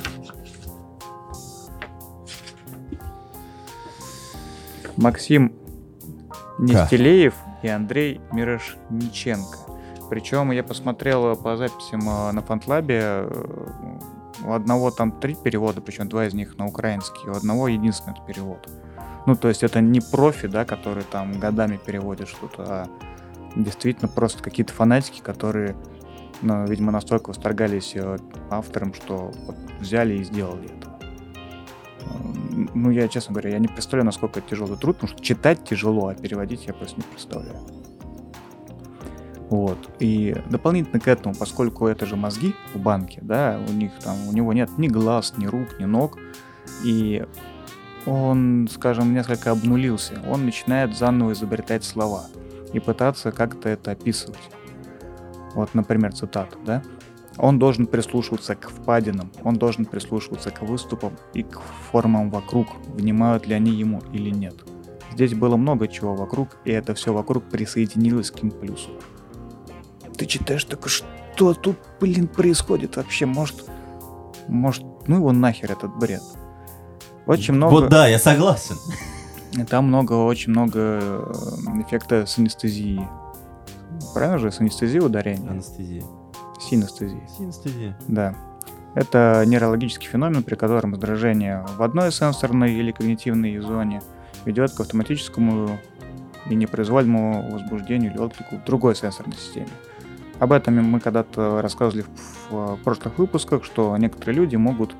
Максим 4.97 5.53
Нестелеев 6.57 7.35
и 7.61 7.67
Андрей 7.67 8.19
Мирошниченко. 8.31 9.59
Причем 10.09 10.49
я 10.49 10.63
посмотрел 10.63 11.35
по 11.35 11.55
записям 11.55 12.01
э, 12.09 12.31
на 12.31 12.41
Фантлабе, 12.41 12.99
э, 13.03 13.97
у 14.43 14.53
одного 14.53 14.89
там 14.89 15.11
три 15.11 15.35
перевода, 15.35 15.79
причем 15.79 16.09
два 16.09 16.25
из 16.25 16.33
них 16.33 16.57
на 16.57 16.65
украинский, 16.65 17.29
у 17.29 17.33
одного 17.33 17.67
единственный 17.67 18.17
перевод. 18.25 18.67
Ну, 19.27 19.35
то 19.35 19.49
есть 19.49 19.61
это 19.61 19.81
не 19.81 20.01
профи, 20.01 20.47
да, 20.47 20.65
которые 20.65 21.03
там 21.03 21.39
годами 21.39 21.77
переводят 21.77 22.27
что-то, 22.27 22.63
а 22.67 22.87
действительно 23.55 24.07
просто 24.07 24.41
какие-то 24.41 24.73
фанатики, 24.73 25.21
которые, 25.21 25.75
ну, 26.43 26.65
видимо, 26.65 26.91
настолько 26.91 27.29
восторгались 27.29 27.95
автором, 28.49 28.93
что 28.93 29.31
вот 29.45 29.55
взяли 29.79 30.15
и 30.17 30.23
сделали 30.23 30.65
это 30.65 30.93
ну, 32.73 32.91
я, 32.91 33.07
честно 33.07 33.33
говоря, 33.33 33.51
я 33.51 33.59
не 33.59 33.67
представляю, 33.67 34.05
насколько 34.05 34.39
это 34.39 34.49
тяжелый 34.49 34.77
труд, 34.77 34.97
потому 34.97 35.09
что 35.09 35.23
читать 35.23 35.63
тяжело, 35.63 36.07
а 36.07 36.15
переводить 36.15 36.65
я 36.67 36.73
просто 36.73 36.97
не 36.97 37.03
представляю. 37.03 37.59
Вот. 39.49 39.77
И 39.99 40.35
дополнительно 40.49 40.99
к 40.99 41.07
этому, 41.07 41.35
поскольку 41.35 41.87
это 41.87 42.05
же 42.05 42.15
мозги 42.15 42.55
в 42.73 42.79
банке, 42.79 43.19
да, 43.21 43.59
у 43.67 43.71
них 43.71 43.91
там, 44.03 44.27
у 44.27 44.33
него 44.33 44.53
нет 44.53 44.69
ни 44.77 44.87
глаз, 44.87 45.33
ни 45.37 45.45
рук, 45.45 45.79
ни 45.79 45.85
ног, 45.85 46.17
и 46.83 47.25
он, 48.05 48.67
скажем, 48.71 49.13
несколько 49.13 49.51
обнулился, 49.51 50.21
он 50.27 50.45
начинает 50.45 50.97
заново 50.97 51.33
изобретать 51.33 51.83
слова 51.83 52.25
и 52.73 52.79
пытаться 52.79 53.31
как-то 53.31 53.69
это 53.69 53.91
описывать. 53.91 54.39
Вот, 55.53 55.73
например, 55.73 56.13
цитата, 56.13 56.57
да? 56.65 56.83
Он 57.37 57.57
должен 57.57 57.87
прислушиваться 57.87 58.55
к 58.55 58.69
впадинам, 58.69 59.31
он 59.43 59.55
должен 59.55 59.85
прислушиваться 59.85 60.51
к 60.51 60.61
выступам 60.61 61.13
и 61.33 61.43
к 61.43 61.59
формам 61.91 62.29
вокруг, 62.29 62.67
внимают 62.87 63.47
ли 63.47 63.55
они 63.55 63.71
ему 63.71 64.01
или 64.11 64.29
нет. 64.29 64.55
Здесь 65.13 65.33
было 65.33 65.57
много 65.57 65.87
чего 65.87 66.15
вокруг, 66.15 66.57
и 66.65 66.71
это 66.71 66.93
все 66.93 67.13
вокруг 67.13 67.43
присоединилось 67.45 68.31
к 68.31 68.43
имплюсу. 68.43 68.89
Ты 70.15 70.25
читаешь 70.25 70.63
только, 70.63 70.89
что 70.89 71.53
тут, 71.53 71.77
блин, 71.99 72.27
происходит 72.27 72.97
вообще? 72.97 73.25
Может, 73.25 73.65
может, 74.47 74.83
ну 75.07 75.17
его 75.17 75.31
нахер 75.31 75.71
этот 75.71 75.95
бред. 75.95 76.21
Очень 77.25 77.55
много... 77.55 77.71
Вот 77.71 77.89
да, 77.89 78.07
я 78.07 78.19
согласен. 78.19 78.75
Там 79.69 79.87
много, 79.87 80.13
очень 80.13 80.51
много 80.51 80.79
э, 80.79 81.33
эффекта 81.85 82.25
синестезии. 82.25 83.07
Правильно 84.13 84.37
же? 84.37 84.51
Синестезия 84.51 85.01
ударения? 85.01 85.49
Анестезия. 85.49 86.03
Синестезия. 86.59 87.27
Синестезия. 87.37 87.97
Да. 88.07 88.35
Это 88.95 89.43
нейрологический 89.47 90.07
феномен, 90.07 90.43
при 90.43 90.55
котором 90.55 90.93
раздражение 90.93 91.65
в 91.77 91.81
одной 91.81 92.11
сенсорной 92.11 92.73
или 92.73 92.91
когнитивной 92.91 93.57
зоне 93.59 94.01
ведет 94.45 94.71
к 94.71 94.79
автоматическому 94.79 95.79
и 96.47 96.55
непроизвольному 96.55 97.51
возбуждению 97.51 98.11
или 98.11 98.19
отклику 98.19 98.57
в 98.57 98.63
другой 98.65 98.95
сенсорной 98.95 99.35
системе. 99.35 99.69
Об 100.39 100.51
этом 100.51 100.75
мы 100.75 100.99
когда-то 100.99 101.61
рассказывали 101.61 102.05
в 102.49 102.77
прошлых 102.83 103.17
выпусках, 103.17 103.63
что 103.63 103.95
некоторые 103.97 104.35
люди 104.35 104.55
могут 104.57 104.95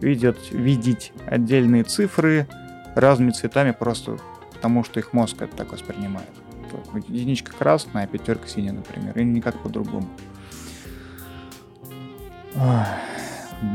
видеть, 0.00 0.52
видеть 0.52 1.12
отдельные 1.26 1.82
цифры 1.82 2.46
разными 2.94 3.30
цветами 3.30 3.72
просто 3.72 4.18
потому, 4.54 4.84
что 4.84 5.00
их 5.00 5.12
мозг 5.12 5.42
это 5.42 5.54
так 5.56 5.72
воспринимает. 5.72 6.28
Единичка 7.08 7.52
красная, 7.52 8.04
а 8.04 8.06
пятерка 8.06 8.46
синяя, 8.46 8.72
например, 8.72 9.16
и 9.18 9.24
никак 9.24 9.62
по-другому. 9.62 10.08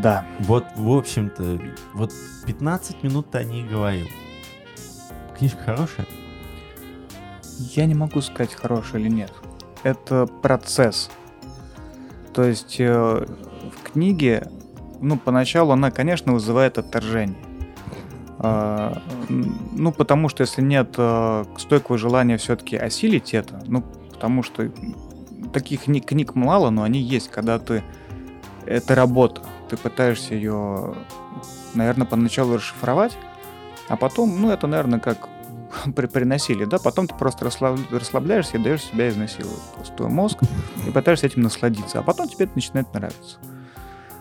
Да. 0.02 0.26
Вот, 0.40 0.66
в 0.76 0.92
общем-то, 0.92 1.60
вот 1.94 2.14
15 2.46 3.04
минут 3.04 3.32
ты 3.32 3.40
о 3.40 3.44
ней 3.44 3.64
говорил. 3.64 4.08
Книжка 5.38 5.64
хорошая? 5.64 6.06
Я 7.58 7.86
не 7.86 7.96
могу 7.96 8.22
сказать, 8.22 8.54
хорошая 8.54 9.02
или 9.02 9.10
нет. 9.10 9.32
Это 9.84 10.28
процесс. 10.28 11.10
То 12.34 12.44
есть 12.44 12.80
э, 12.80 13.26
в 13.26 13.92
книге, 13.92 14.48
ну, 15.02 15.18
поначалу 15.18 15.72
она, 15.72 15.92
конечно, 15.92 16.34
вызывает 16.34 16.78
отторжение. 16.78 17.49
Э, 18.40 18.96
ну, 19.30 19.92
потому 19.92 20.30
что 20.30 20.42
если 20.42 20.62
нет 20.62 20.96
э, 20.98 21.46
стойкого 21.58 21.98
желания 21.98 22.38
все-таки 22.38 22.78
осилить 22.78 23.34
это, 23.34 23.62
ну, 23.68 23.84
потому 24.14 24.44
что 24.44 24.72
таких 25.54 25.84
книг 25.84 26.36
мало, 26.36 26.70
но 26.70 26.84
они 26.84 27.00
есть, 27.00 27.30
когда 27.30 27.60
ты 27.60 27.84
это 28.66 28.96
работа. 28.96 29.42
Ты 29.70 29.78
пытаешься 29.78 30.36
ее, 30.36 30.96
наверное, 31.74 32.06
поначалу 32.06 32.56
расшифровать, 32.56 33.18
а 33.88 33.96
потом, 33.96 34.40
ну, 34.42 34.52
это, 34.52 34.68
наверное, 34.68 35.00
как 35.00 35.30
при, 35.96 36.08
приносили, 36.08 36.66
да, 36.66 36.78
потом 36.78 37.08
ты 37.08 37.16
просто 37.16 37.46
расслаб, 37.46 37.80
расслабляешься 37.92 38.58
и 38.58 38.62
даешь 38.62 38.84
себя 38.84 39.10
изнасиловать, 39.10 39.62
просто 39.76 39.96
твой 39.96 40.10
мозг, 40.10 40.40
и 40.88 40.92
пытаешься 40.92 41.28
этим 41.28 41.42
насладиться, 41.42 42.00
а 42.00 42.04
потом 42.04 42.28
тебе 42.28 42.46
это 42.46 42.56
начинает 42.56 42.94
нравиться. 42.94 43.40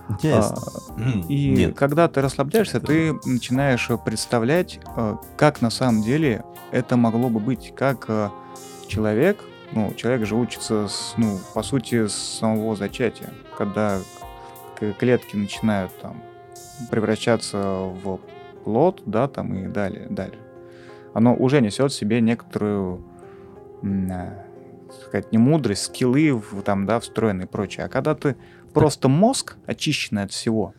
Интересно. 0.08 0.56
А, 0.96 1.00
и 1.28 1.50
Нет. 1.50 1.76
когда 1.76 2.08
ты 2.08 2.20
расслабляешься, 2.20 2.80
ты 2.80 3.14
начинаешь 3.24 3.88
представлять, 4.04 4.80
а, 4.86 5.18
как 5.36 5.60
на 5.60 5.70
самом 5.70 6.02
деле 6.02 6.44
это 6.70 6.96
могло 6.96 7.28
бы 7.28 7.40
быть, 7.40 7.74
как 7.74 8.06
а, 8.08 8.32
человек, 8.86 9.38
ну, 9.72 9.92
человек 9.94 10.26
же 10.26 10.34
учится, 10.34 10.88
с, 10.88 11.14
ну, 11.16 11.38
по 11.54 11.62
сути, 11.62 12.06
с 12.06 12.14
самого 12.14 12.74
зачатия, 12.74 13.30
когда 13.56 13.98
клетки 14.98 15.36
начинают 15.36 15.92
там 16.00 16.22
превращаться 16.90 17.58
в 17.58 18.20
плод, 18.64 19.02
да, 19.06 19.28
там 19.28 19.54
и 19.54 19.66
далее, 19.66 20.06
далее. 20.08 20.38
Оно 21.14 21.34
уже 21.34 21.60
несет 21.60 21.90
в 21.90 21.94
себе 21.94 22.20
некоторую, 22.20 23.02
э, 23.82 24.44
сказать, 25.02 25.32
не 25.32 25.38
мудрость, 25.38 25.84
скиллы 25.84 26.32
в, 26.32 26.62
там, 26.62 26.86
да, 26.86 27.00
встроенные 27.00 27.46
и 27.46 27.48
прочее. 27.48 27.86
А 27.86 27.88
когда 27.88 28.14
ты 28.14 28.36
просто 28.78 29.08
мозг, 29.08 29.56
очищенный 29.66 30.22
от 30.24 30.32
всего, 30.32 30.74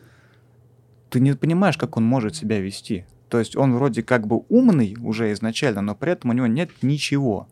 ты 1.10 1.20
не 1.20 1.34
понимаешь, 1.34 1.76
как 1.76 1.96
он 1.96 2.04
может 2.04 2.36
себя 2.36 2.60
вести. 2.60 3.04
То 3.28 3.38
есть 3.38 3.56
он 3.56 3.74
вроде 3.74 4.02
как 4.02 4.26
бы 4.26 4.42
умный 4.48 4.96
уже 5.00 5.32
изначально, 5.32 5.82
но 5.82 5.94
при 5.94 6.12
этом 6.12 6.30
у 6.30 6.32
него 6.32 6.46
нет 6.46 6.70
ничего. 6.82 7.48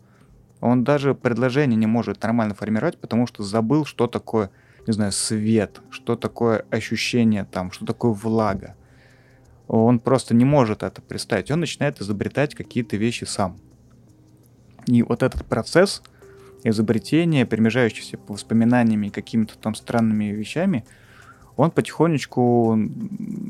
Он 0.60 0.82
даже 0.84 1.14
предложение 1.14 1.76
не 1.76 1.86
может 1.86 2.22
нормально 2.22 2.54
формировать, 2.54 2.98
потому 2.98 3.26
что 3.26 3.42
забыл, 3.42 3.84
что 3.84 4.06
такое 4.06 4.50
не 4.88 4.92
знаю, 4.94 5.12
свет, 5.12 5.82
что 5.90 6.16
такое 6.16 6.64
ощущение 6.70 7.44
там, 7.44 7.70
что 7.72 7.84
такое 7.84 8.12
влага. 8.12 8.74
Он 9.66 9.98
просто 9.98 10.34
не 10.34 10.46
может 10.46 10.82
это 10.82 11.02
представить. 11.02 11.50
Он 11.50 11.60
начинает 11.60 12.00
изобретать 12.00 12.54
какие-то 12.54 12.96
вещи 12.96 13.24
сам. 13.24 13.58
И 14.86 15.02
вот 15.02 15.22
этот 15.22 15.44
процесс 15.44 16.02
изобретения, 16.64 17.44
перемежающийся 17.44 18.18
воспоминаниями 18.28 19.08
и 19.08 19.10
какими-то 19.10 19.56
там 19.58 19.74
странными 19.74 20.26
вещами, 20.26 20.84
он 21.56 21.70
потихонечку 21.70 22.78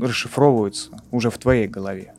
расшифровывается 0.00 1.02
уже 1.10 1.30
в 1.30 1.38
твоей 1.38 1.68
голове. 1.68 2.14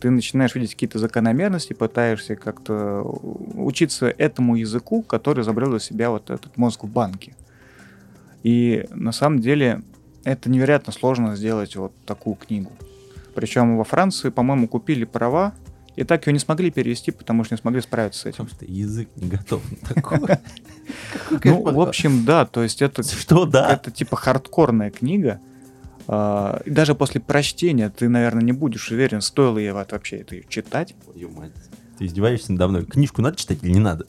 Ты 0.00 0.10
начинаешь 0.10 0.54
видеть 0.54 0.72
какие-то 0.72 0.98
закономерности, 0.98 1.74
пытаешься 1.74 2.34
как-то 2.34 3.02
учиться 3.02 4.06
этому 4.06 4.56
языку, 4.56 5.02
который 5.02 5.42
изобрел 5.42 5.70
для 5.70 5.78
себя 5.78 6.10
вот 6.10 6.30
этот 6.30 6.56
мозг 6.56 6.84
в 6.84 6.88
банке. 6.88 7.36
И 8.42 8.86
на 8.90 9.12
самом 9.12 9.40
деле 9.40 9.82
это 10.24 10.50
невероятно 10.50 10.92
сложно 10.92 11.36
сделать 11.36 11.76
вот 11.76 11.92
такую 12.06 12.36
книгу. 12.36 12.72
Причем 13.34 13.76
во 13.76 13.84
Франции, 13.84 14.30
по-моему, 14.30 14.68
купили 14.68 15.04
права, 15.04 15.54
и 16.00 16.04
так 16.04 16.26
ее 16.26 16.32
не 16.32 16.38
смогли 16.38 16.70
перевести, 16.70 17.10
потому 17.10 17.44
что 17.44 17.54
не 17.54 17.60
смогли 17.60 17.82
справиться 17.82 18.20
с 18.20 18.26
этим. 18.26 18.46
Потому 18.46 18.50
что 18.50 18.64
язык 18.64 19.08
не 19.16 19.28
готов 19.28 19.62
на 19.70 19.94
такое. 19.94 20.40
Ну, 21.44 21.62
в 21.62 21.80
общем, 21.80 22.24
да, 22.24 22.46
то 22.46 22.64
есть 22.64 22.82
это... 22.82 23.02
Что, 23.20 23.44
да? 23.44 23.72
Это 23.72 23.92
типа 23.92 24.16
хардкорная 24.16 24.90
книга. 24.90 25.40
А, 26.08 26.60
и 26.64 26.70
даже 26.70 26.96
после 26.96 27.20
прочтения 27.20 27.90
ты, 27.90 28.08
наверное, 28.08 28.42
не 28.42 28.50
будешь 28.50 28.90
уверен, 28.90 29.20
стоило 29.20 29.58
ей 29.58 29.70
вообще 29.70 30.16
это 30.16 30.42
читать. 30.48 30.96
Ты 31.98 32.06
издеваешься 32.06 32.52
надо 32.52 32.66
мной. 32.68 32.86
Книжку 32.86 33.22
надо 33.22 33.36
читать 33.36 33.58
или 33.62 33.70
не 33.70 33.78
надо? 33.78 34.06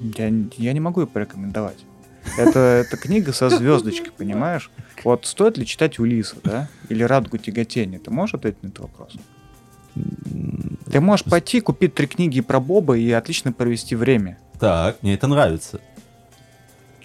Я, 0.00 0.32
я 0.56 0.72
не 0.72 0.80
могу 0.80 1.02
ее 1.02 1.06
порекомендовать. 1.06 1.84
Это, 2.38 2.58
это 2.58 2.96
книга 2.96 3.32
со 3.32 3.50
звездочкой, 3.50 4.10
понимаешь? 4.16 4.70
Вот 5.04 5.26
стоит 5.26 5.58
ли 5.58 5.66
читать 5.66 5.98
Улиса, 5.98 6.36
да? 6.42 6.68
Или 6.88 7.04
Радугу 7.04 7.38
тяготения? 7.38 8.00
Ты 8.00 8.10
можешь 8.10 8.34
ответить 8.34 8.62
на 8.62 8.68
этот 8.68 8.80
вопрос? 8.80 9.16
Ты 10.94 11.00
можешь 11.00 11.24
пойти 11.24 11.60
купить 11.60 11.92
три 11.96 12.06
книги 12.06 12.40
про 12.40 12.60
Боба 12.60 12.96
и 12.96 13.10
отлично 13.10 13.50
провести 13.50 13.96
время. 13.96 14.38
Так, 14.60 15.02
мне 15.02 15.14
это 15.14 15.26
нравится. 15.26 15.80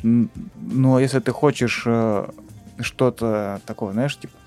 Но 0.04 1.00
если 1.00 1.18
ты 1.18 1.32
хочешь 1.32 1.82
э, 1.88 2.28
что-то 2.82 3.60
такого, 3.66 3.92
знаешь, 3.94 4.16
типа, 4.16 4.34
«Пс, 4.34 4.39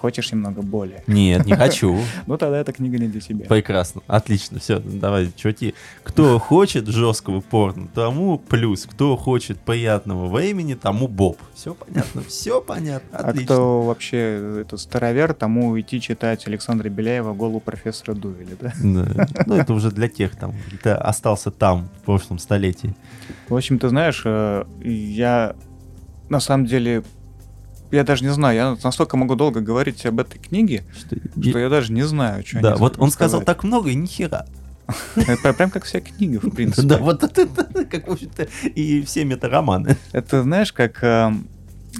хочешь 0.00 0.32
немного 0.32 0.62
боли, 0.62 1.02
Нет, 1.06 1.44
не 1.46 1.54
хочу. 1.54 1.98
ну 2.26 2.36
тогда 2.38 2.58
эта 2.58 2.72
книга 2.72 2.98
не 2.98 3.08
для 3.08 3.20
тебя. 3.20 3.46
Прекрасно, 3.46 4.00
отлично, 4.06 4.58
все, 4.58 4.78
давай, 4.78 5.30
чуваки. 5.36 5.74
Кто 6.02 6.38
хочет 6.38 6.86
жесткого 6.88 7.40
порно, 7.40 7.88
тому 7.94 8.38
плюс. 8.38 8.86
Кто 8.86 9.16
хочет 9.16 9.58
приятного 9.60 10.26
времени, 10.28 10.74
тому 10.74 11.06
боб. 11.06 11.38
Все 11.54 11.74
понятно, 11.74 12.22
все 12.22 12.60
понятно, 12.60 13.18
А 13.18 13.28
отлично. 13.28 13.44
кто 13.54 13.82
вообще 13.82 14.60
этот 14.62 14.80
старовер, 14.80 15.34
тому 15.34 15.78
идти 15.78 16.00
читать 16.00 16.46
Александра 16.46 16.88
Беляева 16.88 17.34
«Голову 17.34 17.60
профессора 17.60 18.14
Дуэля», 18.14 18.56
да? 18.60 18.72
Да. 18.82 19.28
Ну, 19.46 19.54
это 19.54 19.74
уже 19.74 19.90
для 19.90 20.08
тех 20.08 20.36
там, 20.36 20.54
кто 20.78 20.96
остался 20.96 21.50
там 21.50 21.88
в 22.00 22.04
прошлом 22.04 22.38
столетии. 22.38 22.94
В 23.48 23.56
общем, 23.56 23.78
ты 23.78 23.88
знаешь, 23.88 24.22
э, 24.24 24.64
я 24.82 25.54
на 26.30 26.40
самом 26.40 26.64
деле, 26.66 27.02
я 27.90 28.04
даже 28.04 28.24
не 28.24 28.30
знаю, 28.32 28.56
я 28.56 28.76
настолько 28.82 29.16
могу 29.16 29.34
долго 29.34 29.60
говорить 29.60 30.04
об 30.06 30.20
этой 30.20 30.38
книге, 30.38 30.84
Что- 30.96 31.16
что 31.42 31.58
я 31.58 31.68
даже 31.68 31.92
не 31.92 32.02
знаю, 32.02 32.44
что 32.46 32.60
Да, 32.60 32.76
вот 32.76 32.96
он 32.98 33.10
сказал 33.10 33.42
так 33.42 33.64
много 33.64 33.90
и 33.90 33.94
нихера. 33.94 34.46
Это 35.16 35.52
прям 35.52 35.70
как 35.70 35.84
вся 35.84 36.00
книга, 36.00 36.40
в 36.40 36.50
принципе. 36.50 36.86
Да, 36.88 36.98
вот 36.98 37.22
это, 37.22 37.46
как, 37.90 38.08
в 38.08 38.12
общем-то, 38.12 38.48
и 38.74 39.02
все 39.02 39.24
метароманы. 39.24 39.96
Это 40.12 40.42
знаешь, 40.42 40.72
как 40.72 41.02
э, 41.04 41.32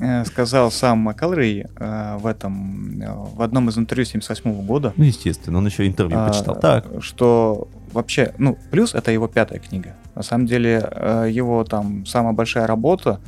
э, 0.00 0.24
сказал 0.24 0.72
сам 0.72 0.98
Макалрей 0.98 1.66
э, 1.76 2.16
в 2.18 2.26
этом, 2.26 3.00
в 3.34 3.42
одном 3.42 3.68
из 3.68 3.78
интервью 3.78 4.06
78 4.06 4.66
года, 4.66 4.92
Ну, 4.96 5.04
естественно, 5.04 5.58
он 5.58 5.66
еще 5.66 5.86
интервью 5.86 6.18
а, 6.18 6.28
почитал. 6.28 6.58
Так, 6.58 6.86
что 7.00 7.68
вообще, 7.92 8.34
ну, 8.38 8.58
плюс 8.70 8.94
это 8.94 9.12
его 9.12 9.28
пятая 9.28 9.60
книга. 9.60 9.94
На 10.14 10.22
самом 10.22 10.46
деле, 10.46 10.90
его 11.30 11.64
там 11.64 12.04
самая 12.06 12.32
большая 12.32 12.66
работа, 12.66 13.20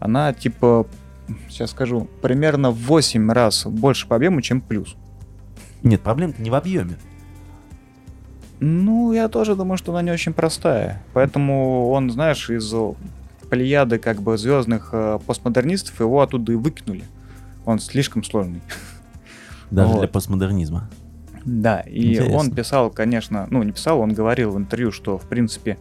она 0.00 0.32
типа, 0.32 0.86
сейчас 1.48 1.70
скажу, 1.70 2.08
примерно 2.22 2.70
в 2.70 2.76
8 2.86 3.30
раз 3.30 3.66
больше 3.66 4.06
по 4.06 4.16
объему, 4.16 4.40
чем 4.40 4.60
плюс. 4.60 4.96
нет, 5.82 6.00
проблема-то 6.02 6.42
не 6.42 6.50
в 6.50 6.54
объеме. 6.54 6.96
Ну, 8.60 9.12
я 9.12 9.28
тоже 9.28 9.56
думаю, 9.56 9.76
что 9.76 9.92
она 9.92 10.02
не 10.02 10.10
очень 10.10 10.32
простая. 10.32 11.02
Поэтому 11.12 11.90
он, 11.90 12.10
знаешь, 12.10 12.48
из 12.50 12.72
плеяды 13.50 13.98
как 13.98 14.22
бы 14.22 14.38
звездных 14.38 14.90
э, 14.92 15.18
постмодернистов 15.26 15.98
его 16.00 16.20
оттуда 16.22 16.52
и 16.52 16.56
выкинули. 16.56 17.04
Он 17.66 17.78
слишком 17.78 18.22
сложный. 18.24 18.62
Даже 19.70 19.88
Вот. 19.92 19.98
для 20.00 20.08
постмодернизма. 20.08 20.88
Да, 21.44 21.80
и 21.80 22.12
Интересно. 22.12 22.36
он 22.36 22.50
писал, 22.52 22.90
конечно, 22.90 23.46
ну 23.50 23.62
не 23.62 23.72
писал, 23.72 24.00
он 24.00 24.14
говорил 24.14 24.52
в 24.52 24.56
интервью, 24.58 24.92
что 24.92 25.18
в 25.18 25.26
принципе, 25.28 25.76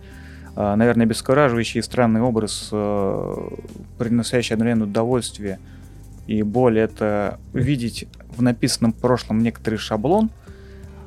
наверное, 0.56 1.06
бескураживающий 1.06 1.80
и 1.80 1.84
странный 1.84 2.22
образ, 2.22 2.70
э, 2.72 3.50
приносящий 3.98 4.54
одновременно 4.54 4.86
удовольствие 4.86 5.60
и 6.28 6.44
боль, 6.44 6.80
это 6.80 7.40
видеть 7.54 8.08
в 8.36 8.42
написанном 8.42 8.94
прошлом 8.94 9.42
некоторый 9.42 9.76
шаблон, 9.76 10.30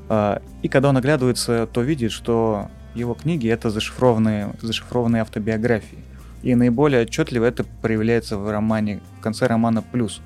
э, 0.09 0.39
и 0.63 0.69
когда 0.69 0.89
он 0.89 0.97
оглядывается, 0.97 1.69
то 1.73 1.83
видит, 1.83 2.13
что 2.13 2.69
его 2.95 3.15
книги 3.15 3.49
это 3.49 3.71
зашифрованные, 3.71 4.55
зашифрованные 4.61 5.23
автобиографии. 5.23 5.99
И 6.43 6.55
наиболее 6.55 7.03
отчетливо 7.03 7.45
это 7.45 7.65
проявляется 7.65 8.37
в 8.39 8.51
романе, 8.51 9.01
в 9.19 9.21
конце 9.21 9.47
романа 9.47 9.83
«Плюс». 9.83 10.21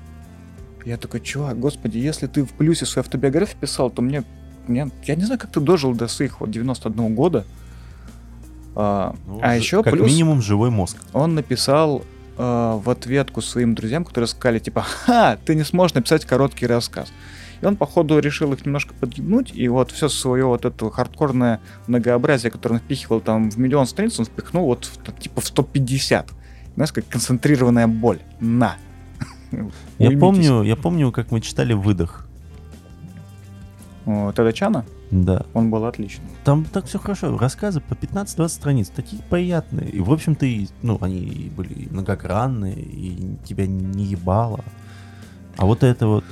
Я 0.85 0.97
такой, 0.97 1.19
чувак, 1.21 1.59
господи, 1.59 1.97
если 1.97 2.27
ты 2.27 2.43
в 2.43 2.51
плюсе 2.53 2.85
свою 2.85 3.03
автобиографию 3.03 3.59
писал, 3.59 3.89
то 3.91 4.01
мне, 4.01 4.23
мне 4.67 4.89
я 5.03 5.15
не 5.15 5.23
знаю, 5.23 5.39
как 5.39 5.51
ты 5.51 5.59
дожил 5.59 5.93
до 5.93 6.07
своих 6.07 6.39
вот 6.39 6.49
91 6.49 7.13
года. 7.13 7.45
А, 8.75 9.15
Ну, 9.27 9.39
а 9.41 9.55
еще 9.55 9.83
как 9.83 9.93
плюс 9.93 10.07
минимум 10.07 10.41
живой 10.41 10.69
мозг. 10.69 10.97
он 11.13 11.35
написал 11.35 12.03
э, 12.37 12.79
в 12.83 12.89
ответку 12.89 13.41
своим 13.41 13.75
друзьям, 13.75 14.05
которые 14.05 14.27
сказали, 14.27 14.59
типа, 14.59 14.81
ха, 14.81 15.37
ты 15.45 15.55
не 15.55 15.63
сможешь 15.63 15.95
написать 15.95 16.25
короткий 16.25 16.67
рассказ. 16.67 17.11
И 17.61 17.65
он, 17.65 17.75
походу, 17.75 18.17
решил 18.19 18.53
их 18.53 18.65
немножко 18.65 18.93
подъебнуть, 18.93 19.51
и 19.53 19.67
вот 19.67 19.91
все 19.91 20.09
свое 20.09 20.45
вот 20.45 20.65
это 20.65 20.89
хардкорное 20.89 21.59
многообразие, 21.87 22.49
которое 22.49 22.75
он 22.75 22.79
впихивал 22.81 23.19
там 23.19 23.51
в 23.51 23.57
миллион 23.57 23.85
страниц, 23.85 24.19
он 24.19 24.25
впихнул 24.25 24.65
вот 24.65 24.85
в, 24.85 25.19
типа 25.19 25.41
в 25.41 25.45
150. 25.45 26.31
Знаешь, 26.75 26.91
как 26.91 27.07
концентрированная 27.07 27.87
боль. 27.87 28.19
На. 28.39 28.77
Я 29.99 30.17
помню, 30.17 30.63
я 30.63 30.75
помню, 30.75 31.11
как 31.11 31.29
мы 31.29 31.41
читали 31.41 31.73
«Выдох». 31.73 32.27
О, 34.05 34.31
Теда 34.31 34.51
Чана, 34.51 34.85
Да. 35.11 35.45
он 35.53 35.69
был 35.69 35.85
отличный. 35.85 36.25
Там 36.43 36.65
так 36.65 36.85
все 36.85 36.97
хорошо. 36.99 37.37
Рассказы 37.37 37.81
по 37.81 37.93
15-20 37.93 38.47
страниц. 38.49 38.89
Такие 38.89 39.21
приятные. 39.29 39.89
И, 39.89 39.99
в 39.99 40.11
общем-то, 40.11 40.45
и, 40.45 40.67
ну, 40.81 40.97
они 41.01 41.51
были 41.55 41.87
многогранные, 41.89 42.75
и 42.75 43.37
тебя 43.45 43.67
не 43.67 44.05
ебало. 44.05 44.61
А 45.57 45.65
вот 45.65 45.83
это 45.83 46.07
вот 46.07 46.23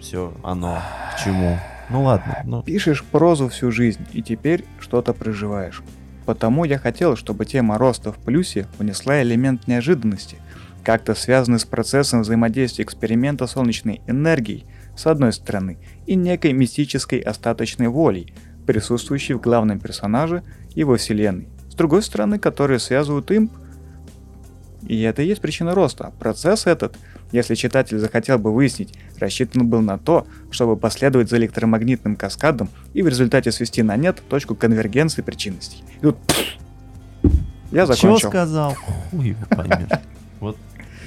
все, 0.00 0.34
оно 0.42 0.78
к 1.14 1.24
чему. 1.24 1.58
Ну 1.88 2.02
ладно, 2.02 2.42
ну, 2.44 2.62
Пишешь 2.62 3.04
прозу 3.04 3.48
всю 3.48 3.70
жизнь, 3.70 4.04
и 4.12 4.20
теперь 4.20 4.64
что-то 4.80 5.14
проживаешь. 5.14 5.82
Потому 6.26 6.64
я 6.64 6.78
хотел, 6.78 7.16
чтобы 7.16 7.46
тема 7.46 7.78
роста 7.78 8.12
в 8.12 8.16
плюсе 8.16 8.66
внесла 8.78 9.22
элемент 9.22 9.68
неожиданности, 9.68 10.38
как-то 10.82 11.14
связанный 11.14 11.60
с 11.60 11.64
процессом 11.64 12.22
взаимодействия 12.22 12.84
эксперимента 12.84 13.46
солнечной 13.46 14.00
энергией, 14.08 14.64
с 14.96 15.06
одной 15.06 15.32
стороны, 15.32 15.78
и 16.06 16.14
некой 16.14 16.52
мистической 16.52 17.18
остаточной 17.18 17.88
волей, 17.88 18.32
присутствующей 18.66 19.34
в 19.34 19.40
главном 19.40 19.78
персонаже 19.78 20.42
во 20.74 20.96
вселенной, 20.96 21.48
с 21.70 21.74
другой 21.74 22.02
стороны, 22.02 22.38
которые 22.38 22.78
связывают 22.78 23.30
им. 23.30 23.50
И 24.86 25.00
это 25.02 25.22
и 25.22 25.26
есть 25.26 25.40
причина 25.40 25.74
роста. 25.74 26.12
Процесс 26.18 26.66
этот, 26.66 26.96
если 27.32 27.54
читатель 27.54 27.98
захотел 27.98 28.38
бы 28.38 28.52
выяснить, 28.52 28.94
рассчитан 29.18 29.66
был 29.66 29.80
на 29.80 29.98
то, 29.98 30.26
чтобы 30.50 30.76
последовать 30.76 31.28
за 31.28 31.38
электромагнитным 31.38 32.14
каскадом 32.14 32.68
и 32.94 33.02
в 33.02 33.08
результате 33.08 33.50
свести 33.50 33.82
на 33.82 33.96
нет 33.96 34.22
точку 34.28 34.54
конвергенции 34.54 35.22
причинностей. 35.22 35.82
И 35.96 36.00
тут 36.02 36.16
я 37.72 37.84
чего 37.86 37.94
закончил. 37.94 38.28
сказал? 38.28 38.74
Хуй 38.74 39.28
его 39.28 39.46
поймешь. 39.50 39.88
Вот, 40.38 40.58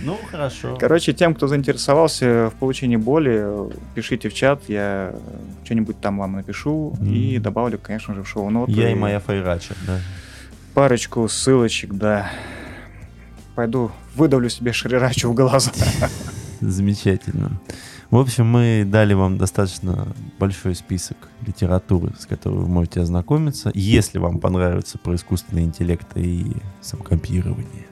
ну, 0.01 0.17
хорошо. 0.29 0.77
Короче, 0.79 1.13
тем, 1.13 1.33
кто 1.35 1.47
заинтересовался 1.47 2.49
в 2.49 2.59
получении 2.59 2.95
боли, 2.95 3.45
пишите 3.95 4.29
в 4.29 4.33
чат, 4.33 4.61
я 4.67 5.13
что-нибудь 5.65 5.99
там 5.99 6.17
вам 6.19 6.33
напишу 6.33 6.95
и 7.01 7.33
Мгм. 7.35 7.43
добавлю, 7.43 7.79
конечно 7.81 8.13
же, 8.15 8.23
в 8.23 8.27
шоу-ноты. 8.29 8.71
Я 8.71 8.91
и 8.91 8.95
моя 8.95 9.19
фейрача, 9.19 9.73
да. 9.85 9.99
Парочку 10.73 11.27
ссылочек, 11.27 11.93
да. 11.93 12.29
Пойду 13.55 13.91
выдавлю 14.15 14.49
себе 14.49 14.71
шрирачу 14.73 15.29
в 15.29 15.33
глаза. 15.35 15.71
Замечательно. 16.61 17.59
В 18.09 18.17
общем, 18.17 18.47
мы 18.47 18.85
дали 18.87 19.13
вам 19.13 19.37
достаточно 19.37 20.07
большой 20.39 20.73
список 20.75 21.17
литературы, 21.45 22.11
с 22.17 22.25
которой 22.25 22.55
вы 22.55 22.67
можете 22.67 23.01
ознакомиться, 23.01 23.71
если 23.75 24.17
вам 24.17 24.39
понравится 24.39 24.97
про 24.97 25.13
искусственный 25.15 25.63
интеллект 25.63 26.07
и 26.15 26.53
самокопирование. 26.81 27.85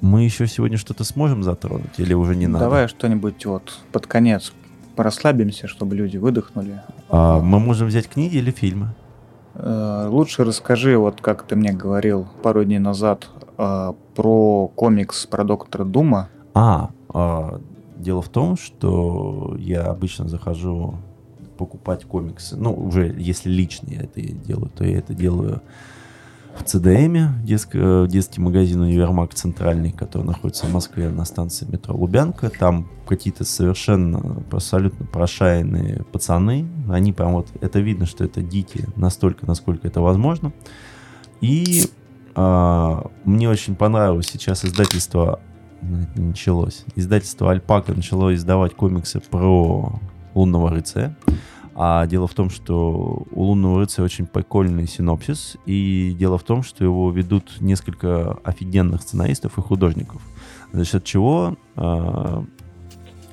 Мы 0.00 0.24
еще 0.24 0.46
сегодня 0.46 0.78
что-то 0.78 1.04
сможем 1.04 1.42
затронуть 1.42 1.98
или 1.98 2.14
уже 2.14 2.36
не 2.36 2.46
надо? 2.46 2.64
Давай 2.66 2.88
что-нибудь 2.88 3.44
вот 3.46 3.78
под 3.92 4.06
конец 4.06 4.52
расслабимся, 4.96 5.66
чтобы 5.66 5.96
люди 5.96 6.16
выдохнули. 6.16 6.80
А, 7.08 7.40
мы 7.40 7.60
можем 7.60 7.88
взять 7.88 8.08
книги 8.08 8.36
или 8.36 8.50
фильмы? 8.50 8.94
Э, 9.54 10.06
Лучше 10.08 10.44
расскажи, 10.44 10.96
вот 10.96 11.20
как 11.20 11.42
ты 11.42 11.56
мне 11.56 11.72
говорил 11.72 12.26
пару 12.42 12.64
дней 12.64 12.78
назад, 12.78 13.28
э, 13.56 13.92
про 14.14 14.68
комикс 14.74 15.26
про 15.26 15.44
доктора 15.44 15.84
Дума. 15.84 16.28
А, 16.54 16.90
а, 17.08 17.60
дело 17.96 18.22
в 18.22 18.28
том, 18.28 18.56
что 18.56 19.56
я 19.58 19.84
обычно 19.84 20.28
захожу 20.28 20.96
покупать 21.56 22.04
комиксы. 22.04 22.56
Ну, 22.56 22.72
уже 22.72 23.14
если 23.18 23.50
лично 23.50 23.88
я 23.90 24.02
это 24.02 24.20
делаю, 24.22 24.70
то 24.76 24.84
я 24.84 24.98
это 24.98 25.12
делаю 25.12 25.60
в 26.58 26.64
ЦДМе, 26.64 27.32
детск- 27.44 27.70
э, 27.74 28.06
детский 28.08 28.40
магазин 28.40 28.80
«Универмаг 28.80 29.34
Центральный», 29.34 29.92
который 29.92 30.24
находится 30.24 30.66
в 30.66 30.72
Москве 30.72 31.08
на 31.08 31.24
станции 31.24 31.66
метро 31.66 31.94
Лубянка. 31.94 32.50
Там 32.50 32.88
какие-то 33.06 33.44
совершенно, 33.44 34.42
абсолютно 34.50 35.06
прошаянные 35.06 36.04
пацаны. 36.12 36.68
Они 36.88 37.12
прям 37.12 37.32
вот, 37.32 37.48
это 37.60 37.80
видно, 37.80 38.06
что 38.06 38.24
это 38.24 38.42
дикие 38.42 38.88
настолько, 38.96 39.46
насколько 39.46 39.86
это 39.86 40.00
возможно. 40.00 40.52
И 41.40 41.84
а, 42.34 43.10
мне 43.24 43.48
очень 43.48 43.74
понравилось 43.74 44.26
сейчас 44.26 44.64
издательство 44.64 45.40
ну, 45.80 46.06
началось. 46.16 46.84
Издательство 46.96 47.50
Альпака 47.50 47.94
начало 47.94 48.34
издавать 48.34 48.74
комиксы 48.74 49.20
про 49.20 50.00
лунного 50.34 50.70
рыцаря. 50.70 51.16
А 51.80 52.08
дело 52.08 52.26
в 52.26 52.34
том, 52.34 52.50
что 52.50 53.22
у 53.30 53.42
лунного 53.44 53.78
рыцаря 53.78 54.04
очень 54.04 54.26
прикольный 54.26 54.88
синопсис. 54.88 55.56
И 55.64 56.12
дело 56.18 56.36
в 56.36 56.42
том, 56.42 56.64
что 56.64 56.82
его 56.82 57.08
ведут 57.12 57.60
несколько 57.60 58.32
офигенных 58.42 59.00
сценаристов 59.02 59.56
и 59.58 59.60
художников. 59.60 60.20
За 60.72 60.84
счет 60.84 61.04
чего 61.04 61.56
а, 61.76 62.44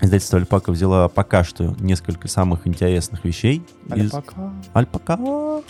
Издательство 0.02 0.38
Альпака 0.38 0.72
взяла 0.72 1.08
пока 1.10 1.44
что 1.44 1.76
несколько 1.80 2.28
самых 2.28 2.68
интересных 2.68 3.26
вещей. 3.26 3.64
из- 3.96 4.14
Альпака. 4.14 4.54
Альпака. 4.74 5.64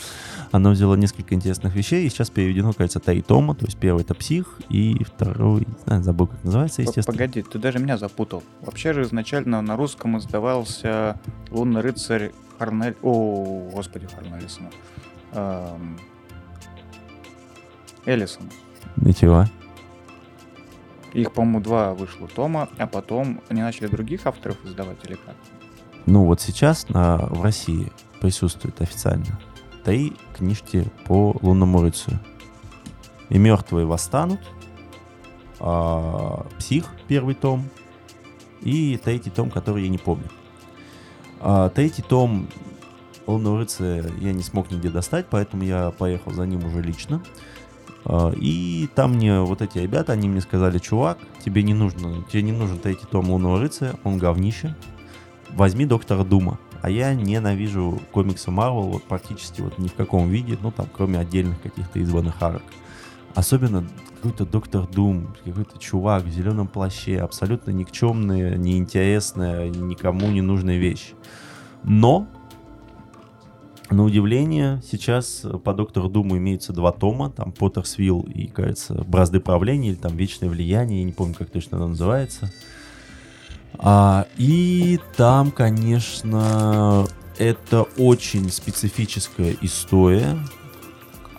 Она 0.51 0.71
взяла 0.71 0.97
несколько 0.97 1.33
интересных 1.33 1.75
вещей, 1.75 2.05
и 2.05 2.09
сейчас 2.09 2.29
переведено, 2.29 2.73
кажется, 2.73 2.99
три 2.99 3.21
тома. 3.21 3.55
То 3.55 3.65
есть 3.65 3.77
первый 3.77 4.01
это 4.01 4.15
псих, 4.15 4.59
и 4.67 5.01
второй, 5.05 5.61
не 5.61 5.75
знаю, 5.85 6.03
забыл, 6.03 6.27
как 6.27 6.43
называется, 6.43 6.81
естественно. 6.81 7.15
Погоди, 7.17 7.41
ты 7.43 7.57
даже 7.57 7.79
меня 7.79 7.97
запутал. 7.97 8.43
Вообще 8.61 8.91
же 8.91 9.03
изначально 9.03 9.61
на 9.61 9.77
русском 9.77 10.17
издавался 10.17 11.19
«Лунный 11.51 11.79
рыцарь» 11.81 12.31
Харнель... 12.57 12.95
О, 13.01 13.69
господи, 13.73 14.07
Харнелисона. 14.07 14.69
Эм, 15.33 15.99
Эллисона. 18.05 18.49
Ничего. 18.97 19.45
Их, 21.13 21.31
по-моему, 21.31 21.61
два 21.61 21.93
вышло 21.93 22.27
тома, 22.27 22.69
а 22.77 22.87
потом 22.87 23.41
они 23.49 23.61
начали 23.61 23.87
других 23.87 24.25
авторов 24.25 24.57
издавать 24.65 24.97
или 25.05 25.15
как? 25.15 25.35
Ну 26.05 26.25
вот 26.25 26.41
сейчас 26.41 26.89
на, 26.89 27.17
в 27.17 27.41
России 27.41 27.91
присутствует 28.19 28.81
официально 28.81 29.39
три 29.83 30.13
книжки 30.35 30.85
по 31.05 31.35
лунному 31.41 31.81
рыцарю. 31.81 32.19
И 33.29 33.37
мертвые 33.37 33.85
восстанут, 33.85 34.39
а, 35.59 36.45
псих 36.57 36.85
первый 37.07 37.35
том 37.35 37.69
и 38.61 38.97
третий 38.97 39.29
том, 39.29 39.49
который 39.49 39.83
я 39.83 39.89
не 39.89 39.97
помню. 39.97 40.29
А, 41.47 41.69
третий 41.69 42.01
том 42.01 42.47
лунного 43.27 43.59
рыцаря 43.59 44.03
я 44.19 44.33
не 44.33 44.41
смог 44.41 44.71
нигде 44.71 44.89
достать, 44.89 45.27
поэтому 45.29 45.61
я 45.61 45.91
поехал 45.91 46.31
за 46.31 46.47
ним 46.47 46.65
уже 46.65 46.81
лично. 46.81 47.21
А, 48.03 48.31
И 48.35 48.89
там 48.95 49.13
мне 49.13 49.39
вот 49.41 49.61
эти 49.61 49.77
ребята, 49.77 50.13
они 50.13 50.27
мне 50.27 50.41
сказали, 50.41 50.79
чувак, 50.79 51.19
тебе 51.45 51.61
не 51.61 51.75
нужно, 51.75 52.23
тебе 52.31 52.41
не 52.41 52.51
нужен 52.51 52.79
третий 52.79 53.05
том 53.05 53.29
лунного 53.29 53.59
рыцаря, 53.59 53.93
он 54.03 54.17
говнище, 54.17 54.75
возьми 55.51 55.85
доктора 55.85 56.23
Дума. 56.23 56.57
А 56.81 56.89
я 56.89 57.13
ненавижу 57.13 58.01
комиксы 58.11 58.49
Марвел 58.49 58.81
вот 58.81 59.03
практически 59.03 59.61
вот 59.61 59.77
ни 59.77 59.87
в 59.87 59.93
каком 59.93 60.27
виде, 60.29 60.57
ну 60.59 60.71
там 60.71 60.87
кроме 60.91 61.19
отдельных 61.19 61.61
каких-то 61.61 61.99
избранных 61.99 62.41
арок. 62.41 62.63
Особенно 63.35 63.85
какой-то 64.15 64.45
доктор 64.45 64.87
Дум, 64.87 65.35
какой-то 65.43 65.77
чувак 65.77 66.23
в 66.23 66.29
зеленом 66.29 66.67
плаще, 66.67 67.19
абсолютно 67.19 67.71
никчемная, 67.71 68.55
неинтересная, 68.55 69.69
никому 69.69 70.27
не 70.27 70.41
нужная 70.41 70.77
вещь. 70.77 71.11
Но, 71.83 72.27
на 73.91 74.03
удивление, 74.03 74.81
сейчас 74.89 75.45
по 75.63 75.73
доктору 75.73 76.07
Думу 76.07 76.37
имеются 76.37 76.71
два 76.71 76.93
тома, 76.93 77.29
там 77.29 77.51
Поттерсвилл 77.51 78.21
и, 78.21 78.47
кажется, 78.47 79.03
Бразды 79.05 79.41
правления, 79.41 79.89
или 79.89 79.95
там 79.95 80.15
Вечное 80.15 80.49
влияние, 80.49 80.99
я 81.01 81.05
не 81.05 81.11
помню, 81.11 81.35
как 81.35 81.49
точно 81.49 81.77
оно 81.77 81.89
называется. 81.89 82.51
А, 83.77 84.25
и 84.37 84.99
там, 85.17 85.51
конечно, 85.51 87.05
это 87.37 87.83
очень 87.97 88.49
специфическая 88.49 89.55
история, 89.61 90.37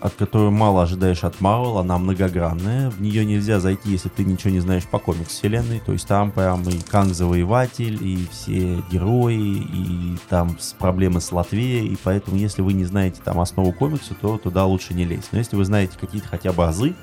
от 0.00 0.14
которой 0.14 0.50
мало 0.50 0.82
ожидаешь 0.82 1.24
от 1.24 1.40
Марвел, 1.40 1.78
она 1.78 1.98
многогранная. 1.98 2.90
В 2.90 3.00
нее 3.00 3.24
нельзя 3.24 3.60
зайти, 3.60 3.90
если 3.90 4.08
ты 4.08 4.24
ничего 4.24 4.50
не 4.50 4.60
знаешь 4.60 4.84
по 4.84 4.98
комикс 4.98 5.30
вселенной. 5.30 5.80
То 5.80 5.92
есть 5.92 6.06
там 6.06 6.30
прям 6.30 6.62
и 6.68 6.78
Канг 6.78 7.14
Завоеватель, 7.14 7.98
и 8.00 8.26
все 8.30 8.82
герои, 8.90 9.34
и 9.34 10.16
там 10.28 10.56
проблемы 10.78 11.20
с 11.20 11.32
Латвией. 11.32 11.86
И 11.88 11.96
поэтому, 12.02 12.36
если 12.36 12.62
вы 12.62 12.72
не 12.72 12.84
знаете 12.84 13.20
там 13.24 13.40
основу 13.40 13.72
комикса, 13.72 14.14
то 14.20 14.38
туда 14.38 14.66
лучше 14.66 14.94
не 14.94 15.04
лезть. 15.04 15.28
Но 15.32 15.38
если 15.38 15.56
вы 15.56 15.64
знаете 15.64 15.96
какие-то 15.98 16.28
хотя 16.28 16.52
бы 16.52 16.66
азы, 16.66 16.94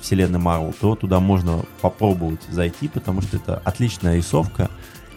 вселенной 0.00 0.38
Марвел, 0.38 0.74
то 0.80 0.94
туда 0.94 1.20
можно 1.20 1.64
попробовать 1.80 2.42
зайти, 2.48 2.88
потому 2.88 3.22
что 3.22 3.36
это 3.36 3.60
отличная 3.64 4.16
рисовка, 4.16 4.70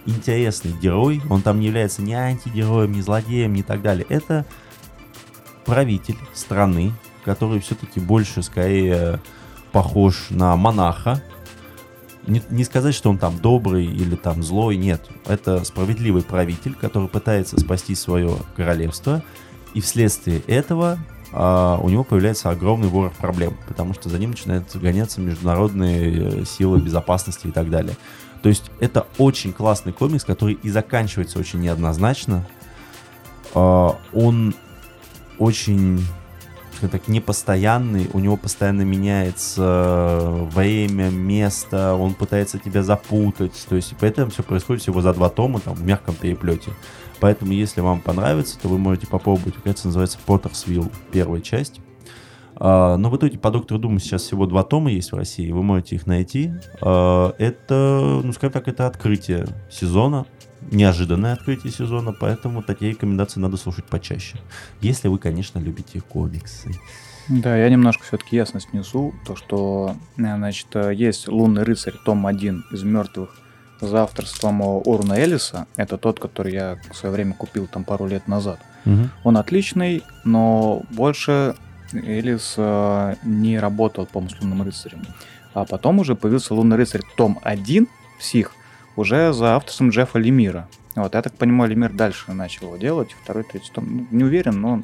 интересный 0.05 0.73
герой, 0.73 1.21
он 1.30 1.41
там 1.41 1.59
не 1.59 1.67
является 1.67 2.01
ни 2.01 2.13
антигероем, 2.13 2.91
ни 2.91 3.01
злодеем, 3.01 3.53
ни 3.53 3.61
так 3.61 3.82
далее. 3.82 4.05
Это 4.09 4.45
правитель 5.65 6.17
страны, 6.34 6.91
который 7.26 7.59
все-таки 7.59 7.99
больше, 7.99 8.43
скорее, 8.43 9.19
похож 9.71 10.28
на 10.30 10.55
монаха. 10.55 11.21
Не, 12.28 12.41
не 12.49 12.63
сказать, 12.63 12.95
что 12.95 13.09
он 13.09 13.17
там 13.17 13.38
добрый 13.39 13.86
или 13.86 14.15
там 14.15 14.41
злой, 14.43 14.78
нет. 14.78 15.09
Это 15.28 15.65
справедливый 15.65 16.23
правитель, 16.23 16.76
который 16.76 17.09
пытается 17.09 17.59
спасти 17.59 17.95
свое 17.95 18.38
королевство, 18.55 19.23
и 19.73 19.82
вследствие 19.82 20.39
этого 20.47 20.97
а, 21.34 21.78
у 21.82 21.89
него 21.89 22.03
появляется 22.03 22.49
огромный 22.49 22.88
ворох 22.88 23.13
проблем, 23.13 23.57
потому 23.67 23.93
что 23.93 24.07
за 24.09 24.17
ним 24.17 24.32
начинают 24.32 24.73
гоняться 24.76 25.19
международные 25.19 26.41
э, 26.41 26.45
силы 26.45 26.80
безопасности 26.80 27.47
и 27.47 27.51
так 27.51 27.69
далее. 27.69 27.97
То 28.41 28.49
есть 28.49 28.71
это 28.80 29.07
очень 29.17 29.51
классный 29.51 29.91
комикс, 29.91 30.23
который 30.23 30.53
и 30.53 30.69
заканчивается 30.69 31.39
очень 31.39 31.59
неоднозначно. 31.59 32.47
А, 33.53 33.97
Он 34.13 34.55
очень 35.38 36.05
скажем 36.76 36.89
так, 36.89 37.07
непостоянный, 37.07 38.09
у 38.13 38.19
него 38.19 38.38
постоянно 38.38 38.84
меняется 38.84 40.47
время, 40.53 41.09
место, 41.09 41.95
он 41.95 42.13
пытается 42.13 42.59
тебя 42.59 42.84
запутать, 42.84 43.65
то 43.67 43.76
есть 43.76 43.93
поэтому 43.99 44.32
все 44.32 44.43
происходит 44.43 44.82
всего 44.84 45.01
за 45.01 45.13
два 45.13 45.30
тома, 45.30 45.59
там, 45.59 45.73
в 45.73 45.84
мягком 45.84 46.15
переплете. 46.15 46.71
Поэтому, 47.19 47.53
если 47.53 47.82
вам 47.82 48.01
понравится, 48.01 48.59
то 48.59 48.67
вы 48.67 48.78
можете 48.78 49.07
попробовать, 49.07 49.55
кажется, 49.63 49.88
называется 49.88 50.17
Поттерсвилл, 50.26 50.91
первая 51.11 51.41
часть. 51.41 51.80
А, 52.57 52.97
но 52.97 53.09
в 53.09 53.17
итоге 53.17 53.38
по 53.38 53.51
Доктору 53.51 53.80
Думу 53.80 53.99
сейчас 53.99 54.23
всего 54.23 54.45
два 54.45 54.63
тома 54.63 54.91
есть 54.91 55.11
в 55.11 55.15
России, 55.15 55.51
вы 55.51 55.63
можете 55.63 55.95
их 55.95 56.07
найти. 56.07 56.51
А, 56.82 57.34
это, 57.38 58.21
ну, 58.23 58.32
скажем 58.34 58.53
так, 58.53 58.67
это 58.67 58.88
открытие 58.88 59.47
сезона, 59.69 60.26
неожиданное 60.72 61.34
открытие 61.34 61.72
сезона, 61.72 62.13
поэтому 62.13 62.63
такие 62.63 62.91
рекомендации 62.91 63.39
надо 63.39 63.57
слушать 63.57 63.86
почаще. 63.86 64.38
Если 64.82 65.07
вы, 65.07 65.18
конечно, 65.20 65.59
любите 65.59 66.01
комиксы. 66.01 66.72
Да, 67.28 67.57
я 67.57 67.70
немножко 67.70 68.03
все-таки 68.03 68.36
ясность 68.36 68.74
несу. 68.74 69.13
То, 69.26 69.36
что, 69.36 69.95
э, 70.18 70.22
значит, 70.22 70.68
э, 70.76 70.93
есть 70.93 71.28
«Лунный 71.28 71.63
рыцарь», 71.63 71.95
том 72.05 72.28
1 72.28 72.66
из 72.72 72.84
мертвых 72.84 73.36
за 73.82 74.03
авторством 74.03 74.61
Орна 74.61 75.13
Эллиса. 75.13 75.68
Это 75.76 75.97
тот, 75.97 76.20
который 76.20 76.53
я 76.53 76.78
в 76.91 76.95
свое 76.95 77.13
время 77.13 77.34
купил 77.34 77.68
там 77.68 77.84
пару 77.84 78.05
лет 78.07 78.28
назад. 78.28 78.59
Он 79.24 79.38
отличный, 79.38 80.03
но 80.26 80.84
больше 80.91 81.55
Элис 81.91 82.53
э, 82.57 83.16
не 83.24 83.59
работал, 83.59 84.05
по-моему, 84.05 84.36
с 84.36 84.41
Лунным 84.41 84.61
рыцарем. 84.61 85.01
А 85.55 85.66
потом 85.66 85.99
уже 85.99 86.16
появился 86.16 86.53
Лунный 86.53 86.78
рыцарь 86.78 87.01
том 87.18 87.39
1, 87.41 87.88
псих, 88.20 88.51
уже 88.95 89.33
за 89.33 89.55
авторством 89.55 89.89
Джеффа 89.89 90.19
Лемира. 90.19 90.67
Вот, 90.95 91.13
я 91.13 91.21
так 91.21 91.33
понимаю, 91.33 91.69
Лемир 91.69 91.91
дальше 91.91 92.31
начал 92.31 92.67
его 92.67 92.77
делать. 92.77 93.15
Второй, 93.23 93.43
третий 93.43 93.71
том, 93.73 93.85
ну, 93.85 94.07
не 94.11 94.23
уверен, 94.23 94.61
но 94.61 94.81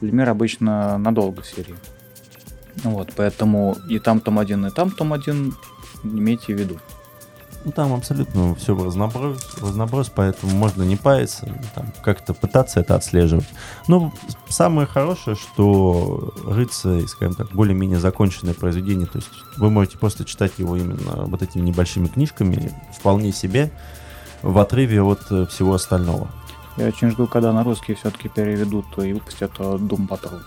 Лемир 0.00 0.28
обычно 0.30 0.98
надолго 0.98 1.42
в 1.42 1.46
серии. 1.46 1.74
Вот, 2.84 3.12
поэтому 3.14 3.76
и 3.88 3.98
там 3.98 4.20
том 4.20 4.38
1, 4.38 4.66
и 4.66 4.70
там 4.70 4.90
том 4.90 5.12
1 5.12 5.54
имейте 6.04 6.54
в 6.54 6.58
виду. 6.58 6.78
Ну, 7.64 7.70
там 7.70 7.92
абсолютно 7.94 8.54
все 8.56 8.74
в 8.74 8.84
разноброс, 8.84 9.56
разноброс, 9.60 10.10
поэтому 10.12 10.52
можно 10.56 10.82
не 10.82 10.96
париться, 10.96 11.48
там, 11.74 11.86
как-то 12.02 12.34
пытаться 12.34 12.80
это 12.80 12.96
отслеживать. 12.96 13.46
Но 13.86 14.12
самое 14.48 14.86
хорошее, 14.86 15.36
что 15.36 16.34
«Рыцарь», 16.44 17.06
скажем 17.06 17.34
так, 17.34 17.52
более-менее 17.52 18.00
законченное 18.00 18.54
произведение, 18.54 19.06
то 19.06 19.18
есть 19.18 19.30
вы 19.58 19.70
можете 19.70 19.96
просто 19.96 20.24
читать 20.24 20.52
его 20.58 20.76
именно 20.76 21.24
вот 21.26 21.42
этими 21.42 21.62
небольшими 21.62 22.08
книжками, 22.08 22.72
вполне 22.98 23.32
себе, 23.32 23.70
в 24.42 24.58
отрыве 24.58 25.02
от 25.02 25.20
э, 25.30 25.46
всего 25.46 25.74
остального. 25.74 26.28
Я 26.76 26.88
очень 26.88 27.10
жду, 27.10 27.26
когда 27.28 27.52
на 27.52 27.62
русский 27.62 27.94
все-таки 27.94 28.28
переведут 28.28 28.86
и 28.98 29.12
выпустят 29.12 29.52
э, 29.58 29.62
Doom 29.62 30.08
Patrol. 30.08 30.40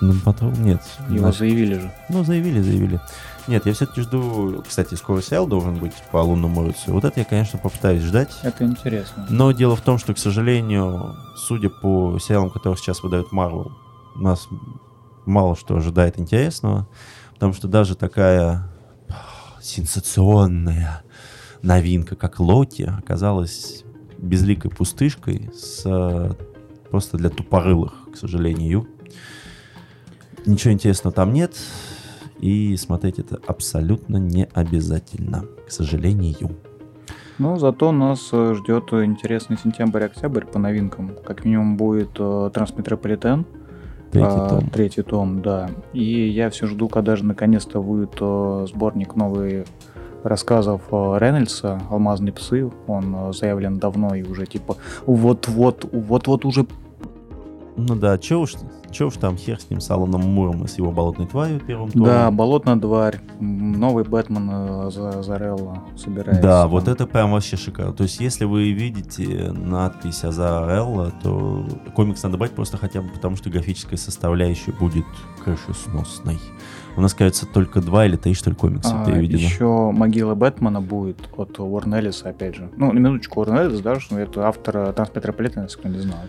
Ну, 0.00 0.14
потом 0.24 0.52
нет. 0.62 0.82
Его 1.08 1.18
Значит, 1.20 1.38
заявили 1.38 1.74
же. 1.74 1.92
Ну, 2.08 2.24
заявили, 2.24 2.60
заявили. 2.60 3.00
Нет, 3.46 3.66
я 3.66 3.72
все-таки 3.72 4.00
жду, 4.00 4.62
кстати, 4.66 4.94
скоро 4.94 5.20
сериал 5.20 5.46
должен 5.46 5.76
быть 5.76 5.92
по 6.10 6.18
лунному 6.18 6.64
рыцарю. 6.64 6.94
Вот 6.94 7.04
это 7.04 7.20
я, 7.20 7.26
конечно, 7.26 7.58
попытаюсь 7.58 8.02
ждать. 8.02 8.30
Это 8.42 8.64
интересно. 8.64 9.26
Но 9.28 9.52
дело 9.52 9.76
в 9.76 9.82
том, 9.82 9.98
что, 9.98 10.14
к 10.14 10.18
сожалению, 10.18 11.14
судя 11.36 11.68
по 11.68 12.18
сериалам, 12.18 12.50
которые 12.50 12.78
сейчас 12.78 13.02
выдает 13.02 13.26
Marvel, 13.32 13.70
нас 14.16 14.48
мало 15.26 15.56
что 15.56 15.76
ожидает 15.76 16.18
интересного, 16.18 16.88
потому 17.34 17.52
что 17.52 17.68
даже 17.68 17.94
такая 17.94 18.68
сенсационная 19.60 21.02
новинка, 21.62 22.16
как 22.16 22.40
Локи, 22.40 22.82
оказалась 22.82 23.84
безликой 24.18 24.70
пустышкой 24.70 25.50
с 25.54 25.82
э, 25.84 26.32
просто 26.90 27.16
для 27.16 27.30
тупорылых, 27.30 27.94
к 28.12 28.16
сожалению. 28.16 28.88
Ничего 30.46 30.72
интересного 30.72 31.14
там 31.14 31.32
нет, 31.32 31.56
и 32.38 32.76
смотреть 32.76 33.18
это 33.18 33.40
абсолютно 33.46 34.18
не 34.18 34.46
обязательно, 34.52 35.44
к 35.66 35.70
сожалению. 35.70 36.50
Ну, 37.38 37.56
зато 37.56 37.90
нас 37.90 38.28
э, 38.32 38.54
ждет 38.54 38.92
интересный 38.92 39.56
сентябрь-октябрь 39.56 40.44
по 40.44 40.58
новинкам. 40.58 41.12
Как 41.24 41.44
минимум 41.44 41.76
будет 41.76 42.10
э, 42.18 42.50
Трансметрополитен. 42.52 43.44
Третий 44.12 44.28
а, 44.28 44.48
том. 44.48 44.70
Третий 44.70 45.02
том, 45.02 45.42
да. 45.42 45.70
И 45.92 46.28
я 46.28 46.48
все 46.50 46.66
жду, 46.66 46.88
когда 46.88 47.16
же 47.16 47.24
наконец-то 47.24 47.80
выйдет 47.80 48.16
э, 48.20 48.66
сборник 48.68 49.16
новый 49.16 49.64
рассказов 50.22 50.82
Рейнольдса 50.90 51.80
«Алмазные 51.90 52.32
псы». 52.32 52.70
Он 52.86 53.32
заявлен 53.32 53.78
давно 53.78 54.14
и 54.14 54.22
уже 54.22 54.46
типа 54.46 54.76
вот-вот, 55.04 55.88
вот-вот 55.92 56.44
уже 56.44 56.66
Ну 57.76 57.96
да, 57.96 58.16
чё 58.16 58.40
уж, 58.40 58.54
чё 58.94 59.08
уж 59.08 59.14
там 59.14 59.36
хер 59.36 59.60
с 59.60 59.68
ним, 59.68 59.80
с 59.80 59.90
Аланом 59.90 60.22
Муром 60.22 60.64
и 60.64 60.68
с 60.68 60.78
его 60.78 60.90
болотной 60.92 61.26
тварью 61.26 61.60
первым 61.60 61.90
томом. 61.90 62.06
Да, 62.06 62.30
болотная 62.30 62.76
тварь, 62.76 63.20
новый 63.40 64.04
Бэтмен 64.04 64.48
э, 64.50 64.90
за 64.90 65.22
Зарелла 65.22 65.82
собирается. 65.96 66.42
Да, 66.42 66.68
вот 66.68 66.88
это 66.88 67.06
прям 67.06 67.32
вообще 67.32 67.56
шикарно. 67.56 67.92
То 67.92 68.04
есть, 68.04 68.20
если 68.20 68.44
вы 68.44 68.70
видите 68.70 69.52
надпись 69.52 70.24
Азарелла, 70.24 71.12
то 71.22 71.66
комикс 71.94 72.22
надо 72.22 72.38
брать 72.38 72.52
просто 72.52 72.76
хотя 72.78 73.02
бы 73.02 73.08
потому, 73.08 73.36
что 73.36 73.50
графическая 73.50 73.96
составляющая 73.98 74.72
будет 74.72 75.04
крышесносной. 75.44 76.38
У 76.96 77.00
нас, 77.00 77.12
кажется, 77.12 77.46
только 77.46 77.80
два 77.80 78.06
или 78.06 78.16
три, 78.16 78.34
что 78.34 78.50
ли, 78.50 78.56
комикса 78.56 79.02
А, 79.02 79.04
переведено. 79.04 79.40
еще 79.40 79.90
«Могила 79.90 80.36
Бэтмена» 80.36 80.80
будет 80.80 81.18
от 81.36 81.58
Эллиса, 81.58 82.28
опять 82.28 82.54
же. 82.54 82.70
Ну, 82.76 82.92
на 82.92 82.98
минуточку, 82.98 83.40
Уоррен 83.40 83.56
Эллис, 83.56 83.80
да, 83.80 83.98
что 83.98 84.16
это 84.16 84.46
автор 84.46 84.76
э, 84.76 84.92
Трансметрополитена, 84.92 85.64
если 85.64 85.78
кто 85.78 85.88
не 85.88 85.98
знал. 85.98 86.20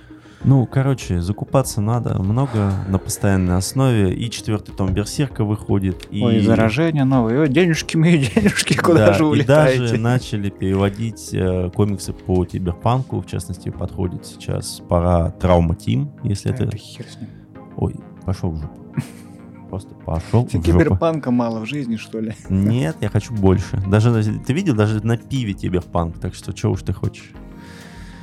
Ну, 0.43 0.65
короче, 0.67 1.21
закупаться 1.21 1.81
надо 1.81 2.19
много 2.21 2.54
на 2.87 2.97
постоянной 2.97 3.57
основе. 3.57 4.13
И 4.13 4.29
четвертый 4.29 4.73
том 4.75 4.93
Берсерка 4.93 5.43
выходит. 5.43 6.07
И... 6.11 6.21
Ой, 6.23 6.39
заражение 6.41 7.03
новое. 7.05 7.41
Ой, 7.41 7.49
денежки 7.49 7.97
мои, 7.97 8.17
денежки, 8.35 8.75
куда 8.77 9.07
Да, 9.07 9.13
же 9.13 9.23
и 9.23 9.27
улетаете? 9.27 9.79
даже 9.81 9.97
начали 9.97 10.49
переводить 10.49 11.29
э, 11.33 11.69
комиксы 11.73 12.13
по 12.13 12.45
киберпанку. 12.45 13.21
В 13.21 13.25
частности, 13.27 13.69
подходит 13.69 14.25
сейчас 14.25 14.81
пора 14.87 15.31
Травма 15.31 15.75
Тим, 15.75 16.11
если 16.23 16.49
Да, 16.49 16.55
это... 16.55 16.63
это 16.65 16.77
хер 16.77 17.05
с 17.05 17.19
ним. 17.19 17.29
Ой, 17.77 17.95
пошел 18.25 18.51
в 18.51 18.59
жопу. 18.61 18.79
Просто 19.69 19.93
пошел 19.95 20.45
в 20.45 20.51
жопу. 20.51 20.63
Киберпанка 20.63 21.31
мало 21.31 21.59
в 21.59 21.65
жизни, 21.65 21.95
что 21.97 22.19
ли? 22.19 22.33
Нет, 22.49 22.97
я 23.01 23.09
хочу 23.09 23.33
больше. 23.33 23.77
Даже 23.87 24.23
ты 24.45 24.53
видел, 24.53 24.75
даже 24.75 25.05
на 25.05 25.17
пиве 25.17 25.53
киберпанк, 25.53 26.19
так 26.19 26.33
что 26.35 26.55
что 26.55 26.71
уж 26.71 26.81
ты 26.81 26.93
хочешь. 26.93 27.31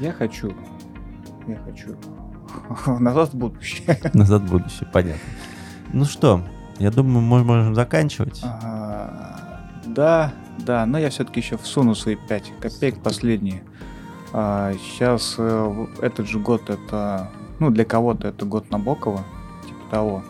Я 0.01 0.13
хочу. 0.13 0.55
Я 1.47 1.57
хочу. 1.57 1.97
Назад 2.87 3.33
в 3.33 3.37
будущее. 3.37 3.99
Назад 4.15 4.43
в 4.43 4.51
будущее, 4.51 4.89
понятно. 4.93 5.21
Ну 5.93 6.05
что, 6.05 6.43
я 6.79 6.91
думаю, 6.91 7.21
мы 7.21 7.45
можем 7.45 7.75
заканчивать. 7.75 8.41
А, 8.43 9.69
Да, 9.87 10.33
да, 10.59 10.87
но 10.87 10.99
я 10.99 11.11
все-таки 11.11 11.41
еще 11.41 11.57
всуну 11.59 11.95
свои 11.95 12.17
5 12.17 12.53
копеек 12.61 13.03
последние. 13.03 13.63
Сейчас 14.33 15.35
этот 16.01 16.27
же 16.27 16.39
год 16.39 16.71
это, 16.71 17.29
ну 17.59 17.69
для 17.69 17.85
кого-то 17.85 18.29
это 18.29 18.47
год 18.47 18.71
Набокова, 18.71 19.25
типа 19.67 19.91
того. 19.91 20.23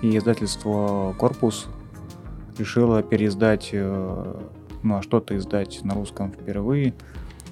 И 0.00 0.16
издательство 0.16 1.12
Корпус 1.18 1.66
решило 2.58 3.02
переиздать, 3.02 3.70
э, 3.72 4.34
ну 4.82 4.96
а 4.96 5.02
что-то 5.02 5.36
издать 5.36 5.80
на 5.82 5.94
русском 5.94 6.32
впервые. 6.32 6.94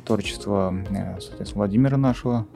Творчество, 0.04 0.74
э, 0.90 1.20
соответственно, 1.20 1.64
Владимира 1.64 1.96
нашего 1.96 2.46
э, 2.52 2.55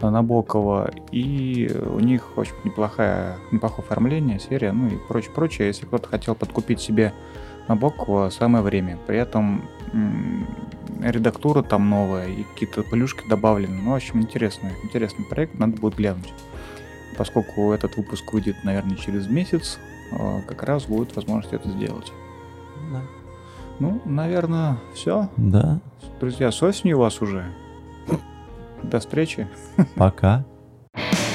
Набокова. 0.00 0.90
И 1.10 1.70
у 1.86 2.00
них 2.00 2.36
очень 2.36 2.54
неплохая, 2.64 3.38
неплохое 3.50 3.86
оформление, 3.86 4.38
серия, 4.38 4.72
ну 4.72 4.88
и 4.88 4.98
прочее, 5.08 5.32
прочее. 5.34 5.68
Если 5.68 5.86
кто-то 5.86 6.08
хотел 6.08 6.34
подкупить 6.34 6.80
себе 6.80 7.12
Набокова, 7.68 8.30
самое 8.30 8.62
время. 8.62 8.98
При 9.06 9.18
этом 9.18 9.64
м, 9.92 10.46
редактура 11.00 11.62
там 11.62 11.90
новая 11.90 12.28
и 12.28 12.44
какие-то 12.44 12.82
плюшки 12.82 13.28
добавлены. 13.28 13.82
Ну, 13.82 13.92
в 13.92 13.94
общем, 13.94 14.20
интересный, 14.20 14.72
интересный 14.82 15.24
проект, 15.24 15.58
надо 15.58 15.80
будет 15.80 15.96
глянуть. 15.96 16.32
Поскольку 17.16 17.72
этот 17.72 17.96
выпуск 17.96 18.32
выйдет, 18.32 18.56
наверное, 18.62 18.96
через 18.96 19.26
месяц, 19.26 19.78
э, 20.12 20.42
как 20.46 20.62
раз 20.62 20.84
будет 20.84 21.16
возможность 21.16 21.54
это 21.54 21.68
сделать. 21.70 22.12
Да. 22.92 23.00
Ну, 23.78 24.00
наверное, 24.04 24.78
все. 24.94 25.28
Да, 25.36 25.80
Друзья, 26.20 26.50
с 26.50 26.62
осенью 26.62 26.98
вас 26.98 27.20
уже. 27.20 27.44
До 28.82 28.98
встречи. 28.98 29.48
Пока. 29.96 30.44
Пока. 30.94 31.25